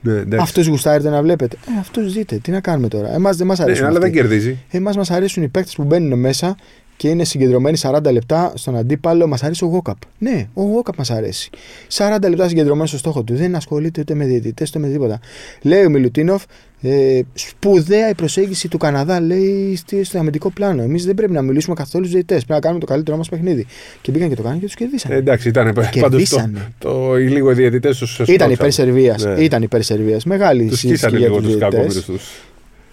[0.00, 0.38] Ναι, εντάξει.
[0.60, 1.56] Αυτό γουστάρετε να βλέπετε.
[1.76, 2.36] Ε, αυτό ζείτε.
[2.36, 3.14] Τι να κάνουμε τώρα.
[3.14, 3.82] Εμάς δεν μας αρέσουν.
[3.82, 4.20] Ναι, αλλά δεν αυτοί.
[4.20, 4.58] κερδίζει.
[4.70, 6.56] Εμάς μας αρέσουν οι παίκτες που μπαίνουν μέσα
[6.96, 9.26] και είναι συγκεντρωμένοι 40 λεπτά στον αντίπαλο.
[9.26, 9.96] Μας αρέσει ο Γόκαπ.
[10.18, 11.50] Ναι, ο Γόκαπ μας αρέσει.
[11.92, 13.34] 40 λεπτά συγκεντρωμένο στο στόχο του.
[13.36, 15.20] Δεν ασχολείται ούτε με διαιτητές ούτε με τίποτα.
[15.62, 16.42] Λέει ο Μιλουτίνοφ,
[16.80, 20.82] ε, σπουδαία η προσέγγιση του Καναδά, λέει στη- στο αμυντικό πλάνο.
[20.82, 22.38] Εμείς δεν πρέπει να μιλήσουμε καθόλου στους διαιτητές.
[22.44, 23.66] Πρέπει να κάνουμε το καλύτερό μας παιχνίδι.
[24.00, 25.14] Και μπήκαν και το κάνανε και τους κερδίσανε.
[25.14, 26.72] Ε, εντάξει, ήταν πάντως το, κερδίσανε.
[26.78, 28.18] το, οι λίγο οι διαιτητές τους.
[28.26, 29.24] Ήταν υπέρ Σερβίας.
[29.24, 29.40] Ναι.
[29.42, 30.24] Ήταν υπέρ Σερβίας.
[30.24, 31.80] Μεγάλη Τους συζήτηση σκίσανε για λίγο τους τους διαιτητές.
[31.80, 32.40] κακόμοιρους τους.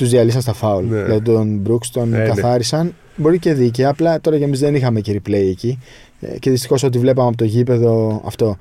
[0.04, 0.86] Τους διαλύσαν στα φάουλ.
[0.86, 1.02] Ναι.
[1.06, 2.24] Για τον Μπρούξ τον Ε, ναι.
[2.26, 2.96] καθάρισαν.
[3.16, 3.90] Μπορεί και δίκαια.
[3.90, 5.80] Απλά τώρα και εμείς δεν είχαμε και replay εκεί.
[6.20, 8.58] Ε, Και δυστυχώς ό,τι βλέπαμε από το γήπεδο αυτό.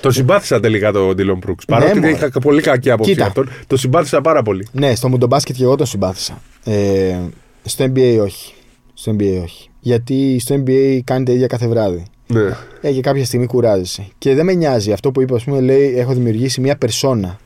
[0.00, 1.64] Το συμπάθησα τελικά τον Ντίλον Μπρούξ.
[1.68, 2.10] Ναι, Παρότι μωρέ.
[2.12, 3.22] είχα πολύ κακή άποψη Κοίτα.
[3.22, 4.66] για αυτόν, το συμπάθησα πάρα πολύ.
[4.72, 6.42] Ναι, στο μουντομπάσκετ και εγώ τον συμπάθησα.
[6.64, 7.16] Ε,
[7.64, 8.52] στο NBA όχι.
[8.94, 9.68] Στο NBA όχι.
[9.80, 12.02] Γιατί στο NBA κάνει τα ίδια κάθε βράδυ.
[12.26, 12.40] Ναι.
[12.80, 14.06] Ε, και κάποια στιγμή κουράζεσαι.
[14.18, 17.38] Και δεν με νοιάζει αυτό που είπε, ας πούμε, λέει: Έχω δημιουργήσει μια περσόνα.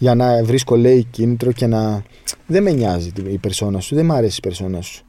[0.00, 2.02] Για να βρίσκω, λέει, κίνητρο και να.
[2.46, 3.94] Δεν με νοιάζει η περσόνα σου.
[3.94, 5.04] Δεν μ' αρέσει η περσόνα σου.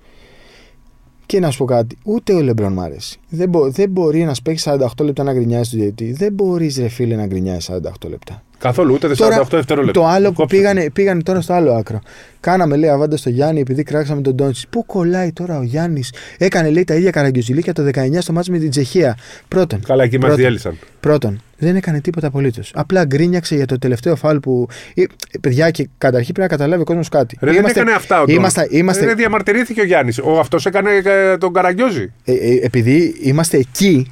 [1.26, 3.20] Και να σου πω κάτι, ούτε ο Λεμπρόν μ' αρέσει.
[3.30, 6.14] Δεν, μπο- δεν μπορεί να σπέξει 48 λεπτά να γκρινιάζει του διαιτητή.
[6.14, 7.68] Δεν μπορείς, ρε φίλε, να γκρινιάζει
[8.04, 8.44] 48 λεπτά.
[8.62, 10.00] Καθόλου, ούτε 48 Τώρα, δευτερόλεπτα.
[10.02, 10.56] το άλλο που Κόψε.
[10.56, 12.02] πήγανε, πήγανε τώρα στο άλλο άκρο.
[12.40, 14.68] Κάναμε λέει αβάντα στο Γιάννη επειδή κράξαμε τον Ντόντσις.
[14.68, 18.58] Πού κολλάει τώρα ο Γιάννης; Έκανε λέει τα ίδια καραγκιόζηλίκια το 19 στο μάτς με
[18.58, 19.18] την Τσεχία.
[19.48, 20.40] Πρώτον, Καλά, εκεί μας Πρώτον.
[20.42, 20.78] διέλυσαν.
[21.00, 22.72] πρώτον, δεν έκανε τίποτα απολύτως.
[22.76, 24.68] Απλά γκρίνιαξε για το τελευταίο φάουλ που.
[24.94, 25.04] Ε,
[25.42, 27.38] παιδιά, και καταρχήν πρέπει να καταλάβει ο κόσμος κάτι.
[27.42, 28.78] Ρε, δεν έκανε αυτά ο είμαστε, Ντόνι.
[28.78, 30.20] είμαστε, Δεν διαμαρτυρήθηκε ο Γιάννης.
[30.20, 32.12] Ο αυτός έκανε ε, τον Καραγκιόζη.
[32.24, 34.12] ε, ε, επειδή είμαστε εκεί,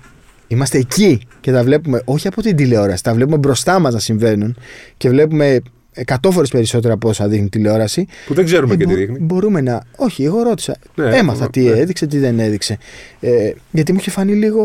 [0.51, 4.55] είμαστε εκεί και τα βλέπουμε όχι από την τηλεόραση, τα βλέπουμε μπροστά μας να συμβαίνουν
[4.97, 5.61] και βλέπουμε
[6.05, 8.05] 100 φορές περισσότερα από όσα δείχνει η τηλεόραση.
[8.25, 9.17] Που δεν ξέρουμε Ε, και τι μπο- δείχνει.
[9.19, 9.81] Μπορούμε να.
[9.97, 10.75] Όχι, εγώ ρώτησα.
[10.95, 11.69] Ναι, Έμαθα ναι, τι ναι.
[11.69, 12.77] έδειξε, τι δεν έδειξε.
[13.19, 14.63] Ε, γιατί μου είχε φανεί λίγο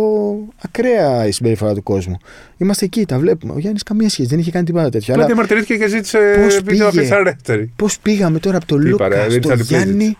[0.64, 2.16] ακραία η συμπεριφορά του κόσμου.
[2.56, 3.52] Είμαστε εκεί, τα βλέπουμε.
[3.52, 5.12] Ο Γιάννης καμία σχέση, δεν είχε κάνει τίποτα τέτοιο.
[5.14, 7.72] Απλά Αλλά διαμαρτυρήθηκε και ζήτησε Πώς βίντεο πήγε; απευθαρέστερη.
[7.76, 10.16] πώς πήγαμε τώρα από το Τι είπα, ρε, Λούκα δεν στο ήταν Γιάννη.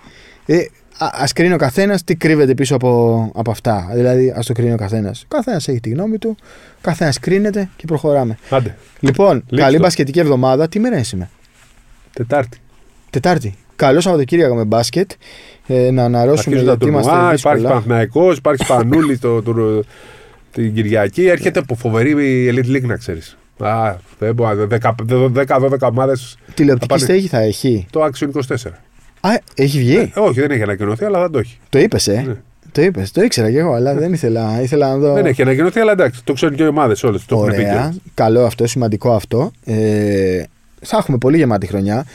[0.47, 0.57] Ε,
[0.99, 3.89] Α κρίνει ο καθένας τι κρύβεται πίσω από, από αυτά.
[3.93, 5.23] Δηλαδή, ας το κρίνει ο καθένας.
[5.23, 6.37] Ο καθένας έχει τη γνώμη του,
[6.77, 8.39] ο καθένας κρίνεται και προχωράμε.
[8.51, 9.83] Άντε, Λοιπόν, Λήξτε καλή το.
[9.83, 10.69] μπασκετική εβδομάδα.
[10.69, 11.31] Τι μέρα είναι σήμερα.
[12.13, 12.59] Τετάρτη.
[13.11, 13.55] Τετάρτη.
[13.77, 15.11] Καλό Σαββατοκύριακο με μπάσκετ.
[15.67, 17.55] Ε, να αναρρώσουμε Αρχίζουν τα γιατί είμαστε τουρνουά, δύσκολα.
[17.57, 19.83] υπάρχει Παναθηναϊκός, υπάρχει Πανούλη το, το,
[20.53, 21.27] την Κυριακή.
[21.27, 23.37] Έρχεται από φοβερή η Elite League, να ξέρεις.
[23.59, 24.67] Α, δεν μπορεί.
[24.71, 28.57] 10-12 ομάδες Τηλεοπτική θα πάνε- στέγη θα έχει; το Action 24.
[29.27, 31.59] Α, έχει βγει; Ε, όχι, δεν έχει ανακοινωθεί, αλλά θα το έχει.
[31.69, 32.35] Το είπες, ε; Ναι.
[32.73, 33.11] Το είπες.
[33.11, 35.13] Το ήξερα κι εγώ, αλλά δεν ήθελα, ήθελα να δω.
[35.13, 37.25] Δεν έχει ανακοινωθεί, αλλά εντάξει, το ξέρουν και οι ομάδες όλες.
[37.25, 37.91] Το έχουν πει Ωραία.
[37.93, 38.01] και.
[38.15, 39.51] Καλό αυτό, σημαντικό αυτό.
[39.65, 40.43] Ε,
[40.81, 42.07] θα έχουμε πολύ γεμάτη χρονιά.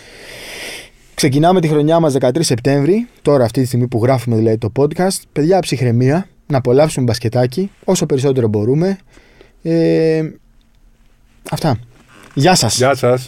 [1.14, 5.22] Ξεκινάμε τη χρονιά μας 13 Σεπτέμβρη, τώρα αυτή τη στιγμή που γράφουμε δηλαδή το podcast.
[5.32, 8.97] Παιδιά, ψυχραιμία, να απολαύσουμε μπασκετάκι όσο περισσότερο μπορούμε.
[9.62, 10.24] Ε,
[11.51, 11.80] αυτά.
[12.34, 12.78] Γεια σας.
[12.78, 13.28] Γεια σας.